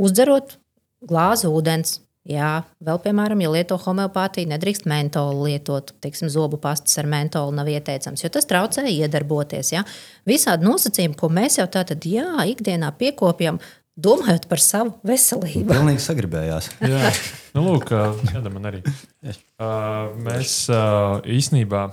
Uzdzerot 0.00 0.58
glāzi 1.06 1.50
ūdens. 1.50 2.00
Jā, 2.26 2.64
vēl, 2.82 2.98
piemēram, 3.04 3.38
ja 3.44 3.52
lieto 3.54 3.76
homeopātiju, 3.78 4.48
nedrīkst 4.50 4.88
mentolu 4.90 5.44
lietot. 5.46 5.92
Teiksim, 6.02 6.26
zobu 6.32 6.58
pastas 6.58 6.98
ar 6.98 7.06
mentolu 7.06 7.54
nav 7.54 7.70
ieteicams, 7.70 8.24
jo 8.24 8.30
tas 8.34 8.48
traucē 8.50 8.82
iedarboties. 8.90 9.70
Ja? 9.76 9.84
Visādi 10.26 10.66
nosacījumi, 10.66 11.14
ko 11.20 11.30
mēs 11.30 11.60
jau 11.60 11.68
tādā 11.70 11.94
jā, 12.02 12.26
ikdienā 12.50 12.90
piekopjam, 12.98 13.60
domājot 13.94 14.48
par 14.50 14.58
savu 14.58 14.96
veselību. 15.06 15.68
Pilnīgi 15.70 16.02
sagribējās. 16.02 16.72
Jā, 16.92 17.12
nu, 17.54 17.62
lūk, 17.64 17.86
kāda 17.88 18.50
man 18.52 18.68
arī. 18.72 18.82
Uh, 19.22 20.10
mēs 20.26 20.66
uh, 20.68 21.22
īstenībā 21.22 21.86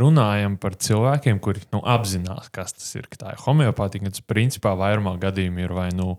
runājam 0.00 0.56
par 0.60 0.78
cilvēkiem, 0.80 1.38
kuri 1.44 1.60
nu, 1.74 1.82
apzinās, 1.84 2.48
kas 2.52 2.72
tas 2.72 2.88
ir. 2.96 3.06
ka 3.10 3.20
Tā 3.20 3.34
ir 3.34 3.44
homeopātija, 3.44 4.08
kas 4.08 4.24
principā 4.24 4.72
vairumā 4.78 5.18
gadījumā 5.20 5.66
ir 5.66 5.74
vai 5.76 5.88
nu 5.92 6.16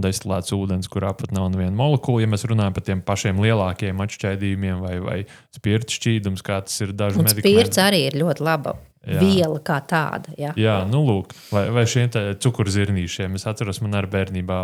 destilēts 0.00 0.50
ūdens, 0.54 0.88
kurā 0.90 1.12
pat 1.14 1.30
nav 1.34 1.52
neviena 1.52 1.74
molekula. 1.78 2.24
Ja 2.24 2.30
mēs 2.30 2.46
runājam 2.50 2.74
par 2.74 2.86
tiem 2.86 3.02
pašiem 3.06 3.38
lielākiem 3.42 4.00
atšķaidījumiem 4.02 4.80
vai, 4.82 4.96
vai 5.02 5.18
spirta 5.54 5.94
šķīdums, 5.94 6.42
kā 6.46 6.60
tas 6.66 6.80
ir 6.82 6.94
dažu 6.96 7.22
Un 7.22 7.30
spirts 7.30 7.78
arī 7.82 8.08
ir 8.08 8.18
ļoti 8.18 8.46
laba 8.46 8.74
Jā. 9.04 9.18
jā. 9.18 9.20
viela 9.22 9.60
kā 9.62 9.78
tāda. 9.86 10.34
Ja? 10.40 10.54
Jā, 10.58 10.80
nu, 10.90 11.04
lūk, 11.06 11.34
vai, 11.54 11.68
vai 11.74 11.84
šiem 11.90 12.10
cukurzirnīšiem. 12.42 13.38
Es 13.38 13.46
atceros, 13.50 13.82
man 13.84 13.98
arī 14.00 14.10
bērnībā 14.16 14.58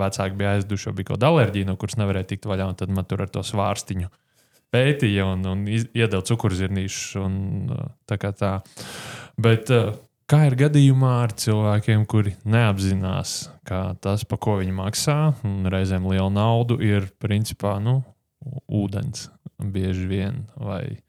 vecāki 0.00 0.40
bija 0.40 0.56
aizduši, 0.58 0.94
bija 0.96 1.10
kaut 1.10 1.18
kāda 1.18 1.32
alerģija, 1.34 1.68
no 1.68 1.76
kuras 1.80 2.00
nevarēja 2.00 2.32
tikt 2.32 2.48
vaļā. 2.48 2.70
un 2.72 2.80
Tad 2.80 2.92
man 2.94 3.08
tur 3.08 3.24
ar 3.26 3.32
to 3.32 3.44
svārstiņu 3.44 4.08
pētīja 4.74 5.26
un, 5.32 5.42
un 5.50 5.64
iedeva 5.70 6.22
cukurzirnīšus. 6.26 7.16
un, 7.22 7.34
uh, 7.74 7.90
Tā 8.10 8.18
kā 8.20 8.32
tā. 8.36 8.52
Bet 9.40 9.70
uh, 9.74 9.92
kā 10.30 10.44
ir 10.48 10.56
gadījumā 10.58 11.12
ar 11.24 11.34
cilvēkiem, 11.38 12.06
kuri 12.10 12.34
neapzinās, 12.44 13.50
ka 13.66 13.94
tas, 14.02 14.24
par 14.24 14.40
ko 14.42 14.58
viņi 14.60 14.74
maksā, 14.74 15.18
un 15.46 15.70
reizēm 15.70 16.08
lielu 16.10 16.30
naudu, 16.34 16.80
ir 16.82 17.10
principā 17.22 17.78
nu, 17.82 18.00
ūdens 18.66 19.28
bieži 19.60 20.08
vien. 20.10 20.44
Vai, 20.56 21.00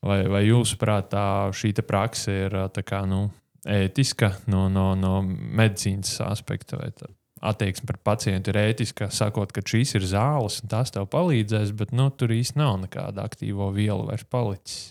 Vai, 0.00 0.22
vai 0.32 0.46
jūsuprāt, 0.46 1.12
šī 1.52 1.74
te 1.76 1.82
prakse 1.84 2.32
ir 2.46 2.54
tā 2.72 2.80
kā, 2.88 3.02
nu, 3.04 3.26
ētiska 3.68 4.30
no, 4.48 4.64
no, 4.72 4.94
no 4.96 5.18
medicīnas 5.20 6.14
aspekta? 6.24 6.80
Vai 6.80 6.88
tā 6.96 7.10
attieksme 7.40 7.88
pret 7.88 8.02
pacientu 8.04 8.52
ir 8.52 8.60
ētiska, 8.60 9.10
sakot, 9.14 9.52
ka 9.56 9.64
šīs 9.64 9.96
ir 9.98 10.06
zāles 10.12 10.60
un 10.62 10.72
tās 10.72 10.92
tev 10.94 11.08
palīdzēs, 11.12 11.72
bet 11.76 11.94
nu, 11.96 12.10
tur 12.12 12.34
īstenībā 12.36 12.60
nav 12.60 12.80
nekāda 12.84 13.24
aktīva 13.24 13.70
viela 13.74 14.04
vairs 14.10 14.26
palicis? 14.28 14.90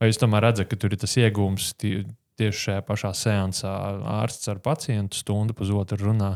Vai 0.00 0.10
jūs 0.10 0.20
tomēr 0.20 0.48
redzat, 0.48 0.68
ka 0.70 0.78
tur 0.80 0.92
ir 0.92 1.00
tas 1.00 1.16
iegūms 1.16 1.70
tie, 1.80 2.02
tieši 2.40 2.62
šajā 2.66 2.82
pašā 2.88 3.12
seansā? 3.16 3.72
Ārsts 4.18 4.52
ar 4.52 4.60
pacientu 4.64 5.16
stundu 5.20 5.56
pusotru 5.56 6.10
runā. 6.10 6.34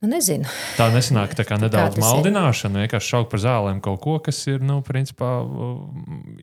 Nu, 0.00 0.08
nezinu. 0.08 0.48
Tā 0.80 0.86
nesanāk 0.94 1.34
tā 1.36 1.44
kā 1.44 1.58
nedaudz 1.60 1.98
ir? 1.98 2.00
maldināšana, 2.00 2.86
vienkārši 2.86 3.12
šaukt 3.12 3.28
par 3.34 3.42
zālēm 3.42 3.82
kaut 3.84 4.00
ko, 4.00 4.16
kas 4.24 4.38
ir, 4.48 4.62
nu, 4.64 4.78
principā, 4.84 5.28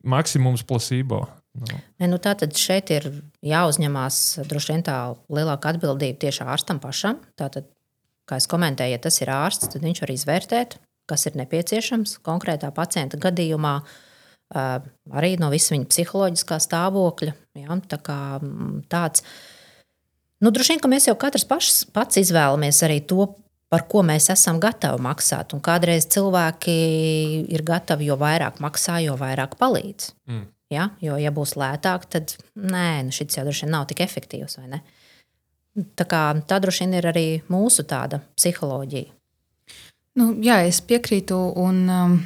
maksimums 0.05 0.61
placebo. 0.61 1.23
Nu, 1.57 1.79
Ne, 1.97 2.05
nu 2.11 2.19
tā 2.21 2.35
tad 2.37 2.53
šeit 2.57 2.91
ir 2.93 3.07
jāuzņemās 3.45 4.17
droši 4.45 4.73
vien 4.73 4.83
tā 4.85 4.97
lielāka 5.33 5.73
atbildība 5.73 6.19
tieši 6.27 6.45
ārstam 6.45 6.81
pašam. 6.81 7.17
Tātad, 7.39 7.65
kā 8.29 8.37
es 8.37 8.45
komentēju, 8.49 8.93
ja 8.93 9.01
tas 9.01 9.17
ir 9.23 9.31
ārsts, 9.33 9.71
tad 9.73 9.85
viņš 9.85 10.03
var 10.03 10.13
izvērtēt, 10.13 10.75
kas 11.09 11.25
ir 11.25 11.39
nepieciešams 11.41 12.19
konkrētā 12.25 12.69
pacienta 12.75 13.17
gadījumā. 13.21 13.79
Arī 14.53 15.33
no 15.41 15.49
visa 15.51 15.73
viņa 15.73 15.89
psiholoģiskā 15.89 16.59
stāvokļa. 16.63 17.33
Ja, 17.63 17.79
tā 17.89 17.97
kā, 17.99 18.19
mm, 18.39 18.85
tāds. 18.91 19.25
Nu, 20.39 20.53
droši 20.53 20.75
vien, 20.75 20.83
ka 20.83 20.91
mēs 20.91 21.09
jau 21.09 21.17
katrs 21.19 21.47
pašs, 21.49 21.81
pats 21.91 22.21
izvēlamies 22.21 22.83
arī 22.85 23.01
to, 23.09 23.25
par 23.73 23.87
ko 23.91 24.03
mēs 24.05 24.29
esam 24.31 24.61
gatavi 24.63 25.01
maksāt. 25.03 25.57
Un 25.57 25.63
kādreiz 25.65 26.05
cilvēki 26.13 26.77
ir 27.49 27.65
gatavi, 27.67 28.07
jo 28.07 28.15
vairāk 28.21 28.61
maksā, 28.63 29.01
jo 29.03 29.17
vairāk 29.19 29.57
palīdz. 29.59 30.13
Mm. 30.29 30.45
Ja? 30.73 30.89
Jo, 30.99 31.15
ja 31.21 31.31
būs 31.31 31.55
lētāk, 31.59 32.07
tad 32.11 32.35
nē, 32.55 33.07
nu 33.07 33.15
šis 33.15 33.37
jau 33.37 33.45
droši 33.47 33.65
vien 33.65 33.75
nav 33.75 33.85
tik 33.87 34.01
efektīvs. 34.03 34.57
Tā, 35.95 36.07
kā, 36.09 36.23
tā 36.49 36.57
droši 36.63 36.85
vien 36.85 36.97
ir 36.99 37.07
arī 37.07 37.27
mūsu 37.53 37.85
tāda 37.87 38.19
psiholoģija. 38.35 39.13
Nu, 40.17 40.31
jā, 40.41 40.63
es 40.65 40.81
piekrītu. 40.81 41.37
Un, 41.61 41.83
um, 41.93 42.17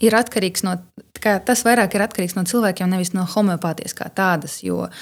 ir 0.00 0.16
atkarīgs 0.16 0.64
no 0.64 0.78
tas 1.18 1.64
vairāk 1.66 1.94
ir 1.96 2.04
atkarīgs 2.04 2.36
no 2.36 2.44
cilvēkiem, 2.48 2.90
nevis 2.90 3.12
no 3.14 3.24
homeopātijas 3.28 3.94
kā 3.98 4.08
tādas. 4.14 4.60
Jo 4.62 4.86
uh, 4.86 4.92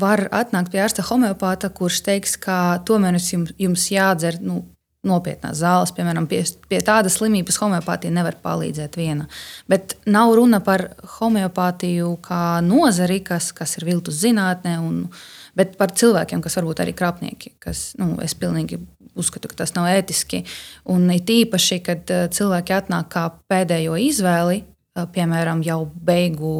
var 0.00 0.26
atnākt 0.34 0.72
pie 0.72 0.82
ārsta 0.84 1.04
homeopāta, 1.06 1.70
kurš 1.72 2.02
teiks, 2.06 2.36
ka 2.40 2.78
tomēr 2.86 3.18
jums, 3.18 3.54
jums 3.58 3.88
jādzer. 3.92 4.40
Nu, 4.44 4.62
Nopietnās 5.06 5.60
zāles, 5.60 5.92
piemēram, 5.96 6.26
pie, 6.30 6.42
pie 6.70 6.80
tādas 6.84 7.18
slimības 7.20 7.60
homeopātija 7.62 8.14
nevar 8.14 8.38
palīdzēt 8.42 8.98
viena. 8.98 9.28
Bet 9.70 9.96
nav 10.10 10.34
runa 10.38 10.60
par 10.64 10.88
homeopātiju 11.18 12.12
kā 12.24 12.58
nozari, 12.66 13.20
kas, 13.24 13.52
kas 13.56 13.76
ir 13.78 13.86
viltus 13.88 14.18
zinātnē, 14.24 14.76
un, 14.82 15.04
bet 15.58 15.76
par 15.80 15.94
cilvēkiem, 15.96 16.42
kas 16.44 16.58
varbūt 16.58 16.82
arī 16.84 16.96
krāpnieki. 16.98 17.54
Kas, 17.62 17.88
nu, 18.00 18.14
es 18.24 18.34
pilnīgi 18.38 18.80
uzskatu, 19.16 19.48
ka 19.50 19.62
tas 19.62 19.74
nav 19.76 19.88
ētiski. 19.90 20.44
Un 20.92 21.08
it 21.14 21.30
īpaši, 21.32 21.80
kad 21.86 22.12
eh, 22.12 22.26
cilvēki 22.32 22.76
atnāk 22.76 23.10
kā 23.14 23.28
pēdējo 23.50 23.96
izvēli, 24.06 24.62
piemēram, 25.12 25.60
jau 25.66 25.80
beigu 26.06 26.50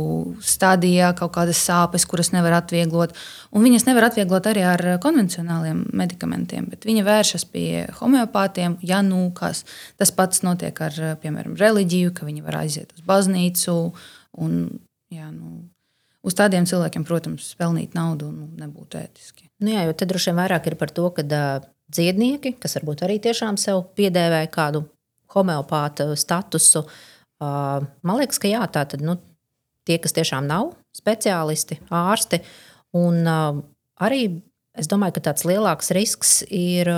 stadijā, 0.45 1.13
kaut 1.17 1.33
kādas 1.37 1.61
sāpes, 1.65 2.05
kuras 2.09 2.33
nevar 2.35 2.59
atvieglot. 2.59 3.15
Un 3.57 3.65
viņas 3.65 3.87
nevar 3.89 4.09
atvieglot 4.11 4.49
arī 4.51 4.65
ar 4.69 4.83
konvencionāliem 5.03 5.85
medikamentiem, 5.97 6.67
bet 6.73 6.85
viņi 6.89 7.05
vēršas 7.07 7.47
pie 7.53 7.87
homeopātiem. 8.01 8.77
Ja 8.87 9.01
nu 9.07 9.31
kas, 9.37 9.65
tas 9.97 10.13
pats 10.13 10.45
notiek 10.45 10.77
ar 10.85 10.99
eh, 11.01 11.15
piemēram 11.23 11.57
reliģiju, 11.61 12.13
ka 12.17 12.29
viņi 12.29 12.45
var 12.45 12.61
aiziet 12.65 12.93
uz 12.97 13.07
baznīcu. 13.07 13.77
Un, 14.45 14.61
jā, 15.15 15.31
nu, 15.33 15.65
uz 16.27 16.37
tādiem 16.37 16.69
cilvēkiem, 16.69 17.07
protams, 17.09 17.55
pelnīt 17.57 17.97
naudu 17.97 18.29
nu, 18.35 18.51
nebūtu 18.61 19.01
ētiski. 19.01 19.49
Nu, 19.65 19.73
jā, 19.73 19.87
jo 19.89 19.97
te 19.97 20.09
droši 20.09 20.33
vien 20.33 20.43
vairāk 20.43 20.69
ir 20.69 20.77
par 20.77 20.93
to, 20.93 21.09
ka 21.17 21.25
uh, 21.25 21.67
dziednieki, 21.89 22.59
kas 22.61 22.77
varbūt 22.77 23.07
arī 23.07 23.17
tiešām 23.25 23.57
sev 23.61 23.87
piedēvēja 23.97 24.53
kādu 24.53 24.85
homeopāta 25.33 26.11
statusu, 26.19 26.85
uh, 26.85 27.05
man 27.41 28.19
liekas, 28.21 28.41
ka 28.43 28.51
jā, 28.51 28.63
tā 28.73 28.87
tad 28.89 29.05
nu, 29.05 29.19
tie, 29.87 29.99
kas 30.03 30.17
tiešām 30.17 30.49
nav 30.49 30.75
speciālisti, 30.97 31.81
ārsti, 31.93 32.41
un 32.97 33.23
arī 33.27 34.23
es 34.77 34.89
domāju, 34.91 35.17
ka 35.17 35.29
tāds 35.31 35.47
lielāks 35.49 35.93
risks 35.97 36.41
ir 36.49 36.91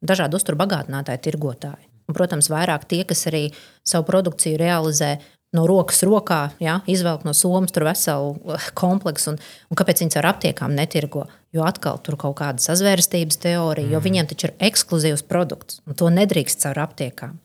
dažādu 0.00 0.40
uzturbagātinātāju 0.40 1.24
tirgotāji. 1.26 1.86
Un, 2.08 2.16
protams, 2.16 2.50
vairāk 2.50 2.88
tie, 2.90 3.04
kas 3.06 3.26
arī 3.30 3.44
savu 3.86 4.08
produkciju 4.08 4.58
realizē 4.58 5.18
no 5.54 5.66
rokas 5.66 6.02
rokā, 6.06 6.40
ja, 6.62 6.78
izvelk 6.90 7.24
no 7.26 7.34
somas 7.34 7.74
tur 7.74 7.86
veselu 7.86 8.56
kompleksu. 8.78 9.34
Un, 9.34 9.38
un 9.70 9.78
kāpēc 9.78 10.02
viņi 10.02 10.18
ar 10.20 10.30
aptiekām 10.32 10.74
netirgo? 10.74 11.26
Jo 11.54 11.66
atkal 11.66 11.98
tur 12.02 12.18
kaut 12.20 12.38
kāda 12.38 12.62
sazvērstības 12.62 13.40
teorija, 13.42 13.88
mm. 13.88 13.94
jo 13.94 14.02
viņiem 14.04 14.30
taču 14.30 14.48
ir 14.48 14.56
ekskluzīvs 14.70 15.26
produkts, 15.30 15.80
un 15.86 15.98
to 15.98 16.10
nedrīkst 16.14 16.62
caur 16.62 16.82
aptiekām. 16.86 17.38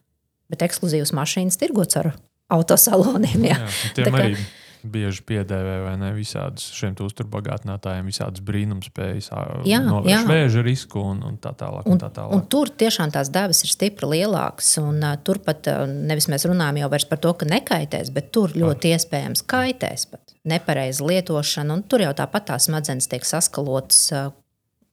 Bet 0.54 0.66
ekskluzīvas 0.66 1.14
mašīnas 1.18 1.58
tirgots 1.62 1.98
ar 2.02 2.14
autosaloniem. 2.54 3.48
Jā, 3.52 3.58
Tā 3.96 4.04
tiem 4.04 4.14
kā- 4.14 4.22
arī 4.30 4.38
bieži 4.86 5.24
piedēvē 5.26 5.76
vai 5.82 5.94
ne 5.98 6.12
visādus 6.14 6.68
šiem 6.78 6.94
uzturbagātinātājiem, 7.02 8.06
visādas 8.06 8.44
brīnumspējas, 8.46 9.32
Jā, 9.66 9.80
novērš 9.82 10.12
jā. 10.12 10.20
vēža 10.30 10.62
risku 10.66 11.02
un, 11.02 11.24
un 11.26 11.40
tā 11.42 11.56
tālāk. 11.58 11.88
Un, 11.90 11.96
Un, 11.96 12.02
tā 12.04 12.12
tālāk. 12.14 12.36
un 12.38 12.44
tur 12.54 12.70
tiešām 12.70 13.10
tās 13.16 13.32
devas 13.34 13.64
ir 13.66 13.72
stipri 13.74 14.06
lielākas. 14.12 14.76
Un, 14.84 15.00
uh, 15.02 15.16
tur 15.26 15.40
pat 15.42 15.66
uh, 15.72 15.88
nevis 15.90 16.28
mēs 16.30 16.46
runājam 16.46 16.78
jau 16.84 16.90
par 17.10 17.18
to, 17.24 17.34
ka 17.34 17.46
nekaitēs, 17.50 18.14
bet 18.14 18.30
tur 18.36 18.54
ļoti 18.54 18.94
iespējams 18.94 19.42
kaitēs 19.50 20.06
pat 20.12 20.36
nepareiza 20.46 21.04
lietošana. 21.10 21.80
Tur 21.90 22.06
jau 22.06 22.14
tāpat 22.14 22.46
tās 22.52 22.70
smadzenes 22.70 23.10
tiek 23.10 23.26
saskalotas, 23.26 24.04
uh, 24.14 24.30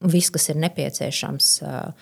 viss, 0.09 0.31
kas 0.33 0.49
ir 0.49 0.57
nepieciešams. 0.57 1.53
Uh, 1.69 1.93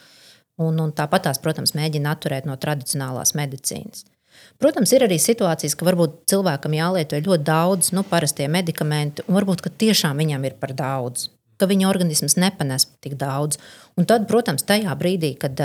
un, 0.62 0.78
un 0.78 0.92
tāpat 0.94 1.26
tās, 1.26 1.42
protams, 1.42 1.74
mēģina 1.74 2.14
atturēt 2.14 2.46
no 2.46 2.54
tradicionālās 2.54 3.34
medicīnas. 3.34 4.06
Protams, 4.60 4.92
ir 4.92 5.06
arī 5.06 5.16
situācijas, 5.16 5.72
ka 5.78 5.86
varbūt 5.88 6.18
cilvēkam 6.28 6.74
jālieto 6.76 7.16
ļoti 7.16 7.44
daudz 7.48 7.94
nu, 7.96 8.04
parastie 8.04 8.48
medikamenti, 8.52 9.24
un 9.26 9.38
varbūt 9.38 9.64
tiešām 9.80 10.20
viņam 10.20 10.44
ir 10.44 10.58
par 10.60 10.74
daudz, 10.76 11.30
ka 11.56 11.68
viņa 11.70 11.88
organisms 11.88 12.36
nepanes 12.36 12.84
tik 13.00 13.16
daudz. 13.20 13.56
Un 13.96 14.08
tad, 14.08 14.26
protams, 14.28 14.66
tajā 14.68 14.92
brīdī, 15.00 15.32
kad 15.40 15.56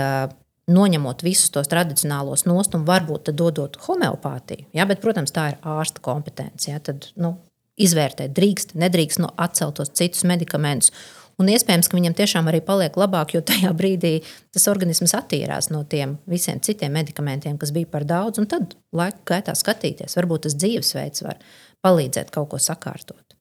noņemot 0.72 1.22
visus 1.22 1.52
tos 1.54 1.68
tradicionālos 1.70 2.46
nost 2.48 2.74
un 2.74 2.86
varbūt 2.88 3.30
dodot 3.36 3.76
homeopātiju, 3.84 4.70
ja, 4.74 4.88
bet, 4.88 5.02
protams, 5.04 5.34
tā 5.34 5.52
ir 5.52 5.60
ārsta 5.76 6.02
kompetence. 6.02 6.70
Ja, 6.70 6.80
tad 6.80 7.10
nu, 7.20 7.36
izvērtēt, 7.76 8.32
drīkst, 8.36 8.74
nedrīkst 8.80 9.20
no 9.22 9.30
atcelt 9.36 9.78
tos 9.78 9.92
citus 9.92 10.24
medikamentus. 10.24 10.92
Un 11.36 11.50
iespējams, 11.52 11.90
ka 11.92 11.98
viņam 11.98 12.14
tiešām 12.16 12.46
arī 12.48 12.62
paliek 12.64 12.94
labāk, 12.96 13.34
jo 13.36 13.42
tajā 13.44 13.68
brīdī 13.76 14.14
tas 14.56 14.64
organisms 14.72 15.12
attīrās 15.18 15.68
no 15.68 15.82
tiem 15.84 16.16
visiem 16.30 16.62
citiem 16.64 16.94
medikamentiem, 16.96 17.58
kas 17.60 17.74
bija 17.76 17.90
par 17.92 18.06
daudz. 18.08 18.40
Un 18.40 18.48
tad 18.48 18.72
laika 18.96 19.20
gaitā 19.34 19.52
skatīties, 19.58 20.16
varbūt 20.16 20.46
tas 20.46 20.56
dzīvesveids 20.56 21.26
var 21.26 21.40
palīdzēt 21.84 22.32
kaut 22.32 22.54
ko 22.54 22.60
sakārtot. 22.62 23.36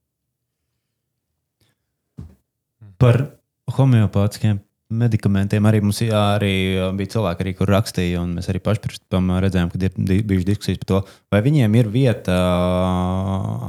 Par 3.00 3.22
homeopātiskiem 3.78 4.60
medikamentiem 4.96 5.66
arī 5.66 5.82
mums 5.84 6.04
jā, 6.04 6.20
arī 6.36 6.54
bija 7.00 7.16
cilvēki, 7.16 7.46
arī, 7.46 7.56
kur 7.58 7.72
rakstīja, 7.74 8.22
un 8.22 8.36
mēs 8.38 8.52
arī 8.52 8.62
paši 8.64 9.00
tam 9.12 9.32
redzējām, 9.42 9.72
ka 9.72 9.82
ir 9.82 10.28
bijušas 10.28 10.50
diskusijas 10.52 10.84
par 10.84 10.92
to, 10.92 11.02
vai 11.34 11.42
viņiem 11.46 11.80
ir 11.80 11.90
vieta 11.96 12.36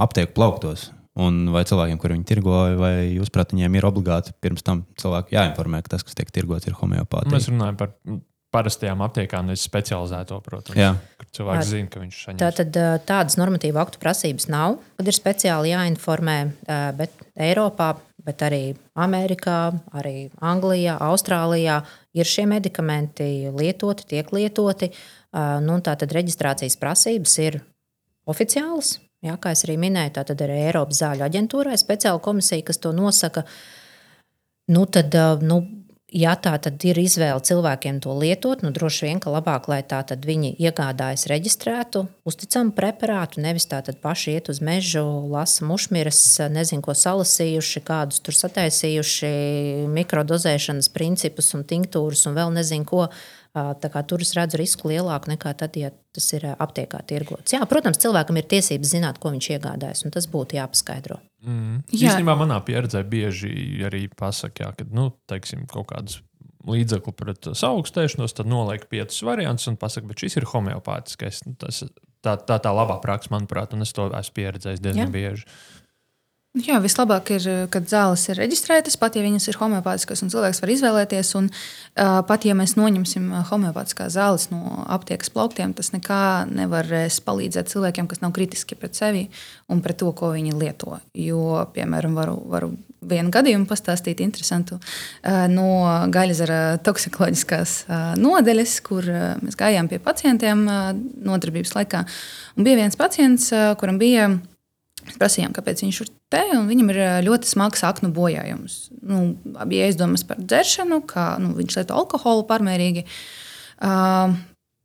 aptieku 0.02 0.34
plauktos. 0.36 0.90
Un 1.16 1.46
vai 1.54 1.62
cilvēkiem, 1.64 1.98
kuriem 2.00 2.20
viņi 2.20 2.28
tirgoja, 2.28 2.76
vai 2.76 2.94
jūs 3.14 3.30
prāt, 3.32 3.54
viņiem 3.56 3.78
ir 3.78 3.86
obligāti 3.88 4.34
pirms 4.44 4.64
tam 4.66 4.84
cilvēki 5.00 5.36
jāinformē, 5.38 5.80
ka 5.84 5.94
tas, 5.94 6.04
kas 6.04 6.18
tiek 6.18 6.28
tirgots, 6.34 6.68
ir 6.68 6.76
homeopātija? 6.76 7.32
Mēs 7.32 7.48
runājam 7.48 7.78
par 7.80 7.94
parastajām 8.54 9.02
aptiekām, 9.04 9.48
nevis 9.48 9.64
specializēto, 9.66 10.38
protams. 10.44 10.76
Jā. 10.78 10.94
Cilvēks 11.36 11.70
zina, 11.70 11.90
ka 11.92 12.00
viņš 12.00 12.18
saņems. 12.24 12.40
Tā 12.40 12.50
tad 12.60 12.78
tādas 13.08 13.36
normatīva 13.40 13.82
aktu 13.82 14.00
prasības 14.00 14.48
nav, 14.52 14.78
kad 14.96 15.10
ir 15.10 15.16
speciāli 15.16 15.72
jāinformē, 15.72 16.36
bet 16.96 17.24
Eiropā, 17.48 17.90
bet 18.26 18.44
arī 18.46 18.62
Amerikā, 18.98 19.60
arī 19.96 20.14
Anglijā, 20.44 20.96
Austrālijā 21.08 21.82
ir 22.16 22.28
šie 22.28 22.46
medikamenti 22.50 23.28
lietoti, 23.56 24.08
tiek 24.14 24.32
lietoti. 24.36 24.92
Nu, 25.66 25.80
Tātad 25.84 26.14
reģistrācijas 26.16 26.78
prasības 26.80 27.38
ir 27.44 27.60
oficiālas, 28.26 28.96
Jā, 29.24 29.34
kā 29.40 29.54
jau 29.54 29.64
arī 29.66 29.78
minēju, 29.80 30.12
tā 30.18 30.36
ir 30.44 30.52
Eiropas 30.52 31.00
zāļu 31.00 31.24
aģentūrai 31.26 31.78
speciāla 31.80 32.20
komisija, 32.22 32.64
kas 32.68 32.78
to 32.82 32.92
nosaka. 32.94 33.46
Nu, 34.70 34.84
tad, 34.92 35.14
nu, 35.46 35.62
ja 36.12 36.34
tā 36.38 36.52
tad 36.62 36.82
ir 36.84 36.98
izvēle 37.00 37.40
cilvēkiem 37.48 38.00
to 38.04 38.12
lietot, 38.18 38.62
nu, 38.62 38.72
droši 38.74 39.06
vien, 39.06 39.22
ka 39.22 39.32
labāk, 39.32 39.70
lai 39.72 39.80
tā 39.88 40.02
tad 40.06 40.26
viņi 40.26 40.52
iegādājas 40.62 41.26
reģistrētu, 41.32 42.04
uzticamu 42.28 42.74
preparātu, 42.76 43.40
nevis 43.42 43.68
tā 43.70 43.80
tad 43.86 44.02
paši 44.02 44.36
iet 44.36 44.50
uz 44.52 44.60
mežu, 44.60 45.06
lasa 45.32 45.66
mušmiras, 45.66 46.20
nezinu, 46.52 46.84
ko 46.84 46.94
salasījuši, 46.98 47.82
kādus 47.86 48.20
tur 48.26 48.36
sataisījuši, 48.36 49.32
mikrodozēšanas 49.96 50.92
principus 50.94 51.54
un 51.56 51.66
tinktūrus 51.66 52.28
un 52.28 52.38
vēl 52.38 52.54
nezinu 52.58 52.86
ko. 52.86 53.08
Tur 54.06 54.20
es 54.20 54.34
redzu 54.36 54.58
risku 54.60 54.90
lielāku 54.90 55.30
nekā 55.32 55.54
tad, 55.56 55.76
ja 55.80 55.88
tas 56.12 56.26
ir 56.36 56.44
aptiekā 56.52 57.00
tirgots. 57.08 57.54
Jā, 57.54 57.62
protams, 57.68 58.00
cilvēkam 58.02 58.36
ir 58.36 58.48
tiesības 58.50 58.92
zināt, 58.92 59.20
ko 59.22 59.32
viņš 59.32 59.48
iegādājas, 59.56 60.04
un 60.04 60.12
tas 60.12 60.28
būtu 60.28 60.58
jāpaskaidro. 60.58 61.16
Mm. 61.46 61.82
Jā. 61.88 62.10
Īstenībā 62.10 62.36
manā 62.36 62.58
pieredzē 62.66 63.00
bieži 63.08 63.50
arī 63.86 64.06
pasakā, 64.12 64.74
ka 64.76 64.88
nu, 64.92 65.08
teiksim, 65.30 65.64
kaut 65.70 65.88
kādus 65.94 66.20
līdzekli 66.66 67.14
pret 67.16 67.48
saaugstēšanos, 67.56 68.34
tad 68.36 68.50
noliek 68.50 68.84
piecus 68.90 69.22
variantus 69.24 69.70
un 69.70 69.78
pasakā, 69.80 70.10
bet 70.10 70.24
šis 70.24 70.40
ir 70.40 70.48
homeopātiskais. 70.50 71.44
Tas, 71.62 71.84
tā, 72.26 72.36
tā 72.36 72.58
tā 72.62 72.72
labā 72.74 72.98
praksa, 73.02 73.32
manuprāt, 73.34 73.74
un 73.76 73.86
es 73.86 73.94
to 73.96 74.08
esmu 74.10 74.36
pieredzējis 74.40 74.82
diezgan 74.82 75.06
Jā. 75.06 75.14
bieži. 75.14 75.48
Jā, 76.56 76.78
vislabāk 76.80 77.34
ir, 77.34 77.44
kad 77.68 77.84
zāles 77.90 78.22
ir 78.30 78.38
reģistrētas, 78.40 78.94
pat 78.96 79.18
ja 79.18 79.20
viņas 79.20 79.50
ir 79.50 79.58
homeopātiskas, 79.60 80.22
un 80.24 80.30
cilvēks 80.32 80.62
var 80.62 80.70
izvēlēties. 80.72 81.32
Un, 81.36 81.50
uh, 81.52 82.20
pat 82.24 82.46
ja 82.48 82.54
mēs 82.56 82.78
noņemsim 82.78 83.26
homeopātiskās 83.50 84.14
zāles 84.14 84.46
no 84.48 84.78
aptiekas 84.88 85.28
plauktiem, 85.34 85.74
tas 85.76 85.92
nekā 85.92 86.46
nevarēs 86.48 87.18
palīdzēt 87.26 87.74
cilvēkiem, 87.74 88.08
kas 88.08 88.24
nav 88.24 88.32
kritiski 88.38 88.78
pret 88.78 88.96
sevi 88.96 89.26
un 89.68 89.84
pret 89.84 90.00
to, 90.00 90.08
ko 90.16 90.32
viņi 90.32 90.56
lieto. 90.56 90.96
Jo, 91.12 91.66
piemēram, 91.76 92.16
varu, 92.16 92.38
varu 92.48 92.72
vienu 93.04 93.36
gadījumu 93.36 93.68
pastāstīt 93.68 94.24
interesantu 94.24 94.80
uh, 94.80 95.44
no 95.52 95.68
gaļzara 96.08 96.80
toksikoloģiskās 96.88 97.78
uh, 97.84 98.10
nodeļas, 98.16 98.80
kur 98.86 99.04
uh, 99.12 99.28
mēs 99.44 99.60
gājām 99.60 99.92
pie 99.92 100.00
pacientiem 100.00 100.64
nodarbības 100.64 101.76
laikā. 101.76 102.06
Un 102.56 102.64
bija 102.64 102.80
viens 102.80 102.96
pacients, 102.96 103.52
kuram 103.76 104.00
bija 104.00 104.30
prasījām, 105.14 105.54
kāpēc 105.54 105.84
viņš 105.84 106.00
ir 106.02 106.10
te, 106.32 106.42
un 106.56 106.66
viņam 106.70 106.90
ir 106.92 107.00
ļoti 107.26 107.48
smags 107.52 107.84
aknu 107.86 108.10
bojājums. 108.16 108.76
Nu, 109.06 109.22
bija 109.70 109.86
aizdomas 109.86 110.26
par 110.26 110.42
dzeršanu, 110.42 111.00
ka 111.06 111.36
nu, 111.42 111.54
viņš 111.56 111.80
lieto 111.80 111.96
alkoholu 111.96 112.46
pārmērīgi. 112.50 113.06
Uh, 113.76 114.36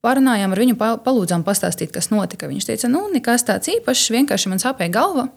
Parunājām 0.02 0.50
ar 0.50 0.58
viņu, 0.58 0.76
palūdzām 1.06 1.44
pastāstīt, 1.46 1.92
kas 1.94 2.10
notika. 2.10 2.50
Viņš 2.50 2.66
teica, 2.66 2.90
nu, 2.90 3.04
nekas 3.14 3.46
tāds 3.46 3.70
īpašs, 3.70 4.08
vienkārši 4.16 4.50
man 4.50 4.62
sāpēja 4.62 4.96
galva. 4.96 5.28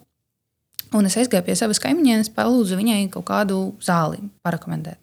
Un 0.96 1.08
es 1.08 1.18
aizgāju 1.20 1.44
pie 1.44 1.56
savas 1.58 1.80
kaimiņienes, 1.84 2.30
palūdzu 2.32 2.78
viņai 2.78 3.02
kaut 3.12 3.26
kādu 3.28 3.58
zāli 3.84 4.22
parekomendēt. 4.46 5.02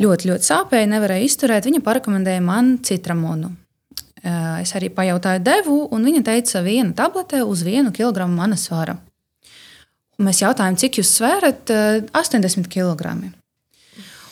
Ļoti, 0.00 0.30
ļoti 0.30 0.48
sāpēja, 0.48 0.88
nevarēja 0.88 1.26
izturēt. 1.26 1.68
Viņa 1.68 1.82
parekomendēja 1.84 2.40
man 2.40 2.78
citramonu. 2.86 3.52
Eh, 4.20 4.60
es 4.60 4.74
arī 4.76 4.90
pajautāju 4.92 5.40
devu, 5.44 5.76
un 5.94 6.04
viņa 6.04 6.24
teica, 6.26 6.60
viena 6.64 6.92
tablete 6.96 7.40
uz 7.46 7.62
vienu 7.64 7.92
kilogramu 7.92 8.36
mana 8.36 8.58
svara. 8.60 8.98
Mēs 10.20 10.42
jautājām, 10.42 10.76
cik 10.76 11.00
jūs 11.00 11.14
svērat? 11.16 11.70
80 12.12 12.68
kg. 12.68 13.14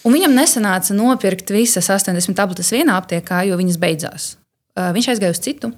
Un 0.05 0.15
viņam 0.15 0.37
nesanāca 0.37 0.93
nopirkt 0.97 1.49
visas 1.53 1.89
80 1.89 2.37
tabletes 2.37 2.71
vienā 2.73 2.99
aptiekā, 3.01 3.43
jo 3.49 3.57
viņas 3.57 3.81
beidzās. 3.81 4.29
Eh, 4.77 4.93
viņš 4.95 5.09
aizgāja 5.15 5.35
uz 5.35 5.41
citu, 5.43 5.73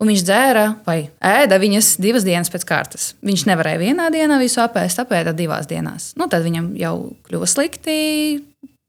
un 0.00 0.10
viņš 0.10 0.22
dzēra 0.28 0.66
vai 0.84 0.98
ēda 1.18 1.58
viņas 1.58 1.94
divas 2.04 2.26
dienas 2.26 2.52
pēc 2.52 2.66
kārtas. 2.68 3.14
Viņš 3.24 3.46
nevarēja 3.48 3.80
vienā 3.80 4.10
dienā 4.12 4.38
visu 4.38 4.60
apēst, 4.62 5.00
apēda 5.00 5.32
divās 5.32 5.66
dienās. 5.70 6.12
Nu, 6.20 6.28
tad 6.28 6.44
viņam 6.44 6.74
jau 6.78 6.94
kļuva 7.26 7.48
slikti, 7.48 7.96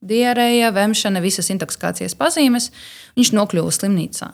diarēja, 0.08 0.74
vemšana, 0.76 1.24
visas 1.24 1.50
intoksikācijas 1.54 2.18
pazīmes, 2.20 2.72
viņš 3.18 3.34
nokļuva 3.36 3.74
slimnīcā. 3.74 4.32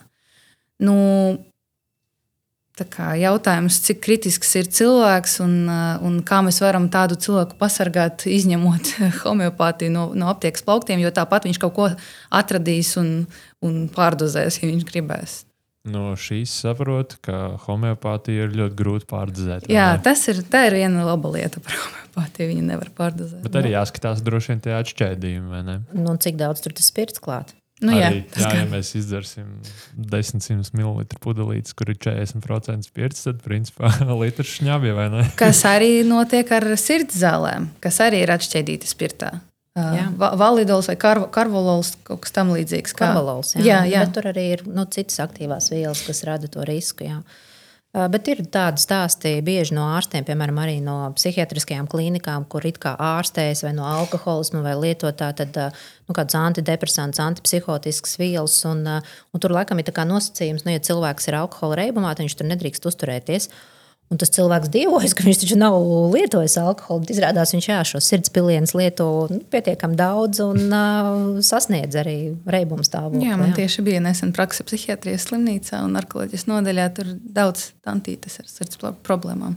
Nu, 0.82 0.96
jautājums, 3.20 3.80
cik 3.84 4.00
kritisks 4.02 4.54
ir 4.56 4.66
cilvēks 4.66 5.40
un, 5.44 5.68
un 6.02 6.22
kā 6.24 6.40
mēs 6.42 6.60
varam 6.64 6.88
tādu 6.88 7.16
cilvēku 7.20 7.58
pasargāt, 7.60 8.26
izņemot 8.26 8.94
homeopātiju 9.24 9.92
no, 9.92 10.08
no 10.14 10.28
aptiekas 10.32 10.62
plauktiem, 10.62 11.00
jo 11.00 11.10
tāpat 11.10 11.44
viņš 11.44 11.58
kaut 11.62 11.74
ko 11.74 11.88
atradīs 12.30 12.96
un, 12.96 13.26
un 13.62 13.88
pārdozēs, 13.92 14.62
ja 14.62 14.68
viņš 14.70 14.84
gribēs. 14.88 15.51
No 15.82 16.12
šīs 16.14 16.52
saprotu, 16.62 17.16
ka 17.26 17.56
homeopātija 17.64 18.46
ir 18.46 18.52
ļoti 18.54 18.76
grūti 18.78 19.08
pārdozēt. 19.10 19.64
Jā, 19.72 19.88
tas 20.02 20.20
ir, 20.30 20.44
ir 20.68 20.76
viena 20.78 21.06
laba 21.08 21.32
lieta 21.34 21.62
par 21.64 21.74
homeopātiju. 21.82 22.52
Viņa 22.52 22.68
nevar 22.68 22.92
pārdozēt. 22.94 23.42
Bet 23.42 23.58
arī 23.58 23.74
jāskatās 23.74 24.22
droši 24.22 24.54
vien 24.54 24.62
vai 25.50 25.64
ne? 25.66 25.80
Nu, 25.96 26.14
cik 26.22 26.38
daudz 26.38 26.62
tur 26.62 26.76
tas 26.78 26.86
spirts 26.92 27.18
klāt? 27.22 27.50
Nu, 27.82 27.96
arī, 27.98 28.20
jā, 28.22 28.44
jā, 28.44 28.50
ja 28.60 28.66
mēs 28.70 28.92
izdarsim 28.94 29.56
10 29.98 30.70
ml 30.78 31.02
pudelītes, 31.18 31.74
kur 31.74 31.90
ir 31.90 31.98
40% 31.98 32.86
spirts, 32.86 33.24
tad 33.26 33.40
principā 33.42 33.90
litrs 34.22 34.52
šņabja 34.60 34.92
vai 34.94 35.08
ne? 35.10 35.24
kas 35.38 35.64
arī 35.66 36.04
notiek 36.06 36.46
ar 36.54 36.68
sirds 36.78 37.18
zālēm, 37.18 37.72
kas 37.82 37.98
arī 38.06 38.22
ir 38.22 38.30
atšķēdīti 38.36 38.86
spirtā. 38.86 39.32
Uh, 39.72 40.10
validols 40.36 40.90
vai 40.90 40.98
kar, 41.00 41.22
karvalols, 41.32 41.94
kaut 42.04 42.20
kas 42.26 42.34
tamlīdzīgs. 42.36 42.92
Kā... 42.92 43.06
Karvalols, 43.06 43.54
jā. 43.56 43.62
Jā, 43.64 43.78
jā. 43.88 44.02
Bet 44.04 44.12
tur 44.18 44.28
arī 44.28 44.44
ir 44.58 44.66
nu, 44.68 44.84
citas 44.92 45.16
aktīvās 45.24 45.70
vielas, 45.72 46.02
kas 46.04 46.20
rada 46.28 46.50
to 46.52 46.66
risku. 46.68 47.06
Jā. 47.08 47.22
Uh, 47.96 48.04
bet 48.12 48.28
ir 48.28 48.42
tādi 48.52 48.84
stāsti 48.84 49.32
bieži 49.44 49.72
no 49.78 49.86
ārstiem, 49.96 50.26
piemēram, 50.28 50.60
arī 50.60 50.76
no 50.84 50.98
psihiatriskajām 51.16 51.88
klīnikām, 51.88 52.44
kur 52.52 52.68
it 52.68 52.82
kā 52.84 52.92
ārstējas 53.00 53.64
vai 53.64 53.72
no 53.78 53.88
alkoholisma 53.88 54.60
vai 54.66 54.76
lietotā 54.76 55.30
tad, 55.40 55.56
uh, 55.56 55.88
nu, 56.04 56.18
kādas 56.20 56.36
antidepresants, 56.36 57.22
antipsihotiskas 57.24 58.20
vielas. 58.20 58.58
Un, 58.68 58.84
un 58.84 59.40
tur 59.40 59.56
laikam 59.56 59.80
ir 59.80 59.88
nosacījums, 59.88 60.66
nu, 60.68 60.76
ja 60.76 60.84
cilvēks 60.84 61.32
ir 61.32 61.40
alkohola 61.40 61.80
reibumā, 61.80 62.12
tad 62.12 62.26
viņš 62.26 62.36
tur 62.42 62.52
nedrīkst 62.52 62.92
uzturēties. 62.92 63.48
Un 64.12 64.18
tas 64.20 64.28
cilvēks 64.34 64.68
dievojas, 64.68 65.14
ka 65.16 65.24
viņš 65.24 65.38
taču 65.40 65.56
nav 65.56 65.78
lietojis 66.12 66.58
alkoholu. 66.60 67.06
Izrādās, 67.14 67.54
viņš 67.54 67.68
jā, 67.70 67.78
šo 67.88 68.00
sirdspilienus 68.04 68.74
lieto 68.76 69.06
nu, 69.32 69.38
pietiekami 69.52 69.96
daudz 69.96 70.42
un 70.44 70.66
uh, 70.76 71.38
sasniedz 71.44 71.96
arī 72.02 72.16
reibumu 72.44 72.84
stāvokli. 72.84 73.24
Jā, 73.24 73.38
man 73.40 73.54
jā. 73.54 73.62
tieši 73.62 73.84
bija 73.86 74.02
nesen 74.04 74.34
praksa 74.36 74.66
psihiatrijas 74.68 75.30
slimnīcā 75.30 75.80
un 75.86 75.96
narkotikas 75.96 76.44
nodaļā. 76.50 76.88
Tur 76.98 77.14
daudz 77.24 77.70
tantītes 77.86 78.36
ar 78.42 78.50
sirds 78.52 78.80
problēmām. 79.06 79.56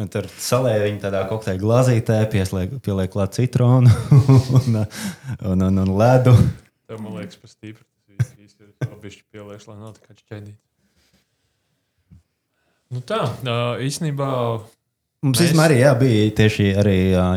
Un 0.00 0.10
tur 0.12 0.28
salēja 0.40 0.84
viņa 0.84 1.00
tādā 1.06 1.22
kokteļa 1.30 1.60
glāzītē, 1.62 2.18
pieliek, 2.32 2.76
pieliek 2.84 3.12
klāt 3.12 3.38
citronu 3.38 3.92
un, 4.58 4.82
un, 4.82 5.64
un, 5.68 5.80
un 5.84 5.94
ledu. 5.96 6.36
Tā 6.88 7.00
man 7.00 7.16
liekas, 7.20 7.40
pa 7.40 7.48
stipri. 7.48 7.86
Labišķi 8.82 9.24
pieliešu, 9.30 9.70
lai 9.70 9.78
nav 9.78 9.96
tā 9.96 10.08
kā 10.08 10.16
šķēdīt. 10.18 10.58
Nu 12.92 13.00
tā, 13.08 13.24
īstenībā 13.80 14.60
Mums 15.22 15.38
Mēs- 15.38 15.52
arī 15.62 15.76
jā, 15.78 15.90
bija 16.00 16.30
tieši 16.34 16.64
arī, 16.82 16.94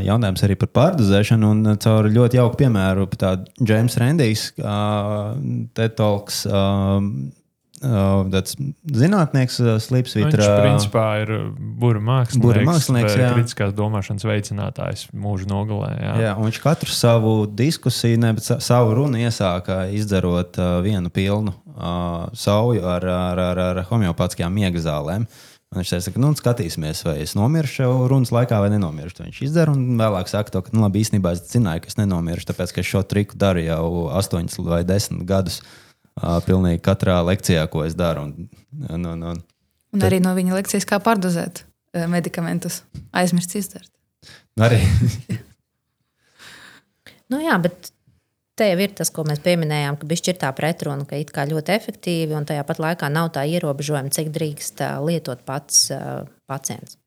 jautājums 0.07 0.41
arī 0.41 0.55
par 0.57 0.69
pārdozēšanu. 0.73 1.49
Un 1.53 1.77
caur 1.77 2.07
ļoti 2.09 2.39
jauku 2.39 2.57
piemēru, 2.57 3.05
tādu 3.13 3.45
James 3.61 3.95
Rendijs, 4.01 4.45
Tetols, 5.77 6.47
tāds 8.33 8.55
zinātnieks, 8.89 9.57
ā, 9.61 9.75
viņš 9.75 9.86
Slipsvitra. 9.86 10.47
principā 10.63 11.05
ir 11.23 11.31
būra 11.81 12.01
mākslinieks, 12.01 12.43
Būra 12.45 12.63
mākslinieks, 12.65 13.15
jā. 13.19 13.31
kritiskās 13.36 13.73
domāšanas 13.77 14.25
veicinātājs 14.25 15.05
mūža 15.13 15.49
nogalē. 15.51 15.91
Jā. 16.01 16.13
Jā, 16.25 16.31
un 16.39 16.49
viņš 16.49 16.61
katru 16.63 16.89
savu 16.91 17.33
diskusiju, 17.47 18.17
ne, 18.21 18.33
bet 18.38 18.47
sa- 18.47 18.59
savu 18.63 18.95
runu 18.97 19.21
iesāka 19.21 19.86
izdarot 19.93 20.57
uh, 20.57 20.79
vienu 20.86 21.09
pilnu 21.13 21.53
uh, 21.53 22.25
sauju 22.33 22.86
ar, 22.86 23.05
ar, 23.05 23.43
ar, 23.51 23.63
ar 23.69 23.83
homeopātiskajām 23.91 24.53
miega 24.53 24.81
zālēm. 24.81 25.27
Un 25.75 25.81
Viņš 25.81 25.89
teica, 25.91 26.11
ka 26.13 26.19
nu, 26.21 26.29
skatīsimies, 26.38 27.01
vai 27.03 27.15
es 27.23 27.33
nomiršu 27.36 28.07
runas 28.07 28.29
laikā, 28.31 28.61
vai 28.63 28.69
nenomiršu. 28.71 29.17
To 29.17 29.23
Viņš 29.25 29.39
izdara 29.43 29.73
un 29.73 29.97
vēlāk 29.99 30.29
saka, 30.31 30.53
to, 30.53 30.61
ka 30.63 30.71
nu, 30.71 30.86
labi, 30.86 31.01
īstenībā 31.03 31.33
es 31.36 31.41
zināju, 31.51 31.83
ka 31.83 31.91
es 31.91 31.97
nenomiršu, 31.99 32.47
tāpēc 32.51 32.71
ka 32.71 32.83
es 32.83 32.88
šo 32.88 33.01
triku 33.03 33.36
daru 33.36 33.65
jau 33.65 33.88
8 34.13 34.55
vai 34.63 34.86
10 34.88 35.25
gadus. 35.27 35.59
Uh, 35.59 35.81
pilnīgi 36.45 36.82
katrā 36.86 37.20
lekcijā, 37.26 37.66
ko 37.72 37.84
es 37.86 37.95
daru. 37.97 38.28
Un, 38.30 38.49
un, 38.89 39.09
un, 39.13 39.28
un, 39.34 39.43
Un 39.95 40.03
arī 40.03 40.20
no 40.20 40.34
viņa 40.36 40.57
lekcijas, 40.57 40.88
kā 40.88 40.99
pārdozēt 40.99 41.63
medikamentus, 42.11 42.82
aizmirst 43.16 43.55
izdarīt. 43.55 43.91
arī 44.59 44.82
Nu, 47.32 47.39
jā, 47.41 47.55
bet 47.57 47.89
te 48.55 48.68
jau 48.70 48.78
ir 48.86 48.93
tas, 48.97 49.09
ko 49.13 49.26
mēs 49.28 49.41
pieminējām, 49.45 49.97
ka 49.97 50.07
ir 50.30 50.38
tā 50.41 50.51
pretruna, 50.55 51.07
ka 51.09 51.18
it 51.20 51.32
kā 51.34 51.47
ļoti 51.49 51.74
efektīvi 51.74 52.38
un 52.38 52.45
tajā 52.47 52.66
pat 52.68 52.82
laikā 52.84 53.09
nav 53.09 53.32
tā 53.36 53.47
ierobežojuma, 53.49 54.13
cik 54.13 54.30
drīkst 54.36 54.84
lietot 55.05 55.41
pats 55.47 55.88
ā, 55.95 56.01
pacients. 56.45 56.99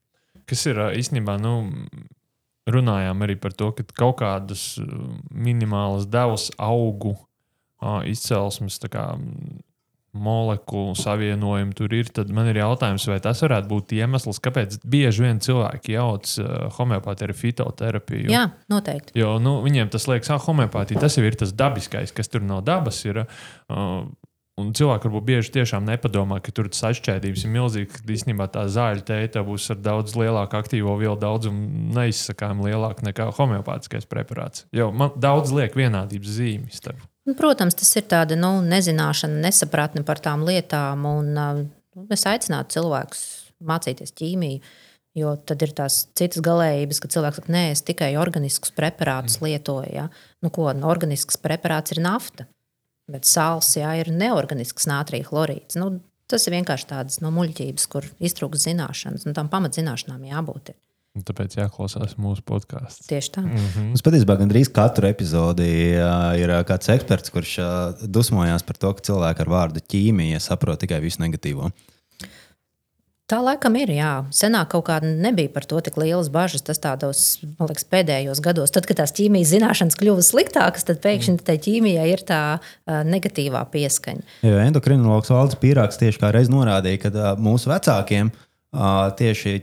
Kas 0.48 0.64
ir 0.66 0.80
īstenībā, 0.98 1.36
nu, 1.38 1.54
runājām 2.68 3.24
arī 3.24 3.38
par 3.40 3.54
to, 3.54 3.70
ka 3.76 3.86
kaut 3.94 4.18
kādas 4.24 4.72
ā, 4.82 4.88
minimālas 5.30 6.08
devas 6.10 6.50
augu 6.58 7.14
izcelsmes 8.08 8.80
kā, 8.90 9.10
molekulu 10.18 10.94
savienojumi 10.98 11.74
tur 11.76 11.92
ir. 11.94 12.10
Tad 12.14 12.30
man 12.34 12.48
ir 12.50 12.60
jautājums, 12.62 13.06
vai 13.10 13.18
tas 13.24 13.42
varētu 13.44 13.70
būt 13.70 13.96
iemesls, 13.98 14.40
kāpēc 14.44 14.78
bieži 14.88 15.26
vien 15.26 15.42
cilvēki 15.44 15.96
jauc 15.96 16.32
homeopātiju 16.78 17.36
fitoterapiju. 17.36 18.30
Jā, 18.32 18.48
noteikti. 18.72 19.16
Jo 19.18 19.36
nu, 19.42 19.58
viņiem 19.66 19.92
tas 19.92 20.08
liekas, 20.10 20.30
ka 20.30 20.40
homeopātija 20.48 21.04
tas 21.04 21.18
jau 21.18 21.26
ir 21.26 21.36
tas 21.38 21.52
dabiskais, 21.56 22.14
kas 22.14 22.32
tur 22.32 22.46
no 22.46 22.62
dabas 22.64 23.02
ir. 23.06 23.26
Uh, 23.68 24.08
un 24.58 24.72
cilvēki 24.74 25.06
varbūt 25.06 25.26
bieži 25.28 25.52
tiešām 25.58 25.86
nepadomā, 25.86 26.40
ka 26.42 26.52
tur 26.54 26.70
tas 26.72 26.82
atšķēdības 26.90 27.44
ir 27.44 27.52
milzīgas. 27.54 28.00
Ka 28.00 28.16
īstenībā 28.16 28.48
tā 28.54 28.64
zāļu 28.72 29.04
tēta 29.06 29.44
būs 29.46 29.68
ar 29.74 29.82
daudz 29.84 30.16
lielāku 30.18 30.58
aktīvo 30.58 30.96
vielu 30.98 31.18
daudzumu, 31.20 31.92
neizsakām 31.98 32.64
lielāku 32.66 33.06
nekā 33.06 33.30
homeopātiskais 33.38 34.08
preparāts. 34.10 34.66
Jo 34.74 34.90
man 34.90 35.14
daudz 35.20 35.54
liek 35.54 35.78
vienādības 35.78 36.34
zīmes. 36.40 36.82
Starp. 36.82 37.06
Nu, 37.28 37.34
protams, 37.36 37.76
tas 37.76 37.90
ir 38.00 38.06
tāda 38.08 38.38
nu, 38.40 38.54
nezināšana, 38.64 39.42
nesapratne 39.44 40.00
par 40.08 40.20
tām 40.24 40.46
lietām. 40.48 41.02
Un, 41.04 41.34
nu, 41.36 42.04
es 42.14 42.24
aicinātu 42.28 42.78
cilvēkus 42.78 43.24
mācīties 43.68 44.14
ķīmiju. 44.16 44.62
Jo 45.18 45.34
tad 45.50 45.60
ir 45.66 45.74
tās 45.76 46.02
citas 46.16 46.40
galējības, 46.44 47.00
ka 47.02 47.10
cilvēks 47.10 47.40
saka, 47.40 47.52
nē, 47.52 47.62
es 47.74 47.82
tikai 47.84 48.12
organiskus 48.20 48.72
preparātus 48.72 49.40
lietoju. 49.42 49.90
Ja? 49.92 50.06
Nu, 50.44 50.52
ko 50.54 50.70
organisks 50.70 51.40
preparāts 51.42 51.92
ir 51.92 52.00
nafta, 52.04 52.46
bet 53.10 53.28
sāls 53.28 53.74
jā, 53.76 53.90
ir 53.98 54.12
neorganisks 54.14 54.88
nātrija 54.88 55.26
chlorīds. 55.28 55.76
Nu, 55.80 55.98
tas 56.30 56.46
ir 56.46 56.56
vienkārši 56.56 56.90
tādas 56.94 57.20
no 57.24 57.32
muļķības, 57.34 57.88
kur 57.92 58.08
iztrūks 58.24 58.64
zināšanas, 58.68 59.26
un 59.28 59.36
tam 59.36 59.50
pamatzināšanām 59.52 60.28
jābūt. 60.30 60.72
Ir. 60.72 60.80
Un 61.18 61.26
Tāpēc 61.26 61.56
jāklausās 61.58 62.14
mūsu 62.20 62.44
podkāstā. 62.46 63.08
Tieši 63.10 63.34
tā. 63.34 63.42
Mums 63.42 64.04
patiesībā 64.06 64.38
gandrīz 64.38 64.70
katru 64.70 65.08
epizodi 65.10 65.98
ā, 65.98 66.38
ir 66.38 66.52
ā, 66.54 66.62
kāds 66.68 66.92
eksperts, 66.94 67.32
kurš 67.34 67.54
ā, 67.64 67.70
dusmojās 68.06 68.62
par 68.66 68.78
to, 68.78 68.92
ka 68.94 69.06
cilvēki 69.10 69.42
ar 69.42 69.50
vārdu 69.50 69.82
ķīmija 69.82 70.38
saprot 70.44 70.78
tikai 70.84 71.00
visu 71.02 71.24
negatīvo. 71.24 71.72
Tā 73.28 73.42
laikam 73.44 73.74
ir. 73.76 73.90
Jā. 73.92 74.12
Senāk 74.32 74.70
kaut 74.72 74.86
kāda 74.86 75.10
nebija 75.10 75.50
par 75.52 75.66
to 75.68 75.82
tik 75.84 75.98
lielas 76.00 76.30
bažas. 76.32 76.62
Tas 76.64 76.78
tādos 76.80 77.24
man 77.58 77.68
liekas, 77.68 77.84
pēdējos 77.90 78.40
gados, 78.44 78.72
tad, 78.72 78.86
kad 78.88 79.02
tās 79.02 79.12
ķīmijas 79.18 79.50
zināšanas 79.52 79.98
kļuva 80.00 80.24
sliktākas, 80.24 80.86
tad 80.88 81.02
pēkšņi 81.04 81.42
tai 81.44 81.58
ķīmijai 81.66 82.06
ir 82.08 82.22
tā 82.30 82.42
uh, 82.56 83.02
negatīvā 83.04 83.66
pieskaņa. 83.74 84.24
Jo 84.48 84.62
endokrinologs 84.62 85.34
Valdis 85.34 85.60
Pīrāgs 85.60 86.00
tieši 86.00 86.22
kā 86.22 86.32
reiz 86.32 86.48
norādīja, 86.52 87.02
ka 87.04 87.34
mūsu 87.42 87.68
vecākiem 87.74 88.32
tieši 89.18 89.58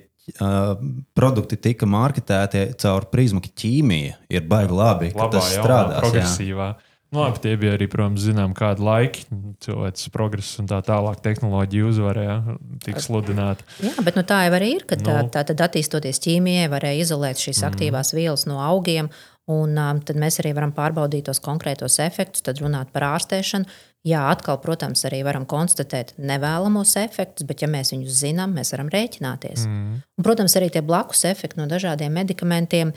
produkti 1.16 1.58
tika 1.62 1.88
marketēti 1.90 2.68
caur 2.82 3.06
prizmu, 3.12 3.44
ka 3.46 3.52
ķīmija 3.62 4.18
ir 4.34 4.50
baigi 4.50 4.76
labi, 4.76 5.12
ka 5.14 5.26
Labā, 5.26 5.32
tas 5.38 5.54
jaunā, 5.54 5.64
strādās. 5.64 5.96
jā. 5.96 6.04
progresīvā. 6.04 6.70
Nu, 7.14 7.22
labi, 7.22 7.40
tie 7.44 7.54
bija 7.56 7.76
arī, 7.78 7.86
protams, 7.88 8.24
zinām, 8.26 8.52
kādi 8.58 8.84
laiki, 8.84 9.22
cilvēks 9.64 10.10
progress 10.12 10.58
un 10.60 10.68
tā 10.68 10.82
tālāk 10.84 11.22
tehnoloģija 11.24 11.86
uzvarēja, 11.88 12.36
tika 12.84 13.04
sludināta. 13.06 13.64
Jā, 13.86 13.94
bet 14.04 14.18
nu, 14.20 14.24
tā 14.28 14.42
jau 14.48 14.56
arī 14.58 14.72
ir. 14.80 14.84
ka 14.90 14.98
Tā, 15.00 15.22
Nu. 15.24 15.30
tā 15.32 15.46
tad 15.48 15.62
attīstoties 15.64 16.20
ķīmijai, 16.26 16.66
varēja 16.74 17.06
izolēt 17.06 17.40
šīs 17.40 17.62
mm. 17.62 17.70
aktīvās 17.70 18.12
vielas 18.18 18.46
no 18.50 18.60
augiem. 18.60 19.08
Un, 19.48 19.78
um, 19.78 20.02
tad 20.02 20.18
mēs 20.18 20.42
arī 20.42 20.56
varam 20.58 20.74
pārbaudīt 20.74 21.28
tos 21.30 21.40
konkrētos 21.40 22.00
efektus, 22.02 22.42
tad 22.42 22.58
runāt 22.60 22.90
par 22.92 23.06
ārstēšanu. 23.14 23.70
Jā, 24.06 24.22
atkal, 24.30 24.60
protams, 24.62 25.02
arī 25.08 25.24
varam 25.26 25.48
konstatēt 25.50 26.14
nevēlamos 26.22 26.92
efektus, 27.02 27.48
bet, 27.50 27.64
ja 27.66 27.70
mēs 27.72 27.90
viņus 27.96 28.20
zinām, 28.20 28.54
mēs 28.54 28.70
varam 28.76 28.92
rēķināties. 28.94 29.66
Mm. 29.66 29.96
Un, 30.06 30.26
protams, 30.28 30.54
arī 30.60 30.70
tie 30.74 30.84
blakus 30.86 31.24
efekti 31.26 31.58
no 31.58 31.66
dažādiem 31.72 32.14
medikamentiem, 32.14 32.94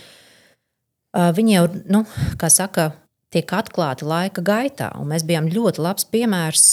viņi 1.16 1.54
jau, 1.54 1.64
nu, 1.88 2.02
kā 2.36 2.50
saka, 2.52 2.90
tiek 3.32 3.48
atklāti 3.56 4.04
laika 4.08 4.44
gaitā. 4.44 4.90
Un 5.00 5.08
mēs 5.14 5.24
bijām 5.28 5.48
ļoti 5.52 5.80
labs 5.84 6.04
piemērs 6.12 6.68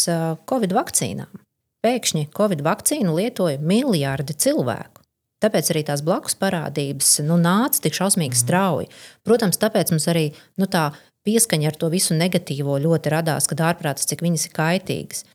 Covid 0.51 0.75
vakcīnām. 0.75 1.41
Pēkšņi 1.85 2.27
Covid 2.35 2.63
vakcīnu 2.65 3.15
lietoja 3.15 3.63
miljardi 3.63 4.35
cilvēku. 4.35 5.03
Tāpēc 5.43 5.71
arī 5.71 5.81
tās 5.85 6.01
blakus 6.01 6.35
parādības 6.39 7.19
nu, 7.27 7.35
nāca 7.39 7.83
tik 7.83 7.95
šausmīgi 7.97 8.39
strauji. 8.39 8.87
Protams, 9.27 9.59
tāpēc 9.61 9.91
mums 9.93 10.07
arī 10.09 10.29
nu, 10.57 10.67
tā 10.71 10.89
pieskaņa 11.25 11.71
ar 11.71 11.79
to 11.81 11.89
visu 11.93 12.17
negatīvo 12.17 12.77
ļoti 12.81 13.13
radās, 13.13 13.49
kad 13.51 13.63
ārprātas, 13.71 14.07
cik 14.09 14.23
viņas 14.25 14.49
ir 14.49 14.55
kaitīgas. 14.55 15.25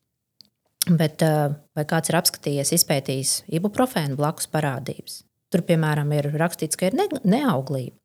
Bet 0.88 1.22
uh, 1.26 1.56
vai 1.76 1.84
kāds 1.88 2.08
ir 2.08 2.16
apskatījies, 2.18 2.72
izpētījis 2.78 3.34
ibuprofēnu 3.58 4.16
blakus 4.18 4.48
parādības? 4.50 5.22
Tur, 5.50 5.64
piemēram, 5.66 6.12
ir 6.16 6.30
rakstīts, 6.40 6.78
ka 6.78 6.88
ir 6.88 6.96
ne 6.96 7.08
neauglība. 7.26 8.00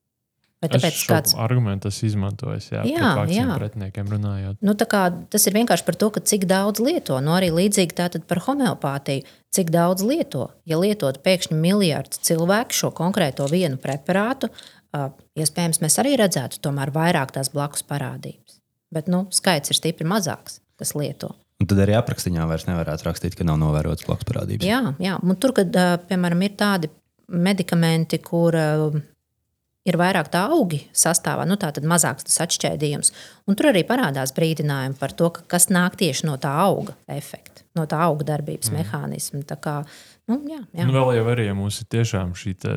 Vai 0.64 0.70
tāpēc 0.72 0.98
Es 0.98 1.08
kāds 1.10 1.34
šo 1.36 1.42
argumentu 1.44 1.90
esmu 1.92 2.08
izmantojis, 2.10 2.70
jā, 2.72 2.84
Jā, 2.88 3.10
jā 3.30 3.46
pretiniekiem 3.54 4.08
runājot. 4.16 4.62
Nu, 4.66 4.74
tā 4.80 4.88
kā 4.90 5.04
tas 5.32 5.46
ir 5.46 5.56
vienkārši 5.58 5.86
par 5.86 5.98
to, 6.00 6.10
cik 6.32 6.48
daudz 6.50 6.82
lieto. 6.82 7.20
Nu, 7.22 7.36
arī 7.36 7.52
līdzīgi 7.54 7.98
tātad 7.98 8.26
par 8.30 8.42
homeopātiju. 8.48 9.26
Cik 9.56 9.70
daudz 9.72 10.04
lieto? 10.04 10.50
Ja 10.68 10.80
lietotu 10.82 11.22
pēkšņi 11.24 11.60
miljardi 11.60 12.24
cilvēku 12.28 12.76
šo 12.76 12.90
konkrēto 12.96 13.46
vienu 13.52 13.78
preparātu, 13.82 14.50
iespējams, 15.40 15.82
mēs 15.84 15.98
arī 16.02 16.16
redzētu 16.22 16.62
tomēr 16.64 16.92
vairāk 16.96 17.34
tās 17.36 17.52
blakus 17.54 17.86
parādības. 17.88 18.60
Bet 18.94 19.10
nu, 19.12 19.26
skaits 19.36 19.74
ir 19.74 19.80
stipri 19.80 20.08
mazāks, 20.08 20.62
kas 20.80 20.94
lieto. 20.98 21.34
Un 21.62 21.70
tad 21.72 21.80
arī 21.86 21.96
aprakstā 21.96 22.46
vairs 22.50 22.68
nevarētu 22.68 23.08
rakstīt, 23.08 23.36
ka 23.40 23.48
nav 23.48 23.60
novērotas 23.62 24.08
blakus 24.08 24.28
parādības. 24.28 24.68
Jā, 24.68 24.82
jā. 25.00 25.18
Un 25.24 25.40
tur, 25.40 25.56
kad 25.56 25.76
piemēram 26.10 26.44
ir 26.44 26.56
tādi 26.60 26.92
medikamenti, 27.32 28.20
kur 28.24 28.56
ir 29.86 29.98
vairāk 30.02 30.30
tā 30.34 30.46
augi 30.52 30.82
sastāvā, 30.96 31.46
nu 31.48 31.58
tā 31.62 31.72
tad 31.76 31.88
mazāks 31.88 32.28
tas 32.28 32.42
atšķēdījums. 32.46 33.14
Un 33.48 33.58
tur 33.58 33.72
arī 33.72 33.86
parādās 33.88 34.34
brīdinājumi 34.36 35.00
par 35.00 35.16
to, 35.18 35.32
ka 35.34 35.46
kas 35.56 35.70
nāk 35.72 35.98
tieši 36.02 36.28
no 36.30 36.36
tā 36.42 36.52
auga 36.66 36.98
efekta, 37.12 37.64
no 37.78 37.86
tā 37.90 38.02
auga 38.08 38.28
darbības 38.34 38.72
mm. 38.72 38.82
mehānisma. 38.82 39.44
Nu, 40.26 40.40
jā, 40.50 40.58
jā. 40.74 40.86
Nu, 40.88 40.94
vēl 40.96 41.20
jau 41.20 41.26
arī, 41.30 41.44
ja 41.46 41.54
mums 41.54 41.78
ir 41.84 41.88
tiešām 41.94 42.32
šī 42.38 42.56
te 42.64 42.72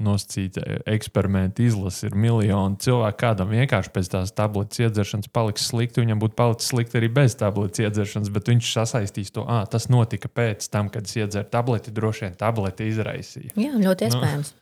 nosacīta 0.00 0.62
eksperimenta 0.88 1.60
izlase, 1.66 2.08
ir 2.08 2.16
miljoni 2.16 2.80
cilvēku. 2.80 3.18
Kādam 3.20 3.52
vienkārši 3.52 3.92
pēc 3.92 4.08
tās 4.14 4.32
tabletes 4.36 4.80
iedzeršanas 4.80 5.28
paliks 5.28 5.68
slikti, 5.68 6.00
viņam 6.00 6.22
būtu 6.24 6.38
palicis 6.38 6.72
slikti 6.72 6.96
arī 7.00 7.10
bez 7.18 7.36
tabletes 7.36 7.84
iedzeršanas, 7.84 8.32
bet 8.32 8.48
viņš 8.48 8.72
sasaistīs 8.78 9.34
to, 9.36 9.44
ah, 9.44 9.66
tas 9.68 9.90
notika 9.92 10.32
pēc 10.32 10.70
tam, 10.72 10.88
kad 10.92 11.04
es 11.04 11.18
iedzeru 11.20 11.50
tableti, 11.52 11.92
droši 11.92 12.26
vien 12.26 12.40
tableti 12.40 12.88
izraisīja. 12.88 13.52
jā 13.60 13.76
ļoti 13.76 14.08
iespējams. 14.08 14.56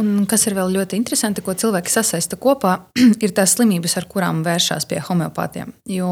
Un 0.00 0.24
kas 0.26 0.48
ir 0.48 0.56
vēl 0.56 0.72
ļoti 0.74 0.96
interesanti, 0.98 1.44
ko 1.44 1.52
cilvēki 1.52 1.92
sasaista 1.92 2.40
kopā, 2.40 2.78
ir 3.24 3.36
tās 3.36 3.58
slimības, 3.58 4.00
ar 4.00 4.08
kurām 4.08 4.40
vēršas 4.46 4.88
pie 4.88 5.04
homeopātiem. 5.04 5.76
Jo 5.92 6.08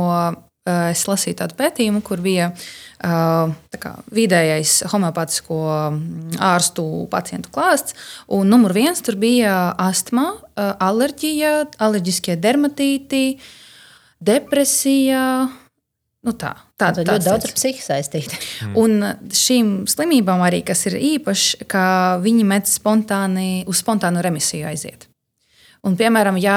es 0.66 1.02
lasīju 1.10 1.40
tādu 1.40 1.56
pētījumu, 1.58 2.02
kur 2.06 2.22
bija 2.22 2.52
tā 3.02 3.80
kā, 3.82 3.96
vidējais 4.14 4.84
homeopātisko 4.92 5.58
mm, 5.66 6.36
ārstu 6.52 6.84
pacientu 7.10 7.50
klāsts. 7.54 7.96
Un 8.30 8.52
numur 8.52 8.74
viens 8.76 9.02
tur 9.02 9.18
bija 9.18 9.72
astma, 9.82 10.28
uh, 10.38 10.70
alerģija, 10.78 11.54
alerģiskie 11.82 12.38
dermatīti, 12.38 13.40
depresija. 14.22 15.24
Nu 16.22 16.36
tā, 16.38 16.52
tā, 16.78 16.92
Tad 16.94 17.02
ļoti 17.02 17.26
daudz 17.26 17.48
ar 17.48 17.54
psihiku 17.58 17.82
saistīta. 17.82 18.38
Mm. 18.68 18.76
Un 18.78 19.32
šīm 19.34 19.72
slimībām 19.90 20.44
arī, 20.46 20.62
kas 20.66 20.86
ir 20.86 21.00
īpašs, 21.00 21.64
ka 21.66 21.86
viņi 22.22 22.46
met 22.46 22.70
spontāni, 22.70 23.64
uz 23.66 23.82
spontānu 23.82 24.22
remisiju 24.22 24.70
aiziet. 24.70 25.08
Un, 25.82 25.96
piemēram, 25.98 26.36
ja 26.38 26.56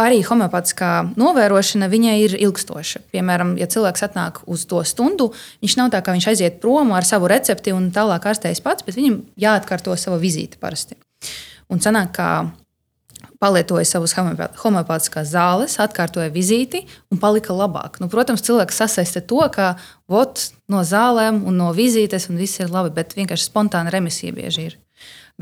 arī 0.00 0.22
homeopātiskā 0.24 1.12
novērošana 1.20 1.90
viņai 1.92 2.14
ir 2.22 2.36
ilgstoša. 2.38 3.02
Piemēram, 3.12 3.52
ja 3.60 3.68
cilvēks 3.68 4.06
atnāk 4.06 4.40
uz 4.48 4.64
to 4.70 4.80
stundu, 4.88 5.28
viņš 5.60 5.74
nav 5.76 5.90
tā, 5.92 6.00
ka 6.00 6.14
viņš 6.16 6.28
aiziet 6.32 6.56
prom 6.62 6.94
ar 6.96 7.04
savu 7.04 7.28
recepti 7.28 7.74
un 7.76 7.90
tālāk 7.92 8.30
ārstējas 8.30 8.64
pats, 8.64 8.86
bet 8.86 8.96
viņam 8.96 9.18
jāatkārto 9.44 9.92
sava 10.00 10.16
vizīte 10.22 10.56
parasti. 10.62 10.96
Un 11.68 11.84
sanāk, 11.84 12.14
ka 12.16 12.28
palietoja 13.42 13.84
savus 13.88 14.14
homeopātiskās 14.16 15.28
zāles, 15.34 15.76
atkārtoja 15.82 16.32
vizīti 16.32 16.84
un 17.12 17.20
palika 17.20 17.52
labāk. 17.56 17.98
Nu, 18.00 18.08
protams, 18.12 18.44
cilvēks 18.46 18.80
sasaista 18.84 19.20
to, 19.20 19.42
ka 19.52 19.74
ot, 20.08 20.48
no 20.72 20.80
zālēm 20.86 21.42
un 21.44 21.60
no 21.60 21.72
vizītes 21.76 22.30
un 22.30 22.40
viss 22.40 22.62
ir 22.62 22.72
labi, 22.72 22.94
bet 23.02 23.16
vienkārši 23.18 23.50
spontāna 23.50 23.92
remisija 23.92 24.32
bieži 24.36 24.70
ir. 24.70 24.81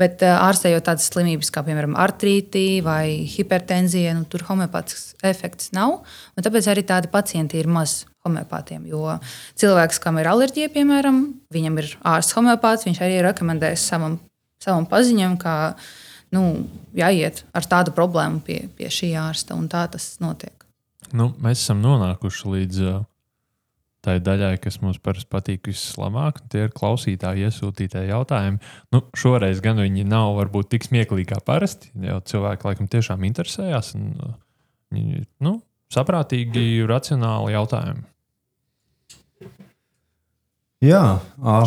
Bet 0.01 0.23
ārstējot 0.25 0.87
tādas 0.87 1.09
slimības 1.11 1.51
kā, 1.53 1.61
piemēram, 1.65 1.93
artrīti 1.99 2.81
vai 2.85 3.27
hipertenzija, 3.29 4.15
nu, 4.17 4.25
tur 4.29 4.45
homeopātisks 4.47 5.19
efekts 5.27 5.73
nav. 5.77 5.99
Tāpēc 6.41 6.69
arī 6.71 6.85
tādi 6.87 7.11
pacienti 7.11 7.59
ir 7.61 7.69
maz 7.69 8.01
homeopātiem. 8.25 8.85
Jo 8.89 9.17
cilvēks, 9.61 9.99
kam 10.01 10.19
ir 10.21 10.29
alerģija, 10.31 10.71
piemēram, 10.73 11.23
viņam 11.53 11.81
ir 11.81 11.91
ārsts 12.13 12.37
homeopāts, 12.37 12.87
viņš 12.87 13.01
arī 13.05 13.21
rekomendēs 13.27 13.85
savam, 13.93 14.17
savam 14.63 14.87
paziņam, 14.89 15.37
ka 15.41 15.75
nu, 16.35 16.45
jāiet 16.97 17.43
ar 17.57 17.67
tādu 17.67 17.93
problēmu 17.97 18.41
pie, 18.45 18.63
pie 18.77 18.89
šī 18.93 19.13
ārsta, 19.21 19.57
un 19.57 19.69
tā 19.71 19.85
tas 19.91 20.15
notiek. 20.23 20.55
Nu, 21.11 21.31
mēs 21.43 21.63
esam 21.65 21.81
nonākuši 21.83 22.53
līdz 22.55 22.83
uh, 22.87 22.99
tai 24.05 24.17
daļai, 24.23 24.55
kas 24.61 24.79
mums 24.81 24.99
parasti 25.03 25.29
patīk 25.31 25.69
vislabāk. 25.69 26.41
Tie 26.51 26.65
ir 26.65 26.73
klausītāji 26.75 27.47
iesūtītie 27.47 28.07
jautājumi. 28.09 28.61
Nu, 28.93 29.03
šoreiz 29.17 29.61
gan 29.63 29.81
viņi 29.81 30.05
nav 30.09 30.35
varbūt 30.39 30.71
tik 30.73 30.87
smieklīgi 30.87 31.29
kā 31.33 31.41
parasti, 31.45 31.91
jo 32.01 32.17
cilvēki 32.31 32.69
laikam 32.69 32.89
tiešām 32.91 33.27
interesējās. 33.29 33.93
Un, 33.99 34.13
uh, 34.17 34.33
viņi, 34.95 35.25
nu, 35.45 35.59
saprātīgi, 35.93 36.81
racionāli 36.89 37.53
jautājumi. 37.55 38.07
Jā, 40.81 41.03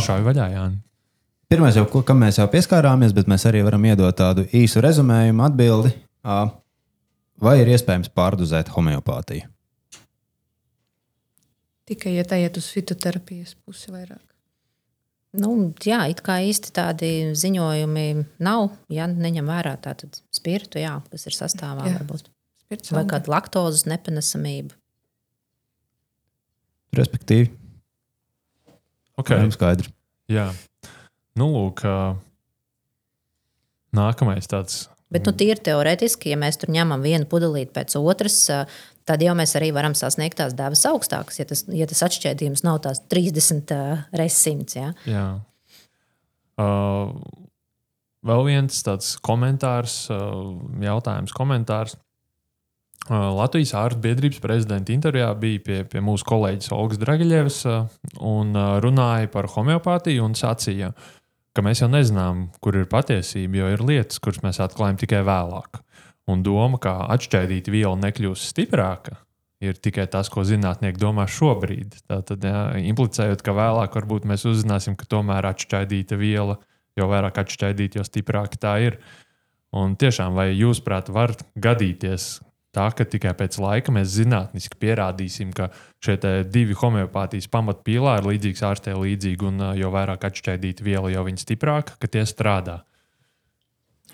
šādi 0.02 0.26
vaļā, 0.26 0.48
Jānis. 0.56 0.80
Pirmais, 1.54 1.76
jau, 1.78 1.84
kam 2.02 2.18
mēs 2.24 2.40
jau 2.40 2.48
pieskārāmies, 2.50 3.12
bet 3.14 3.28
mēs 3.30 3.44
arī 3.46 3.60
varam 3.62 3.84
iedot 3.86 4.16
tādu 4.18 4.42
īsu 4.58 4.80
rezumējumu, 4.82 5.44
atbildi. 5.46 5.92
Vai 7.44 7.54
ir 7.60 7.70
iespējams 7.70 8.10
pārdozēt 8.16 8.72
homeopātiju? 8.74 9.53
Tikai 11.88 12.14
ja 12.14 12.24
tā 12.24 12.38
iet 12.40 12.56
uz 12.56 12.70
fitoterapijas 12.72 13.56
pusi 13.64 13.92
vairāk. 13.92 14.22
Nu, 15.34 15.50
jā, 15.82 16.04
it 16.12 16.22
kā 16.22 16.38
īsti 16.46 16.70
tādi 16.76 17.10
ziņojumi 17.34 18.06
nav. 18.44 18.68
Ja 18.92 19.08
neņem 19.10 19.50
vērā 19.50 19.74
tādu 19.82 20.08
spirtu, 20.34 20.78
jā, 20.78 20.94
kas 21.10 21.26
ir 21.26 21.34
sastāvā, 21.34 21.88
jā. 21.90 21.98
varbūt. 21.98 22.30
Spirts 22.64 22.94
vai 22.94 23.02
kāda 23.10 23.32
laktozes 23.34 23.84
nepanesamība. 23.90 24.76
Respektīvi. 26.94 27.50
Okay. 29.20 29.50
Skaidrs. 29.54 29.90
Jā. 30.30 30.48
Nu, 31.38 31.50
lūk, 31.50 31.82
nākamais 33.94 34.46
tāds. 34.50 34.84
Bet, 35.14 35.26
nu, 35.28 35.34
tīri 35.36 35.60
teorētiski, 35.62 36.32
ja 36.32 36.38
mēs 36.40 36.58
tur 36.58 36.72
ņemam 36.74 37.02
vienu 37.04 37.26
pudelīti 37.30 37.74
pēc 37.74 37.94
otras, 38.00 38.38
tad 39.08 39.22
jau 39.24 39.34
mēs 39.36 39.54
arī 39.58 39.70
varam 39.76 39.96
sasniegt 39.96 40.38
tās 40.40 40.56
devas 40.56 40.84
augstākas, 40.88 41.40
ja 41.40 41.48
tas, 41.48 41.64
ja 41.68 41.88
tas 41.90 42.04
atšķērdījums 42.08 42.64
nav 42.66 42.80
tās 42.86 43.02
30 43.12 43.74
reizes 44.16 44.40
100. 44.46 44.78
Ja? 44.78 44.92
Jā. 45.08 45.26
Uh, 46.60 47.12
vēl 48.24 48.48
viens 48.48 48.80
tāds 48.86 49.14
komentārs, 49.24 50.04
uh, 50.12 50.54
jautājums, 50.84 51.34
komentārs. 51.36 51.98
Uh, 53.04 53.28
Latvijas 53.36 53.74
ārstu 53.76 54.00
biedrības 54.06 54.40
prezidenta 54.40 54.94
intervijā 54.94 55.28
bija 55.36 55.60
pie, 55.60 55.82
pie 55.92 56.00
mūsu 56.00 56.24
kolēģis 56.30 56.72
Olgas 56.72 57.02
Dragaļevas 57.02 57.58
uh, 57.68 57.82
un 58.24 58.56
uh, 58.56 58.78
runāja 58.80 59.28
par 59.34 59.50
homeopātiju 59.52 60.24
un 60.24 60.38
sacīja, 60.38 60.94
ka 61.54 61.62
mēs 61.66 61.84
jau 61.84 61.90
nezinām, 61.92 62.46
kur 62.64 62.78
ir 62.80 62.88
patiesība, 62.88 63.60
jo 63.60 63.74
ir 63.74 63.84
lietas, 63.84 64.22
kuras 64.24 64.40
mēs 64.46 64.62
atklājam 64.64 64.96
tikai 65.02 65.20
vēlāk. 65.26 65.83
Un 66.30 66.40
doma, 66.44 66.80
ka 66.80 66.96
atšķaidīta 67.12 67.72
viela 67.72 67.96
nekļūs 68.00 68.46
stiprāka, 68.48 69.18
ir 69.64 69.76
tikai 69.80 70.06
tas, 70.10 70.30
ko 70.32 70.44
zinātnieki 70.46 71.00
domā 71.00 71.26
šobrīd. 71.30 71.98
Tātad, 72.08 72.44
jā, 72.44 72.62
implicējot, 72.92 73.44
ka 73.44 73.56
vēlāk 73.56 73.98
varbūt 73.98 74.24
mēs 74.28 74.46
uzzināsim, 74.48 74.96
ka 74.96 75.08
tomēr 75.10 75.50
atšķaidīta 75.52 76.16
viela, 76.20 76.58
jo 76.96 77.10
vairāk 77.10 77.42
atšķaidīta, 77.44 78.00
jo 78.00 78.08
stiprāka 78.08 78.60
tā 78.60 78.74
ir. 78.86 78.98
Un 79.74 79.98
tiešām, 80.00 80.36
vai 80.38 80.52
jūs, 80.54 80.80
prāt, 80.86 81.10
var 81.12 81.34
gadīties, 81.60 82.38
tā, 82.74 82.88
ka 82.96 83.04
tikai 83.04 83.34
pēc 83.36 83.58
laika 83.60 83.92
mēs 83.94 84.12
zinātniski 84.16 84.78
pierādīsim, 84.80 85.52
ka 85.56 85.70
šie 86.04 86.16
divi 86.48 86.76
homeopātijas 86.78 87.50
pamatpīlāri, 87.52 88.32
līdzīgs 88.32 88.64
ārstē 88.70 88.96
līdzīgi, 88.96 89.50
un 89.50 89.64
jo 89.78 89.90
vairāk 89.94 90.28
atšķaidīta 90.30 90.86
viela, 90.86 91.12
jo 91.12 91.24
viņa 91.26 91.44
stiprāka, 91.44 91.98
ka 92.00 92.10
tie 92.10 92.24
strādā. 92.28 92.82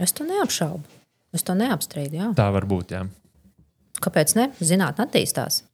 Es 0.01 0.17
to 0.17 0.25
neapšaubu. 0.25 1.00
Es 1.37 1.47
to 1.47 1.55
neapstrīdu. 1.59 2.17
Jā. 2.19 2.29
Tā 2.39 2.49
var 2.55 2.67
būt. 2.71 2.95
Jā. 2.97 3.05
Kāpēc 4.03 4.35
ne? 4.39 4.51
Zinātnē 4.61 5.07
attīstās. 5.07 5.65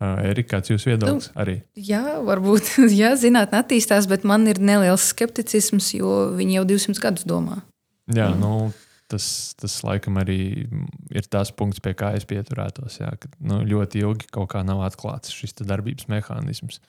Uh, 0.00 0.20
Erika, 0.28 0.56
kāds 0.56 0.70
ir 0.70 0.76
jūsu 0.76 0.90
viedoklis? 0.90 1.30
Nu, 1.30 1.40
arī? 1.40 1.54
Jā, 1.76 2.02
varbūt 2.24 2.74
jā, 3.00 3.14
zinātnē 3.20 3.62
attīstās, 3.62 4.08
bet 4.10 4.26
man 4.28 4.46
ir 4.50 4.60
neliels 4.60 5.10
skepticisms, 5.12 5.92
jo 5.96 6.30
viņi 6.36 6.58
jau 6.58 6.66
200 6.74 7.04
gadus 7.04 7.26
domā. 7.28 7.60
Jā, 8.10 8.30
mm. 8.32 8.40
nu, 8.40 8.98
tas, 9.12 9.26
tas 9.60 9.78
laikam 9.86 10.18
arī 10.20 10.40
ir 11.12 11.28
tas 11.32 11.52
punkts, 11.56 11.82
pie 11.84 11.94
kā 11.98 12.12
es 12.18 12.26
pieturētos. 12.28 13.00
Jā, 13.00 13.12
ka, 13.20 13.30
nu, 13.44 13.60
ļoti 13.68 14.04
ilgi 14.04 14.30
kaut 14.34 14.52
kā 14.54 14.64
nav 14.66 14.82
atklāts 14.86 15.32
šis 15.36 15.56
darbības 15.62 16.08
mehānisms. 16.12 16.80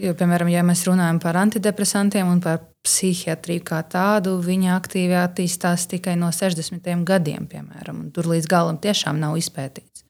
Jo, 0.00 0.14
piemēram, 0.16 0.48
ja 0.52 0.62
mēs 0.64 0.86
runājam 0.88 1.18
par 1.20 1.36
antidepresantiem 1.40 2.28
un 2.30 2.40
par 2.40 2.62
psihiatriju 2.86 3.64
kā 3.68 3.82
tādu, 3.84 4.38
viņa 4.40 4.74
aktīvi 4.78 5.16
attīstās 5.20 5.84
tikai 5.90 6.16
no 6.16 6.30
60. 6.32 6.88
gadiem. 7.06 7.46
Piemēram, 7.50 8.06
tur 8.14 8.30
līdz 8.32 8.48
galam 8.48 8.80
tiešām 8.80 9.20
nav 9.20 9.36
izpētīts. 9.40 10.06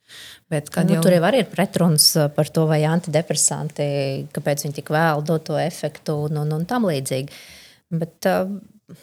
Bet, 0.51 0.71
nu, 0.75 0.97
jau... 0.97 1.05
Tur 1.05 1.15
jau 1.15 1.33
ir 1.39 1.47
pretruns 1.51 2.07
par 2.35 2.51
to, 2.51 2.67
vai 2.71 2.81
antidepresanti, 2.87 3.87
kāpēc 4.35 4.67
viņi 4.67 4.79
tik 4.81 4.91
vēl 4.95 5.23
dod 5.27 5.47
to 5.47 5.59
efektu 5.59 6.17
un, 6.27 6.43
un, 6.43 6.53
un 6.59 6.67
tam 6.71 6.87
līdzīgi. 6.91 7.41
Bet, 7.95 8.19
uh... 8.31 8.95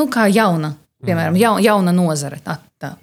nu, 0.00 0.08
kā 0.12 0.28
jauna 0.32 0.74
Piemēram, 1.00 1.36
mhm. 1.36 1.62
jauna 1.64 1.94
nozare. 1.96 2.40
Tā, 2.44 2.58
tā. 2.80 2.94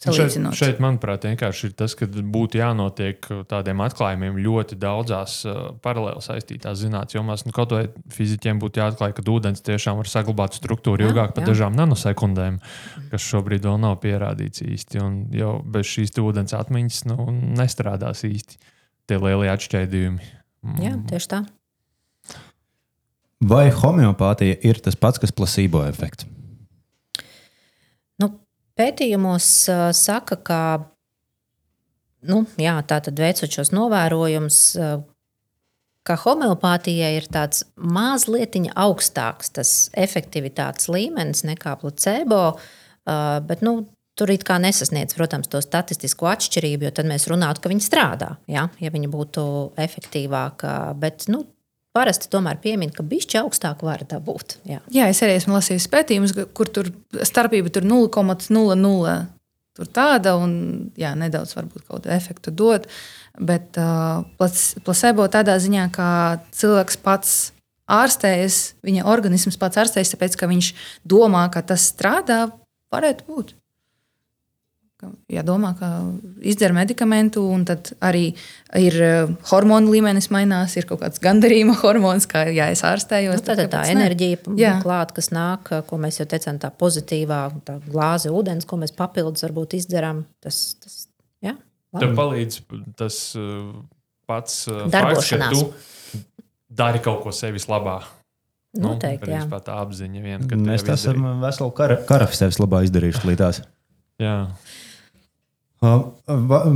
Šeit, 0.00 0.32
šeit, 0.56 0.78
manuprāt, 0.80 1.26
vienkārši 1.28 1.66
ir 1.68 1.72
tas, 1.76 1.92
ka 1.92 2.06
būtu 2.08 2.56
jānotiek 2.56 3.26
tādiem 3.50 3.82
atklājumiem 3.84 4.38
ļoti 4.40 4.78
daudzās 4.80 5.34
uh, 5.44 5.58
paralēli 5.84 6.24
saistītās 6.24 6.78
zinātnīs 6.80 7.18
jomās. 7.18 7.44
Nu, 7.44 7.52
kaut 7.52 7.74
vai 7.76 7.82
fizikiem 8.16 8.62
būtu 8.62 8.80
jāatklāj, 8.80 9.12
ka 9.18 9.26
ūdens 9.28 9.60
tiešām 9.66 10.00
var 10.00 10.08
saglabāt 10.08 10.56
struktūru 10.56 11.04
jā, 11.04 11.10
ilgāk 11.12 11.36
par 11.36 11.44
dažām 11.44 11.76
nanosekundēm, 11.76 12.56
kas 13.12 13.28
šobrīd 13.28 13.68
vēl 13.68 13.76
nav 13.84 13.98
pierādīts 14.00 14.64
īsti. 14.64 15.04
Un 15.04 15.20
jau 15.36 15.58
bez 15.68 15.92
šīs 15.92 16.16
ūdens 16.24 16.56
atmiņas 16.56 17.04
nu, 17.12 17.28
nestrādās 17.60 18.24
īsti 18.24 18.56
tie 19.04 19.20
lielie 19.20 19.52
atšķaidījumi. 19.52 20.34
Mm. 20.64 20.80
Jā, 20.80 20.96
tieši 21.12 21.34
tā. 21.36 21.44
Vai 23.52 23.66
homeopātija 23.72 24.56
ir 24.64 24.80
tas 24.80 24.96
pats, 24.96 25.20
kas 25.20 25.36
placebo 25.36 25.84
efekts? 25.84 26.24
Pētījumos 28.80 29.46
saka, 29.98 30.38
ka 30.40 30.60
nu, 32.30 32.44
jā, 32.60 32.78
tātad 32.88 33.20
veicot 33.20 33.52
šos 33.52 33.74
novērojumus, 33.76 34.60
ka 36.08 36.16
homeopātijai 36.24 37.12
ir 37.18 37.28
tāds 37.32 37.66
mazliet 37.76 38.56
augstāks 38.72 39.52
tas 39.52 39.72
efektivitātes 39.92 40.88
līmenis 40.88 41.44
nekā 41.44 41.76
placebo, 41.82 42.56
bet 43.04 43.64
nu, 43.66 43.82
tur 44.20 44.32
it 44.32 44.44
kā 44.48 44.58
nesasniedz, 44.60 45.14
protams, 45.16 45.48
to 45.50 45.60
statistisko 45.64 46.28
atšķirību, 46.32 46.88
jo 46.88 46.94
tad 46.96 47.08
mēs 47.08 47.28
runātu, 47.30 47.62
ka 47.62 47.72
viņi 47.72 47.84
strādā, 47.84 48.34
ja, 48.50 48.66
ja 48.80 48.92
viņi 48.92 49.12
būtu 49.12 49.44
efektīvāki. 49.80 50.72
Bet 51.00 51.28
nu, 51.32 51.44
parasti 51.96 52.30
tomēr 52.30 52.60
piemin, 52.62 52.92
ka 52.94 53.04
bišķi 53.06 53.40
augstāk 53.42 53.84
var 53.86 54.04
dabūt. 54.08 54.58
Jā. 54.68 54.80
jā, 54.92 55.10
es 55.10 55.20
arī 55.26 55.36
esmu 55.38 55.56
lasījis 55.56 55.88
pētījumus, 55.92 56.34
kur 56.56 56.70
tur 56.70 56.90
starpība 57.26 57.72
ir 57.72 57.86
0,00. 57.86 59.18
Tur 59.78 59.86
tāda, 59.86 60.34
un 60.36 60.52
jā, 60.98 61.14
nedaudz 61.16 61.54
varbūt 61.56 61.86
kaut 61.86 62.02
kādu 62.02 62.12
efektu 62.12 62.52
dod. 62.52 62.88
Bet 63.38 63.78
uh, 63.78 64.26
placebo 64.36 65.28
tādā 65.30 65.54
ziņā, 65.62 65.86
ka 65.94 66.08
cilvēks 66.58 66.98
pats 67.04 67.36
ārstējas, 67.90 68.58
viņa 68.86 69.06
organisms 69.10 69.58
pats 69.60 69.78
ārstējas, 69.82 70.12
tāpēc 70.14 70.36
ka 70.38 70.50
viņš 70.50 70.72
domā, 71.08 71.46
ka 71.54 71.62
tas 71.66 71.86
strādā, 71.92 72.48
varētu 72.92 73.26
būt. 73.30 73.54
Ka 75.00 75.08
jādomā, 75.32 75.72
ka 75.78 75.88
izdzer 76.52 76.74
medikamentu, 76.76 77.42
un 77.48 77.64
tad 77.68 77.92
arī 78.04 78.26
ir 78.78 78.98
uh, 79.00 79.32
hormonu 79.50 79.94
līmenis 79.94 80.30
mainās, 80.34 80.76
ir 80.76 80.86
kaut 80.90 81.02
kāds 81.04 81.22
gandarījuma 81.24 81.78
hormons, 81.82 82.28
kā 82.30 82.44
ja 82.52 82.68
es 82.74 82.84
ārstējos. 82.86 83.40
Nu, 83.40 83.46
tā 83.48 83.56
ir 83.56 83.72
tā 83.72 83.82
ne? 83.86 83.96
enerģija, 83.96 84.42
Jā. 84.60 84.74
klāt, 84.84 85.14
kas 85.16 85.32
nāk, 85.34 85.72
ko 85.88 86.00
mēs 86.02 86.20
jau 86.20 86.28
teicām, 86.30 86.60
tā 86.62 86.70
pozitīvā 86.70 87.42
tā 87.66 87.80
glāze 87.88 88.32
ūdens, 88.34 88.68
ko 88.68 88.80
mēs 88.82 88.94
papildus 88.96 89.48
varbūt 89.48 89.78
izdzeram. 89.80 90.24
Tas, 90.44 90.62
tas, 90.82 91.02
jā, 91.44 91.56
labi. 91.94 92.04
Tev 92.04 92.16
palīdz 92.20 92.62
tas 93.00 93.22
uh, 93.40 93.72
pats 94.30 94.62
fakts, 94.68 95.34
ka 95.34 95.52
tu 95.54 95.70
dari 96.70 97.02
kaut 97.02 97.24
ko 97.24 97.34
sevis 97.34 97.66
labā. 97.70 97.98
Noteikti, 98.78 99.32
jā. 99.32 99.42
nu, 99.50 99.58
tā 99.66 99.80
apziņa 99.82 100.20
vien, 100.22 100.44
ka 100.46 100.54
Mēs 100.58 100.84
esam 100.94 101.24
veselu 101.40 101.72
kara, 101.74 101.96
karafu 102.06 102.38
sevis 102.38 102.60
labā 102.62 102.84
izdarījuši 102.86 103.26
līdās. 103.32 103.64
Jā. 104.22 104.36
Uh, 105.80 106.02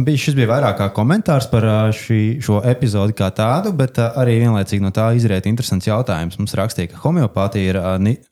bija- 0.07 0.17
Šis 0.17 0.33
bija 0.39 0.49
vairāk 0.49 0.79
kā 0.79 0.87
komentārs 0.97 1.45
par 1.51 1.65
uh, 1.69 1.91
šī, 1.93 2.41
šo 2.41 2.63
epizodi 2.65 3.13
kā 3.13 3.29
tādu, 3.37 3.75
bet 3.77 3.99
uh, 4.01 4.15
arī 4.17 4.39
vienlaicīgi 4.41 4.81
no 4.81 4.89
tā 4.97 5.11
izriet 5.13 5.45
interesants 5.51 5.85
jautājums. 5.91 6.39
Mums 6.41 6.55
rakstīja, 6.57 6.89
ka 6.95 7.03
homeopātija 7.03 7.75
ir 7.75 7.79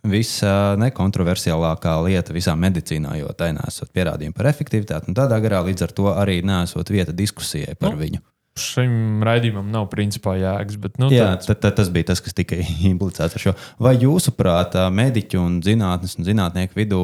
visnekontroversiālākā 0.09 1.95
lieta 2.07 2.33
visā 2.33 2.55
medicīnā, 2.57 3.19
jo 3.21 3.29
tai 3.37 3.51
nesot 3.57 3.93
pierādījumu 3.93 4.37
par 4.39 4.49
efektivitāti. 4.53 5.13
Tādā 5.17 5.39
garā 5.45 5.61
līdz 5.67 5.85
ar 5.87 5.93
to 5.97 6.09
arī 6.15 6.39
nesot 6.47 6.89
vieta 6.93 7.13
diskusijai 7.13 7.77
par 7.79 7.93
Nu, 7.93 8.01
viņu. 8.01 8.23
Šim 8.59 9.23
raidījumam 9.25 9.69
nav 9.73 9.87
principā 9.93 10.35
jēgas, 10.37 10.77
bet 10.81 10.99
nu, 11.01 11.09
Jā, 11.13 11.31
tad, 11.37 11.47
tad, 11.47 11.61
tad 11.65 11.77
tas 11.81 11.89
bija 11.93 12.11
tas, 12.13 12.21
kas 12.25 12.33
tika 12.37 12.57
implicēts 12.93 13.37
ar 13.39 13.45
šo. 13.47 13.55
Vai 13.81 13.95
jūsuprāt, 14.01 14.77
mediķu 14.93 15.41
un 15.41 15.61
zinātnes 15.65 16.19
un 16.21 16.25
zinātnieku 16.29 16.77
vidū 16.81 17.03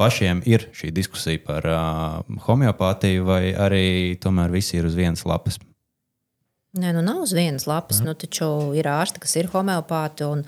pašiem 0.00 0.42
ir 0.48 0.68
šī 0.74 0.90
diskusija 0.94 1.42
par 1.46 1.66
uh, 1.68 2.36
homeopātiju, 2.46 3.24
vai 3.28 3.42
arī 3.52 3.86
tomēr 4.20 4.52
visi 4.54 4.78
ir 4.78 4.88
uz 4.88 4.98
vienas 4.98 5.24
lapas? 5.28 5.60
Nē, 6.74 6.90
nu 6.96 7.04
nav 7.06 7.22
uz 7.22 7.34
vienas 7.36 7.68
lapas. 7.70 8.00
Nu, 8.02 8.16
taču 8.18 8.74
ir 8.74 8.88
ārsti, 8.90 9.22
kas 9.22 9.36
ir 9.38 9.52
homeopāti. 9.52 10.26
un 10.26 10.46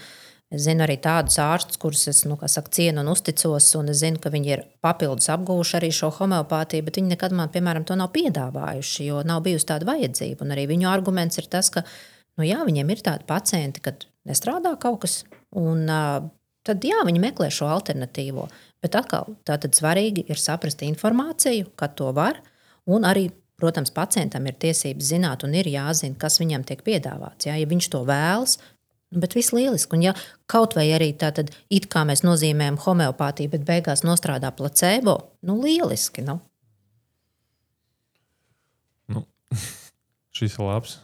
Es 0.55 0.63
zinu 0.63 0.85
arī 0.85 0.95
tādus 1.03 1.41
ārstus, 1.43 1.79
kurus 1.83 2.05
es 2.07 2.21
nu, 2.23 2.37
saka, 2.39 2.71
cienu 2.71 3.03
un 3.03 3.09
uzticos. 3.11 3.67
Un 3.81 3.91
es 3.91 3.99
zinu, 3.99 4.21
ka 4.23 4.31
viņi 4.31 4.53
ir 4.55 4.63
papildus 4.85 5.27
apguvuši 5.35 5.75
arī 5.81 5.89
šo 5.95 6.13
homeopātiju, 6.21 6.85
bet 6.87 7.01
viņi 7.01 7.17
nekad 7.17 7.35
man, 7.35 7.51
piemēram, 7.51 7.87
to 7.87 7.97
nav 7.99 8.13
piedāvājuši, 8.15 9.09
jo 9.09 9.25
nav 9.27 9.43
bijusi 9.43 9.67
tāda 9.73 9.89
vajadzība. 9.89 10.47
Un 10.47 10.55
arī 10.55 10.69
viņu 10.71 10.87
arguments 10.91 11.43
ir 11.43 11.51
tas, 11.51 11.73
ka 11.75 11.83
nu, 11.83 12.47
jā, 12.47 12.61
viņiem 12.69 12.95
ir 12.95 13.03
tādi 13.09 13.27
pacienti, 13.27 13.83
kad 13.83 14.07
nestrādā 14.29 14.77
kaut 14.79 15.01
kas. 15.03 15.19
Un, 15.59 15.83
uh, 15.91 16.31
tad 16.67 16.87
jā, 16.87 17.03
viņi 17.11 17.25
meklē 17.27 17.51
šo 17.51 17.67
alternatīvo. 17.75 18.47
Bet 18.85 18.97
atkal, 18.99 19.37
tātad 19.49 19.75
svarīgi 19.77 20.27
ir 20.31 20.41
saprast 20.41 20.85
informāciju, 20.87 21.73
kad 21.79 21.97
to 21.99 22.11
var. 22.17 22.43
Un 22.87 23.07
arī, 23.09 23.29
protams, 23.59 23.93
pacientam 23.95 24.47
ir 24.47 24.59
tiesības 24.63 25.13
zināt, 25.15 25.47
un 25.47 25.57
ir 25.57 25.69
jāzina, 25.71 26.19
kas 26.21 26.39
viņam 26.43 26.67
tiek 26.69 26.85
piedāvāts. 26.87 27.49
Jā, 27.49 27.57
ja 27.59 27.69
viņš 27.71 27.89
to 27.95 28.03
vēlas, 28.07 28.59
nu, 29.11 29.23
bet 29.23 29.35
viss 29.39 29.55
lieliski. 29.57 29.97
Un 29.97 30.05
ja 30.09 30.17
kaut 30.51 30.77
vai 30.79 30.91
arī 30.95 31.13
tātad, 31.19 31.51
it 31.73 31.89
kā 31.93 32.05
mēs 32.09 32.23
nozīmējam 32.27 32.79
homeopātiju, 32.85 33.55
bet 33.57 33.67
beigās 33.67 34.05
nostrādā 34.07 34.53
placebo, 34.55 35.19
nu 35.47 35.59
lieliski. 35.65 36.27
Nu. 36.27 36.39
šis 40.37 40.59
ir 40.59 40.67
labs. 40.67 40.99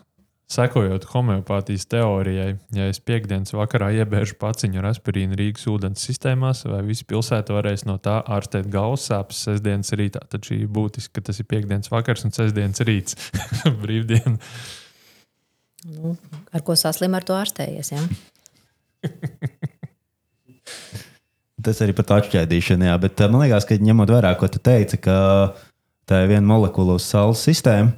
Sekojot 0.53 1.07
homeopātijas 1.15 1.87
teorijai, 1.89 2.59
ja 2.77 2.89
es 2.91 2.99
piekdienas 3.01 3.55
vakarā 3.57 3.87
iebēžu 4.03 4.35
paciņu 4.41 4.83
ar 4.83 4.91
aspirīnu 4.91 5.39
Rīgas 5.39 5.65
ūdens 5.73 6.03
sistēmās, 6.05 6.67
vai 6.69 6.83
visa 6.85 7.07
pilsēta 7.09 7.55
varēs 7.57 7.87
no 7.89 7.97
tā 8.03 8.19
ārstēt 8.37 8.69
galvas 8.73 9.07
sāpes 9.09 9.41
sestdienas 9.47 9.95
rītā, 9.97 10.21
tad 10.29 10.45
šī 10.45 10.59
ir 10.67 10.69
būtiski, 10.77 11.15
ka 11.17 11.25
tas 11.31 11.41
ir 11.41 11.49
piekdienas 11.49 11.89
vakars 11.93 12.27
un 12.29 12.37
sestdienas 12.37 12.85
rīts. 12.85 13.17
Brīvdiena. 13.83 14.37
Nu, 15.89 16.13
ar 16.53 16.67
ko 16.67 16.77
saslim 16.77 17.17
ar 17.17 17.25
to 17.25 17.39
ārstējies? 17.39 17.95
Ja? 17.97 18.05
Tas 21.63 21.81
arī 21.81 21.97
par 21.97 22.05
to 22.11 22.19
atšķaidīšanu, 22.19 22.91
jā, 22.91 22.95
bet 23.01 23.21
ā, 23.23 23.31
man 23.31 23.47
liekas, 23.47 23.65
ka 23.69 23.81
ņemot 23.81 24.11
vērā, 24.11 24.37
ko 24.37 24.53
tu 24.53 24.61
teici, 24.61 24.99
ka 25.01 25.17
tā 26.11 26.25
ir 26.25 26.33
viena 26.35 26.45
molekula 26.45 26.99
uz 26.99 27.07
saules 27.09 27.41
sistēmu. 27.47 27.95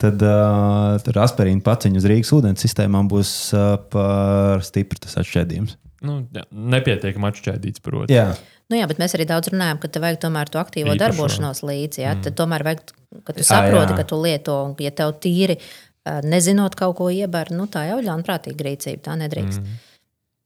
Tad 0.00 0.22
uh, 0.24 1.20
aspirīna 1.24 1.60
paciņu 1.64 2.00
uz 2.00 2.06
Rīgas 2.08 2.32
ūdens 2.32 2.64
sistēmām 2.64 3.10
būs 3.10 3.34
uh, 3.52 3.74
par 3.92 4.64
stipru 4.64 5.02
tas 5.02 5.18
atšķaidījums. 5.20 5.76
Nu, 6.06 6.22
jā, 6.32 6.46
nepietiekami 6.50 7.28
atšķaidīts, 7.28 7.84
protams. 7.84 8.14
Jā, 8.14 8.30
Nu, 8.70 8.78
jā, 8.78 8.86
bet 8.86 9.00
mēs 9.02 9.16
arī 9.16 9.26
daudz 9.26 9.50
runājam, 9.50 9.80
ka 9.82 9.88
tev 9.90 10.04
vajag 10.04 10.20
tomēr 10.22 10.50
to 10.50 10.60
aktīvo 10.60 10.92
Īpašo. 10.92 11.00
darbošanos 11.02 11.62
līdzi. 11.66 12.04
Ja? 12.04 12.12
Mm. 12.14 12.22
Tad 12.22 12.36
tomēr 12.38 12.64
vajag, 12.68 12.92
ka 13.26 13.34
tu 13.34 13.46
saproti, 13.46 13.90
jā. 13.90 13.96
ka 13.98 14.04
tu 14.06 14.18
lieto, 14.22 14.58
un 14.68 14.76
ja 14.78 14.92
tev 14.94 15.16
tīri 15.18 15.56
ā, 15.58 16.20
nezinot 16.22 16.76
kaut 16.78 16.94
ko 17.00 17.08
iebar, 17.10 17.50
nu, 17.50 17.66
tā 17.66 17.88
jau 17.88 17.98
ir 17.98 18.06
ļaunprātīga 18.06 18.68
rīcība. 18.68 19.02
Tā 19.08 19.18
nedrīkst. 19.24 19.64
Mm. 19.64 19.80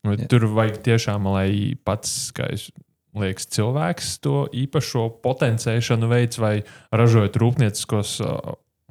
Vai 0.09 0.16
Tur 0.32 0.48
vajag 0.57 0.80
tiešām, 0.88 1.28
lai 1.36 1.48
pats, 1.84 2.32
kā 2.36 2.48
es 2.57 2.70
liekas, 3.14 3.46
cilvēks 3.55 4.16
to 4.24 4.46
īpašo 4.57 5.05
potenciēšanu 5.24 6.09
veids 6.11 6.40
vai 6.40 6.55
ražojot 6.96 7.36
rūpnieciskos 7.40 8.16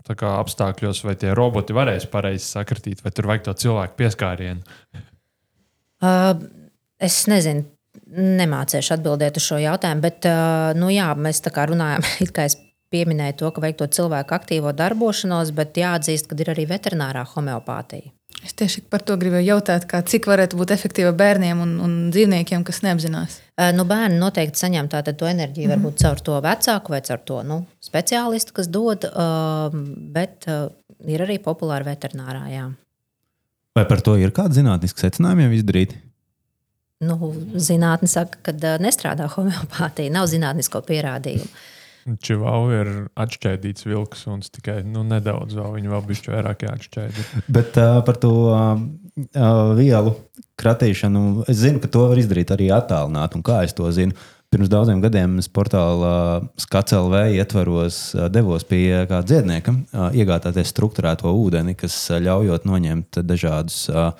apstākļos, 0.09 1.03
vai 1.07 1.15
tie 1.19 1.33
roboti 1.35 1.75
varēs 1.75 2.09
pareizi 2.11 2.45
sakritīt, 2.45 3.03
vai 3.03 3.11
tur 3.15 3.29
vajag 3.31 3.45
to 3.47 3.53
cilvēku 3.65 3.95
pieskārienu. 4.01 4.61
Uh, 6.03 6.35
es 6.99 7.23
nezinu, 7.31 7.63
nemācīšu 8.11 8.97
atbildēt 8.97 9.39
uz 9.39 9.47
šo 9.47 9.61
jautājumu, 9.63 10.03
bet 10.03 10.27
uh, 10.27 10.73
nu, 10.77 10.91
jā, 10.91 11.07
mēs 11.15 11.39
tā 11.45 11.53
kā 11.55 11.67
runājam, 11.71 12.03
kā 12.35 12.47
es 12.49 12.57
pieminēju 12.93 13.37
to, 13.39 13.51
ka 13.53 13.63
vajag 13.63 13.79
to 13.79 13.87
cilvēku 13.99 14.35
aktīvo 14.37 14.73
darbošanos, 14.77 15.53
bet 15.55 15.79
jāatzīst, 15.79 16.27
ka 16.29 16.37
ir 16.43 16.53
arī 16.53 16.67
veterinārā 16.69 17.23
homeopātija. 17.33 18.11
Es 18.43 18.55
tieši 18.59 18.81
par 18.91 19.03
to 19.07 19.15
gribēju 19.19 19.53
jautāt, 19.53 19.85
kā, 19.87 20.01
cik 20.03 20.27
varētu 20.27 20.57
būt 20.59 20.73
efektīva 20.75 21.13
bērniem 21.15 21.61
un, 21.63 21.73
un 21.83 21.93
dzīvniekiem, 22.11 22.65
kas 22.67 22.81
neapzinās. 22.83 23.39
Nu, 23.77 23.85
bērni 23.87 24.19
noteikti 24.19 24.59
saņem 24.59 24.89
tātad 24.91 25.15
to 25.19 25.29
enerģiju, 25.29 25.69
mm 25.69 25.71
-hmm. 25.71 25.83
varbūt 25.83 26.03
caur 26.03 26.19
to 26.19 26.39
vecāku 26.43 26.91
vai 26.91 27.01
caur 27.07 27.19
to 27.23 27.43
nu, 27.43 27.65
speciālistu, 27.81 28.53
kas 28.53 28.67
dod, 28.67 29.07
bet 30.17 30.47
ir 31.07 31.21
arī 31.27 31.39
populāra 31.39 31.85
veterinārā. 31.85 32.47
Jā. 32.51 32.71
vai 33.75 33.85
par 33.85 34.01
to 34.01 34.17
ir 34.17 34.31
kādi 34.31 34.59
zinātniski 34.59 34.99
secinājumi 34.99 35.43
jau 35.43 35.51
izdarīti? 35.51 35.95
Nu, 37.03 37.33
zinātne 37.55 38.07
saka, 38.07 38.37
ka 38.41 38.51
nestrādā 38.79 39.27
homeopātija, 39.27 40.11
nav 40.11 40.27
zinātnisko 40.31 40.81
pierādījumu. 40.81 41.47
Čivau 42.23 42.67
ir 42.75 42.89
atšķaidīts 43.19 43.87
vilks, 43.87 44.25
un 44.31 44.43
tikai 44.43 44.81
nu, 44.83 45.05
nedaudz 45.07 45.55
vēl 45.55 45.77
viņa 45.77 45.93
vēl 45.93 46.05
bišķi 46.09 46.33
vairāk 46.33 46.65
jāatšķaida. 46.67 47.25
Bet 47.55 47.79
uh, 47.79 48.01
par 48.07 48.19
to 48.19 48.33
uh, 48.51 48.83
vielu 49.77 50.15
kratīšanu, 50.59 51.45
es 51.47 51.61
zinu, 51.63 51.81
ka 51.83 51.91
to 51.91 52.07
var 52.11 52.19
izdarīt 52.19 52.51
arī 52.53 52.69
attālināti. 52.75 53.39
Un 53.39 53.45
kā 53.45 53.63
es 53.67 53.75
to 53.77 53.89
zinu? 53.95 54.17
Pirms 54.53 54.69
daudziem 54.69 54.99
gadiem 55.01 55.39
es 55.41 55.47
portālā 55.49 56.43
SkatLV 56.61 57.15
ietvaros 57.39 58.01
devos 58.29 58.61
pie 58.69 58.99
kāda 59.09 59.25
dziednieka, 59.25 59.73
iegādāties 60.13 60.69
struktūrēto 60.69 61.31
ūdeni, 61.33 61.73
kas 61.79 61.95
ļaujot 62.21 62.67
noņemt 62.69 63.23
dažādus 63.25 63.79
uh, 63.89 64.11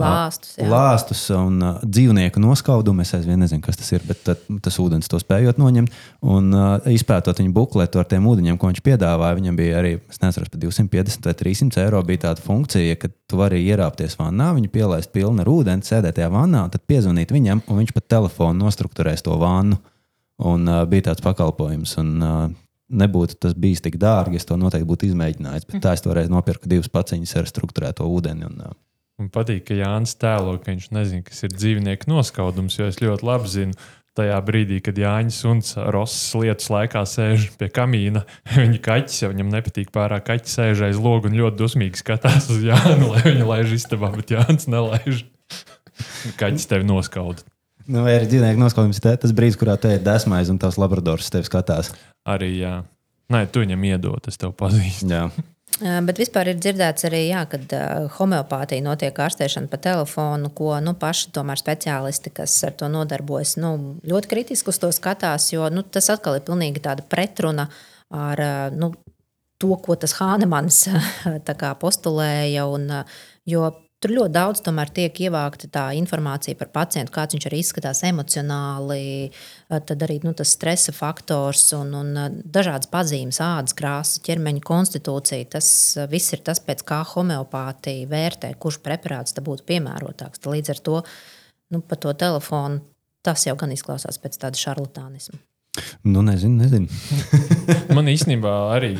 Lāstus. 0.00 0.54
jā. 0.58 0.66
lāstus 0.70 1.22
un 1.34 1.58
uh, 1.62 1.78
dzīvnieku 1.84 2.42
noskaudumu. 2.42 3.04
Es 3.04 3.14
aizvien 3.16 3.40
nezinu, 3.40 3.62
kas 3.64 3.78
tas 3.80 3.90
ir, 3.94 4.02
bet 4.08 4.22
tad, 4.26 4.42
tas 4.64 4.78
ūdens 4.82 5.10
to 5.10 5.20
spējot 5.22 5.60
noņemt. 5.60 5.94
Un 6.34 6.50
uh, 6.54 6.88
izpētot 6.90 7.40
viņa 7.40 7.54
bukletu 7.54 8.02
ar 8.02 8.08
tiem 8.10 8.26
ūdeņiem, 8.30 8.58
ko 8.60 8.72
viņš 8.72 8.82
piedāvāja, 8.86 9.38
viņam 9.38 9.60
bija 9.60 9.78
arī, 9.80 9.94
es 10.10 10.20
nezinu, 10.22 10.50
pat 10.50 10.60
250 10.66 11.30
vai 11.30 11.36
300 11.44 11.84
eiro 11.84 12.02
bija 12.06 12.24
tāda 12.28 12.44
funkcija, 12.44 12.98
ka 13.00 13.12
tu 13.30 13.40
vari 13.40 13.62
ierāpties 13.64 14.18
vannā, 14.20 14.50
viņu 14.58 14.72
pielaist 14.74 15.12
pilnu 15.14 15.44
ar 15.44 15.52
ūdeni, 15.52 15.86
sēdēt 15.86 16.18
tajā 16.18 16.30
vannā, 16.34 16.66
un 16.66 16.74
tad 16.74 16.84
piezvanīt 16.90 17.34
viņam, 17.34 17.64
un 17.68 17.82
viņš 17.82 17.94
pat 17.96 18.10
telefonu 18.16 18.66
nostruktūrēs 18.66 19.24
to 19.26 19.38
vannu. 19.40 19.80
Un 20.44 20.66
uh, 20.66 20.82
bija 20.90 21.12
tāds 21.12 21.22
pakalpojums. 21.24 21.98
Un, 22.02 22.14
uh, 22.20 22.44
Nebūtu 22.94 23.38
tas 23.40 23.54
bijis 23.56 23.80
tik 23.80 23.94
dārgi, 23.96 24.36
es 24.36 24.44
to 24.44 24.58
noteikti 24.60 24.86
būtu 24.86 25.06
izmēģinājis. 25.08 25.64
Bet 25.70 25.80
tā 25.82 25.94
es 25.96 26.02
toreiz 26.04 26.28
nopirku 26.30 26.68
divas 26.68 26.90
paciņas 26.92 27.32
ar 27.40 27.48
struktūrēto 27.48 28.04
ūdeni. 28.04 28.44
Un, 28.44 28.58
uh, 28.60 28.74
Man 29.20 29.28
patīk, 29.30 29.68
ka 29.68 29.76
Jānis 29.78 30.16
tēlo, 30.18 30.56
ka 30.58 30.72
viņš 30.72 30.88
nezina, 30.94 31.22
kas 31.26 31.44
ir 31.46 31.52
dzīvnieku 31.54 32.08
noskaudums, 32.10 32.80
jo 32.80 32.88
es 32.90 32.98
ļoti 32.98 33.26
labi 33.28 33.52
zinu. 33.52 33.84
Tajā 34.14 34.34
brīdī, 34.46 34.76
kad 34.82 34.98
Jānis 34.98 35.40
Suns 35.42 35.72
Rosas 35.74 36.34
lietas 36.38 36.68
laikā 36.70 37.00
sēž 37.06 37.48
pie 37.58 37.66
kamīna, 37.74 38.24
viņa 38.58 38.80
kaķis 38.82 39.22
jau 39.22 39.30
viņam 39.32 39.54
nepatīk 39.54 39.90
pārāk. 39.94 40.26
Kaķis 40.26 40.58
sēž 40.58 40.84
aiz 40.88 40.98
logu 41.02 41.30
un 41.30 41.38
ļoti 41.38 41.58
dusmīgi 41.62 42.02
skatās 42.02 42.50
uz 42.54 42.62
Jānu, 42.66 43.08
lai 43.14 43.22
viņa 43.26 43.48
laiž 43.50 43.74
istabā, 43.78 44.10
bet 44.14 44.34
Jānis 44.34 44.66
nelaiž. 44.70 45.24
Kaķis 46.40 46.70
tevi 46.70 46.86
noskaud. 46.90 47.46
Nu, 47.86 48.02
vai 48.06 48.16
arī 48.16 48.30
dzīvnieku 48.30 48.62
noskaidrojums 48.62 49.02
ir 49.02 49.18
tas 49.22 49.34
brīdis, 49.36 49.58
kurā 49.60 49.74
te 49.78 49.94
ir 49.94 50.02
desmais 50.02 50.50
un 50.50 50.58
tavs 50.62 50.78
labradors 50.80 51.30
tevi 51.30 51.46
skatās. 51.46 51.92
Arī, 52.26 52.54
jā. 52.62 52.78
Nē, 53.30 53.46
tu 53.52 53.62
viņam 53.62 53.90
iedod, 53.90 54.30
es 54.30 54.40
tev 54.40 54.54
pazīstu. 54.58 55.10
Jā. 55.10 55.28
Bet 55.82 56.20
vispār 56.22 56.52
ir 56.52 56.58
dzirdēts 56.62 57.08
arī, 57.08 57.24
jā, 57.32 57.40
ka 57.50 57.58
uh, 57.58 58.04
homeopātija 58.14 58.84
notiek 58.84 59.16
ārstēšana 59.24 59.66
pa 59.72 59.80
telefonu, 59.82 60.52
ko 60.54 60.76
nu, 60.78 60.92
paši 60.94 61.32
tomēr 61.34 61.58
speciālisti, 61.58 62.30
kas 62.36 62.54
ar 62.68 62.76
to 62.78 62.86
nodarbojas, 62.92 63.56
nu, 63.58 63.72
ļoti 64.06 64.30
kritiski 64.30 64.70
uz 64.70 64.78
to 64.78 64.92
skatās. 64.94 65.48
Jo 65.50 65.66
nu, 65.74 65.82
tas 65.82 66.12
atkal 66.14 66.38
ir 66.38 66.46
pilnīgi 66.46 66.84
tāda 66.84 67.02
pretruna 67.02 67.66
ar 68.14 68.44
nu, 68.76 68.92
to, 69.58 69.72
ko 69.82 69.98
tas 69.98 70.14
Hānemans 70.20 70.84
postulēja. 71.82 72.68
Un, 72.70 72.86
jo 73.50 73.72
Tur 74.02 74.12
ļoti 74.12 74.34
daudz 74.34 74.60
tiek 74.92 75.20
ievākta 75.26 75.68
tā 75.72 75.84
informācija 75.96 76.58
par 76.60 76.68
pacientu, 76.74 77.12
kāds 77.14 77.36
viņš 77.36 77.46
arī 77.48 77.60
izskatās 77.62 78.02
emocionāli, 78.04 79.30
tad 79.70 80.02
arī 80.04 80.18
nu, 80.26 80.34
tas 80.36 80.52
stresa 80.52 80.92
faktors 80.92 81.70
un, 81.72 81.94
un 81.96 82.42
dažādas 82.44 82.90
pazīmes, 82.92 83.40
ādas 83.40 83.72
krāsa, 83.72 84.20
ķermeņa 84.26 84.60
konstitūcija. 84.60 85.48
Tas 85.56 85.68
viss 86.12 86.36
ir 86.36 86.44
tas, 86.44 86.60
pēc 86.60 86.84
kā 86.84 87.00
homeopātija 87.14 88.10
vērtē, 88.10 88.52
kurš 88.60 88.82
preparāts 88.84 89.40
būtu 89.40 89.64
piemērotāks. 89.72 90.42
Tad 90.42 90.52
līdz 90.52 90.74
ar 90.74 90.84
to 90.84 91.00
nu, 91.72 91.80
pa 91.80 91.96
to 91.96 92.12
telefonu 92.12 92.82
tas 93.24 93.46
jau 93.48 93.56
gan 93.56 93.72
izklausās 93.72 94.20
pēc 94.20 94.36
tāda 94.42 94.60
šarlatānisma. 94.60 95.40
Nu, 96.06 96.20
nezinu, 96.22 96.60
nezinu. 96.60 96.86
Man 97.96 98.12
īstenībā 98.12 98.52
arī 98.76 98.92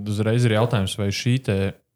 uzreiz 0.00 0.46
ir 0.46 0.56
jautājums, 0.56 0.96
vai 0.98 1.12
šī 1.14 1.36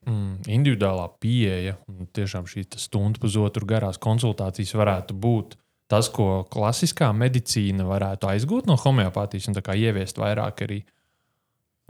mm, 0.08 0.48
individuālā 0.50 1.06
pieeja 1.22 1.76
un 1.90 2.08
tiešām 2.16 2.48
šī 2.48 2.66
stundu 2.80 3.22
pusotru 3.22 3.68
garās 3.68 4.00
konsultācijas 4.02 4.74
varētu 4.78 5.16
būt 5.16 5.58
tas, 5.88 6.10
ko 6.12 6.44
klasiskā 6.52 7.08
medicīna 7.16 7.86
varētu 7.88 8.28
aizgūt 8.32 8.68
no 8.68 8.76
homeopātijas 8.80 9.48
un 9.50 9.58
ieviest 9.58 10.20
vairāk 10.20 10.64
arī. 10.66 10.82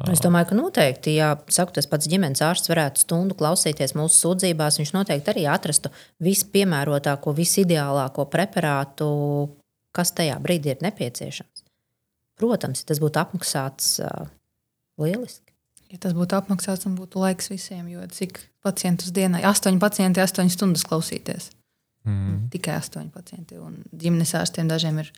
Es 0.06 0.20
domāju, 0.22 0.52
ka 0.52 0.54
noteikti, 0.54 1.16
ja 1.18 1.32
saku, 1.50 1.74
tas 1.74 1.88
pats 1.90 2.06
ģimenes 2.06 2.38
ārsts 2.46 2.70
varētu 2.70 3.02
stundu 3.02 3.34
klausīties 3.38 3.96
mūsu 3.98 4.20
sūdzībās, 4.22 4.78
viņš 4.78 4.92
noteikti 4.94 5.32
arī 5.32 5.46
atrastu 5.50 5.90
vispiemērotāko, 6.22 7.34
visideālāko 7.34 8.28
preparātu, 8.30 9.08
kas 9.90 10.14
tajā 10.14 10.38
brīdī 10.44 10.76
ir 10.76 10.86
nepieciešams. 10.86 11.66
Protams, 12.38 12.84
tas 12.86 13.02
būtu 13.02 13.18
apmaksāts, 13.18 13.96
lieliski. 15.02 15.47
Ja 15.88 16.00
tas 16.02 16.12
būtu 16.16 16.36
apmaksāts 16.36 16.84
un 16.88 16.98
būtu 16.98 17.22
laiks 17.22 17.48
visiem, 17.48 17.86
jo 17.88 18.04
cik 18.12 18.42
pacientus 18.64 19.12
dienā, 19.16 19.40
astoņi 19.48 19.80
pacienti, 19.80 20.20
astoņas 20.20 20.58
stundas 20.58 20.84
klausīties. 20.88 21.48
Mm. 22.08 22.48
Tikai 22.52 22.76
astoņi 22.76 23.10
pacienti. 23.14 23.56
Un 23.60 23.80
ģimenes 23.96 24.34
ārstiem 24.36 24.68
dažiem 24.68 25.00
ir 25.02 25.10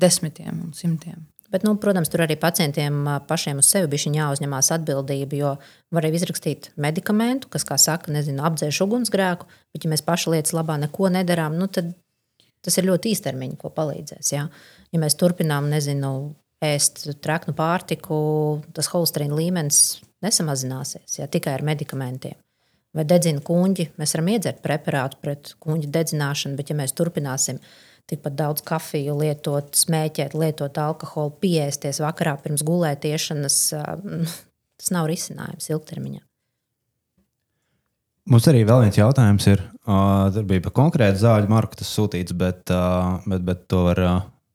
desmitiem 0.00 0.62
un 0.64 0.72
simtiem. 0.76 1.26
Bet, 1.52 1.62
nu, 1.62 1.76
protams, 1.78 2.08
tur 2.10 2.24
arī 2.24 2.34
pacientiem 2.40 3.04
pašiem 3.28 3.60
uz 3.60 3.68
sevi 3.70 3.90
bija 3.92 4.10
jāuzņemās 4.16 4.72
atbildība, 4.74 5.36
jo 5.38 5.50
var 5.94 6.06
arī 6.06 6.18
izrakstīt 6.18 6.72
medikamentu, 6.80 7.50
kas, 7.52 7.66
kā 7.68 7.76
saka, 7.78 8.10
nezinu, 8.14 8.42
apdzēš 8.48 8.80
ugunsgrēku, 8.86 9.46
bet, 9.74 9.84
ja 9.84 9.92
mēs 9.92 10.02
paši 10.02 10.32
lietas 10.34 10.56
labā 10.56 10.80
neko 10.82 11.12
nedarām, 11.14 11.54
nu, 11.60 11.68
tad 11.68 11.92
tas 12.64 12.80
ir 12.80 12.88
ļoti 12.88 13.12
īstermiņa, 13.12 13.60
ko 13.60 13.70
palīdzēs. 13.76 14.32
Jā. 14.32 14.48
Ja 14.90 15.02
mēs 15.02 15.18
turpinām, 15.20 15.68
nezinu, 15.70 16.32
ēst 16.64 17.04
traknu 17.22 17.54
pārtiku, 17.54 18.16
tas 18.74 18.88
holesterīna 18.90 19.36
līmenis 19.38 19.82
nesamazināsies 20.24 21.20
ja, 21.20 21.28
tikai 21.30 21.54
ar 21.58 21.64
medikamentiem. 21.66 22.36
Vai 22.94 23.06
dedzina 23.10 23.42
kuģi, 23.42 23.88
mēs 23.98 24.14
varam 24.14 24.30
iedzert 24.36 24.60
preparātu 24.62 25.18
pret 25.22 25.54
kuģa 25.62 25.90
dedzināšanu, 25.96 26.58
bet 26.58 26.70
ja 26.70 26.78
mēs 26.78 26.94
turpināsim 26.94 27.58
tikpat 28.10 28.36
daudz 28.38 28.62
kafiju 28.66 29.16
lietot, 29.18 29.72
smēķēt, 29.78 30.36
lietot 30.38 30.78
alkoholu, 30.78 31.32
piesties 31.42 31.98
vakarā 32.04 32.36
pirms 32.44 32.62
gulētiešanas, 32.66 33.58
tas 34.78 34.94
nav 34.94 35.08
risinājums 35.10 35.70
ilgtermiņā. 35.72 36.22
Mums 38.30 38.46
arī 38.48 38.62
vēl 38.64 38.86
viens 38.86 38.96
jautājums 38.96 39.46
ir. 39.50 39.60
Uh, 39.84 40.30
tur 40.32 40.46
bija 40.48 40.62
par 40.64 40.72
konkrētu 40.78 41.20
zāļu 41.20 41.50
marku 41.52 41.76
tas 41.76 41.90
sūtīts, 41.92 42.32
bet, 42.40 42.62
uh, 42.72 43.18
bet, 43.28 43.42
bet 43.44 43.66
to 43.68 43.82
var 43.90 44.00
uh, 44.00 44.14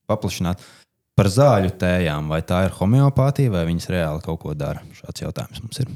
paplašināt. 0.10 0.64
Par 1.20 1.28
zāļu 1.28 1.74
tējām, 1.76 2.30
vai 2.32 2.40
tā 2.48 2.62
ir 2.64 2.76
homeopātija, 2.78 3.52
vai 3.52 3.66
viņas 3.68 3.90
reāli 3.92 4.22
kaut 4.24 4.40
ko 4.40 4.54
dara? 4.56 4.80
Šāds 4.96 5.26
jautājums 5.26 5.60
mums 5.66 5.82
ir. 5.84 5.90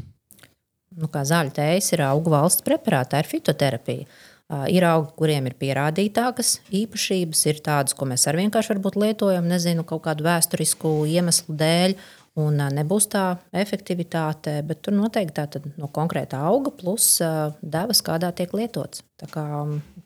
Nu, 0.99 1.07
kā 1.13 1.21
zāļu 1.24 1.53
tējas 1.55 1.93
ir 1.95 2.03
augu 2.03 2.34
valsts 2.34 2.65
preparāta, 2.65 3.13
tā 3.13 3.21
ir 3.24 3.30
fitoterapija. 3.32 4.03
Uh, 4.51 4.65
ir 4.67 4.84
augi, 4.84 5.13
kuriem 5.15 5.47
ir 5.47 5.55
pierādītākas 5.63 6.57
īpašības, 6.76 7.45
ir 7.47 7.63
tādas, 7.63 7.95
ko 7.95 8.09
mēs 8.11 8.28
arī 8.28 8.43
vienkārši 8.43 8.76
lietojam, 8.99 9.47
nezinu, 9.47 9.88
kaut 9.88 10.03
kādu 10.09 10.28
vēsturisku 10.28 10.91
iemeslu 11.07 11.55
dēļ, 11.55 11.95
un 12.43 12.59
nebūs 12.76 13.07
tā 13.15 13.26
efektivitāte, 13.63 14.59
bet 14.67 14.84
tur 14.84 14.99
noteikti 14.99 15.39
tā 15.39 15.63
no 15.80 15.88
konkrēta 15.88 16.43
auga 16.51 16.76
plus 16.76 17.15
devas, 17.61 18.03
kādā 18.03 18.36
tiek 18.36 18.51
lietots. 18.51 19.07
Tā, 19.15 19.32
kā, 19.32 19.47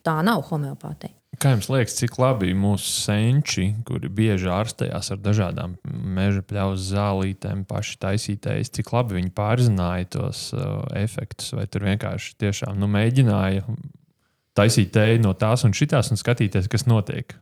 tā 0.06 0.20
nav 0.22 0.46
homeopātija. 0.52 1.17
Kā 1.38 1.52
jums 1.54 1.68
liekas, 1.70 1.94
cik 2.00 2.16
labi 2.18 2.50
mūsu 2.58 2.90
senči, 2.90 3.68
kuri 3.86 4.10
bieži 4.10 4.50
ārstējās 4.50 5.12
ar 5.14 5.20
dažādām 5.22 5.76
meža 5.86 6.42
pļaus 6.50 6.88
zālītēm, 6.90 7.62
paši 7.70 8.00
taisītējas, 8.02 8.72
cik 8.74 8.90
labi 8.96 9.20
viņi 9.20 9.30
pārzināja 9.38 10.08
tos 10.18 10.48
uh, 10.58 10.82
efektus, 10.98 11.52
vai 11.54 11.68
tur 11.70 11.86
vienkārši 11.86 12.34
tiešām 12.42 12.80
nu, 12.82 12.90
mēģināja 12.90 13.68
taisīt 14.58 14.90
tēju 14.98 15.22
no 15.28 15.36
tās 15.38 15.68
un 15.68 15.78
šitās 15.78 16.10
un 16.10 16.18
skatīties, 16.18 16.72
kas 16.74 16.88
notiek. 16.90 17.38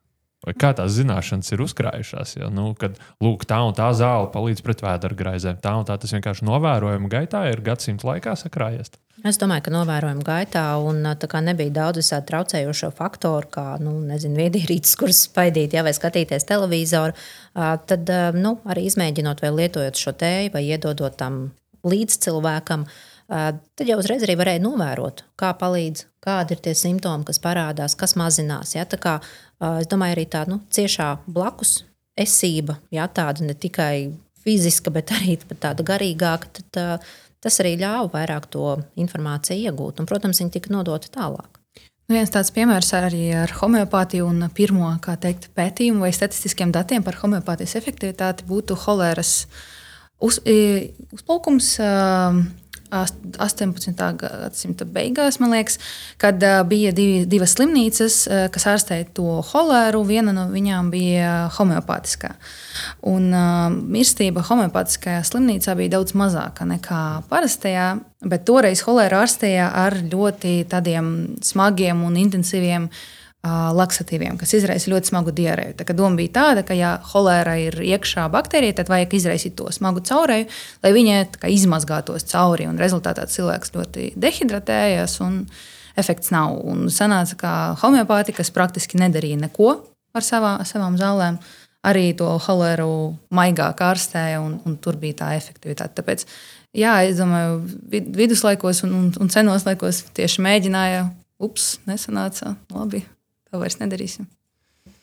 Vai 0.46 0.54
kā 0.60 0.74
tās 0.78 0.92
zināšanas 0.98 1.56
ir 1.56 1.64
uzkrājušās? 1.64 2.36
Ja? 2.36 2.52
Nu, 2.54 2.74
kad 2.78 3.00
lūk, 3.24 3.48
tā 3.50 3.62
un 3.66 3.74
tā 3.78 3.88
zāle 3.98 4.28
palīdz 4.34 4.62
pret 4.66 4.84
vēdergraizēm, 4.84 5.64
tā 5.64 5.72
un 5.80 5.88
tā 5.88 5.96
tas 6.02 6.14
vienkārši 6.14 6.46
novērojama 6.46 7.10
gaitā 7.16 7.48
ir 7.50 7.64
gadsimta 7.66 8.12
laikā 8.12 8.36
sakrājies. 8.44 8.92
Es 9.24 9.40
domāju, 9.40 9.64
ka 9.68 9.72
novērojama 9.72 10.26
gaitā 10.28 10.66
un 10.84 11.00
nebija 11.48 11.72
daudz 11.78 12.02
visādi 12.02 12.28
traucējošo 12.34 12.92
faktoru, 12.98 13.48
kā 13.54 13.66
nu, 13.80 13.96
viedierīces, 14.12 14.98
kuras 15.00 15.24
spaidīt, 15.30 15.78
ja, 15.78 15.86
vai 15.88 15.96
skatīties 15.96 16.48
televizoru. 16.50 17.16
Tad 17.56 18.12
nu, 18.36 18.58
arī 18.68 18.90
izmēģinot 18.90 19.42
vai 19.46 19.54
lietojot 19.56 19.96
šo 19.96 20.18
tēju 20.20 20.52
vai 20.58 20.66
iedodot 20.68 21.16
tam 21.16 21.46
līdz 21.88 22.20
cilvēkam. 22.28 22.84
Tad 23.26 23.88
jau 23.88 23.98
uzreiz 23.98 24.22
arī 24.28 24.36
varēja 24.38 24.62
novērot, 24.62 25.24
kā 25.40 25.56
palīdz, 25.58 26.06
kādi 26.22 26.54
ir 26.54 26.62
tie 26.68 26.76
simptomi, 26.78 27.26
kas 27.26 27.40
parādās, 27.42 27.96
kas 27.98 28.14
mazinās. 28.20 28.76
Ja? 28.76 28.86
Kā 28.86 29.22
Es 29.64 29.88
domāju, 29.88 30.18
arī 30.18 30.26
tāda 30.28 30.52
nu, 30.52 30.60
ciešā 30.74 31.16
blakus 31.32 31.86
esība, 32.20 32.78
jā, 32.92 33.06
tāda 33.08 33.46
ne 33.48 33.56
tikai 33.56 34.12
fiziska, 34.44 34.92
bet 34.94 35.14
arī 35.16 35.38
tāda 35.56 35.86
garīgāka, 35.88 36.52
tad 36.72 37.06
tas 37.46 37.62
arī 37.62 37.76
ļāva 37.78 38.10
vairāk 38.16 38.50
to 38.54 38.74
informāciju 38.98 39.70
iegūt. 39.70 40.02
Un, 40.02 40.10
protams, 40.10 40.42
viņi 40.42 40.56
tika 40.58 40.74
nodota 40.74 41.12
tālāk. 41.14 41.62
Nu, 42.06 42.18
viens 42.18 42.30
tāds 42.34 42.52
piemērs 42.54 42.92
arī 42.98 43.32
ar 43.34 43.54
homeopātiju 43.62 44.28
un 44.30 44.50
pirmo 44.54 44.92
teikt, 45.06 45.50
pētījumu 45.58 46.06
vai 46.06 46.12
statistiskiem 46.14 46.74
datiem 46.74 47.06
par 47.06 47.18
homeopātijas 47.22 47.78
efektivitāti 47.80 48.46
būtu 48.50 48.78
holēras 48.84 49.32
uz, 50.22 50.38
uzplaukums. 51.16 51.72
Uh, 51.82 52.44
18. 52.96 54.06
gadsimta 54.22 54.88
beigās, 54.88 55.40
liekas, 55.52 55.80
kad 56.22 56.44
bija 56.70 56.94
divi, 56.96 57.26
divas 57.30 57.56
slimnīcas, 57.58 58.20
kas 58.54 58.68
ārstēja 58.72 59.10
to 59.18 59.40
holēru. 59.52 60.04
Viena 60.08 60.34
no 60.36 60.48
viņām 60.52 60.92
bija 60.94 61.34
homeopātiskā. 61.58 62.36
Un 63.08 63.30
uh, 63.34 63.68
mirstība 63.72 64.44
homeopātiskajā 64.46 65.24
slimnīcā 65.28 65.76
bija 65.80 65.98
daudz 65.98 66.16
mazāka 66.18 66.68
nekā 66.70 67.02
parastajā, 67.32 67.92
bet 68.26 68.48
toreiz 68.48 68.84
holēra 68.88 69.24
ārstēja 69.26 69.70
ar 69.86 70.00
ļoti 70.12 70.58
smagiem 71.46 72.04
un 72.08 72.18
intensīviem 72.26 72.90
uh, 72.90 73.06
laksatīviem, 73.46 74.38
kas 74.40 74.54
izraisa 74.58 74.90
ļoti 74.92 75.12
smagu 75.12 75.34
diarēju. 75.36 75.76
Tā 75.78 75.94
doma 75.94 76.18
bija 76.20 76.34
tāda, 76.40 76.64
ka, 76.66 76.76
ja 76.78 76.96
holēra 77.14 77.56
ir 77.62 77.78
iekšā 77.84 78.26
baktērija, 78.34 78.80
tad 78.80 78.90
vajag 78.92 79.16
izraisīt 79.18 79.56
to 79.60 79.70
smagu 79.74 80.04
caurēju, 80.06 80.48
lai 80.84 80.94
viņa 80.96 81.20
izmazgātos 81.54 82.26
cauri. 82.32 82.68
Rezultātā 82.80 83.28
cilvēks 83.30 83.76
ļoti 83.76 84.12
dehidratējas 84.18 85.20
un 85.26 85.44
efekts 86.00 86.34
nav. 86.34 86.58
Un 86.66 86.88
sanāca, 86.94 87.38
ka 87.40 87.52
homeopātika, 87.84 88.42
kas 88.42 88.54
praktiski 88.56 89.00
nedarīja 89.02 89.46
neko 89.46 89.78
ar 90.16 90.26
savā, 90.26 90.58
savām 90.68 90.98
zālēm, 91.00 91.40
arī 91.86 92.10
to 92.18 92.32
holēru 92.48 92.92
maigāk 93.36 93.84
ārstēja, 93.86 94.42
un, 94.42 94.58
un 94.66 94.78
tur 94.82 94.98
bija 95.02 95.22
tā 95.22 95.34
efektivitāte. 95.38 96.00
Tāpēc, 96.00 96.26
jā, 96.82 96.98
es 97.06 97.20
domāju, 97.22 97.60
viduslaikos 97.92 98.86
un, 98.88 98.96
un, 99.02 99.12
un 99.22 99.34
senos 99.34 99.68
laikos 99.68 100.06
tieši 100.18 100.46
mēģināja, 100.48 101.10
ups, 101.46 101.76
nesanāca 101.86 102.56
labi 102.74 103.04
to 103.56 103.64
vairs 103.64 103.80
nedarīsim. 103.80 104.28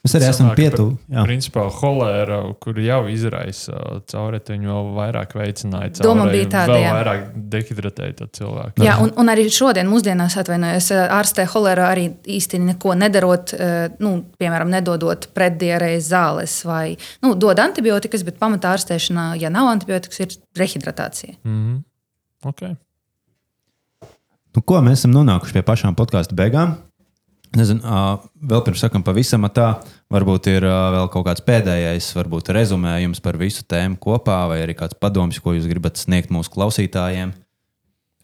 Mēs 0.03 0.17
arī 0.19 0.27
esam 0.27 0.49
pietuvi. 0.59 0.97
Principā 1.15 1.69
holēra, 1.77 2.41
kur 2.63 2.79
jau 2.83 3.05
izraisa 3.11 4.01
cauretiņu, 4.11 4.67
vēl 4.67 4.89
vairāk 4.97 5.37
veicināja 5.39 5.93
caurēju. 5.93 6.09
Doma 6.09 6.25
bija 6.27 6.49
tāda, 6.51 6.75
vēl 6.75 6.83
jā. 6.83 6.95
vairāk 6.97 7.29
dehidratēja 7.53 8.17
to 8.19 8.27
cilvēku. 8.41 8.83
Jā, 8.83 8.97
un, 9.05 9.13
un 9.23 9.31
arī 9.31 9.47
šodien, 9.55 9.87
mūsdienās, 9.87 10.35
atvainojos, 10.43 10.91
ārstē 11.07 11.47
holēra 11.55 11.93
arī 11.95 12.09
īsti 12.35 12.59
neko 12.67 12.97
nedarot, 12.99 13.55
nu, 14.03 14.17
piemēram, 14.43 14.75
nedodot 14.75 15.31
pretdierējas 15.39 16.11
zāles 16.11 16.59
vai 16.67 16.97
nu, 17.23 17.37
dod 17.39 17.63
antibiotikas, 17.63 18.27
bet 18.27 18.43
pamatā 18.43 18.75
ārstēšanā, 18.75 19.33
ja 19.39 19.55
nav 19.55 19.71
antibiotikas, 19.71 20.25
ir 20.27 20.35
rehidratācija. 20.59 21.39
Mm 21.47 21.61
-hmm. 21.63 21.83
okay. 22.51 22.75
Nu, 24.53 24.61
ko 24.67 24.83
mēs 24.83 25.01
esam 25.01 25.15
nonākuši 25.15 25.55
pie 25.55 25.63
pašām 25.63 25.95
podkāstu 25.95 26.35
beigām? 26.35 26.75
Nezinu, 27.53 27.85
vēl 28.49 28.63
pirms 28.65 28.81
sakām, 28.81 29.03
pavisam 29.05 29.45
tā, 29.53 29.75
varbūt 30.13 30.49
ir 30.49 30.65
vēl 30.65 31.11
kaut 31.13 31.27
kāds 31.27 31.45
pēdējais, 31.45 32.07
varbūt 32.17 32.49
rezumējums 32.57 33.21
par 33.21 33.37
visu 33.41 33.67
tēmu 33.69 33.99
kopā, 34.01 34.39
vai 34.49 34.63
arī 34.65 34.77
kāds 34.79 34.97
padoms, 34.97 35.41
ko 35.43 35.53
jūs 35.53 35.69
gribat 35.69 36.01
sniegt 36.01 36.33
mūsu 36.33 36.53
klausītājiem. 36.55 37.35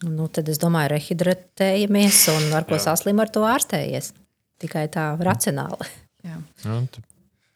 Nu, 0.09 0.29
tad 0.31 0.49
es 0.49 0.57
domāju, 0.61 0.93
rehidratējamies 0.95 2.23
un 2.33 2.53
ar 2.57 2.65
ko 2.65 2.79
saslim 2.81 3.19
ar 3.21 3.29
to 3.35 3.43
ārstējies. 3.45 4.13
Tikai 4.59 4.87
tā 4.91 5.11
racionāli. 5.19 5.89
Jā. 6.25 6.39
Nu, 6.65 6.81
t- 6.91 7.03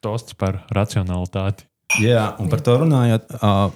tosts 0.04 0.36
par 0.40 0.62
racionalitāti. 0.76 1.66
Jā, 2.04 2.34
un 2.42 2.50
par 2.52 2.62
to 2.66 2.76
runājot, 2.82 3.34
uh, 3.40 3.72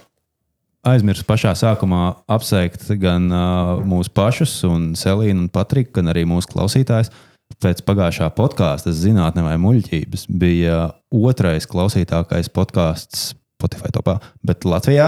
aizmirsu 0.87 1.25
pašā 1.27 1.53
sākumā 1.57 2.01
apsveikt 2.31 2.87
gan 3.01 3.27
uh, 3.31 3.73
mūsu 3.87 4.11
pašus, 4.15 4.59
un 4.67 4.91
Selīnu 4.99 5.45
un 5.45 5.49
Patriku, 5.53 5.97
gan 5.99 6.11
arī 6.13 6.25
mūsu 6.29 6.51
klausītājus. 6.51 7.11
Pēc 7.57 7.81
pagājušā 7.87 8.27
podkāsta, 8.37 8.91
zinātnē 8.93 9.41
vai 9.45 9.55
muļķības, 9.61 10.27
bija 10.29 10.91
otrais 11.15 11.65
klausītākais 11.69 12.51
podkāsts 12.53 13.31
Spotify 13.57 13.89
topā, 13.95 14.19
bet 14.45 14.67
Latvijā. 14.67 15.07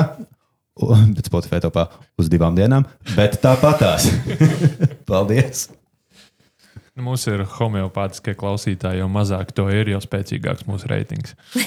Bet 0.79 1.27
Spotify 1.27 1.59
topā 1.61 1.89
uz 2.17 2.29
divām 2.31 2.55
dienām, 2.55 2.85
bet 3.17 3.35
tāpatās. 3.43 4.07
Paldies! 5.09 5.67
Nu, 6.95 7.03
Mums 7.05 7.27
ir 7.31 7.43
homeopātiskie 7.59 8.33
klausītāji, 8.39 9.03
jo 9.03 9.09
mazāk 9.11 9.51
to 9.55 9.67
ir, 9.71 9.91
jo 9.91 9.99
spēcīgāks 10.03 10.65
mūsu 10.67 10.89
reitings. 10.91 11.35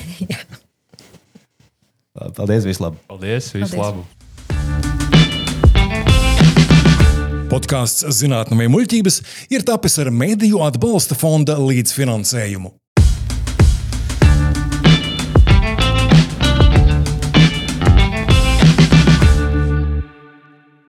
Paldies! 2.36 2.68
Vislabāk! 2.68 3.04
Paldies! 3.12 3.52
Labu! 3.76 4.08
Podkāsts 7.52 8.06
Zinātnē 8.16 8.64
muļķības 8.72 9.18
ir 9.52 9.64
tapis 9.68 9.98
ar 10.00 10.08
Mēdīju 10.08 10.62
atbalsta 10.64 11.18
fonda 11.20 11.58
līdzfinansējumu. 11.60 12.72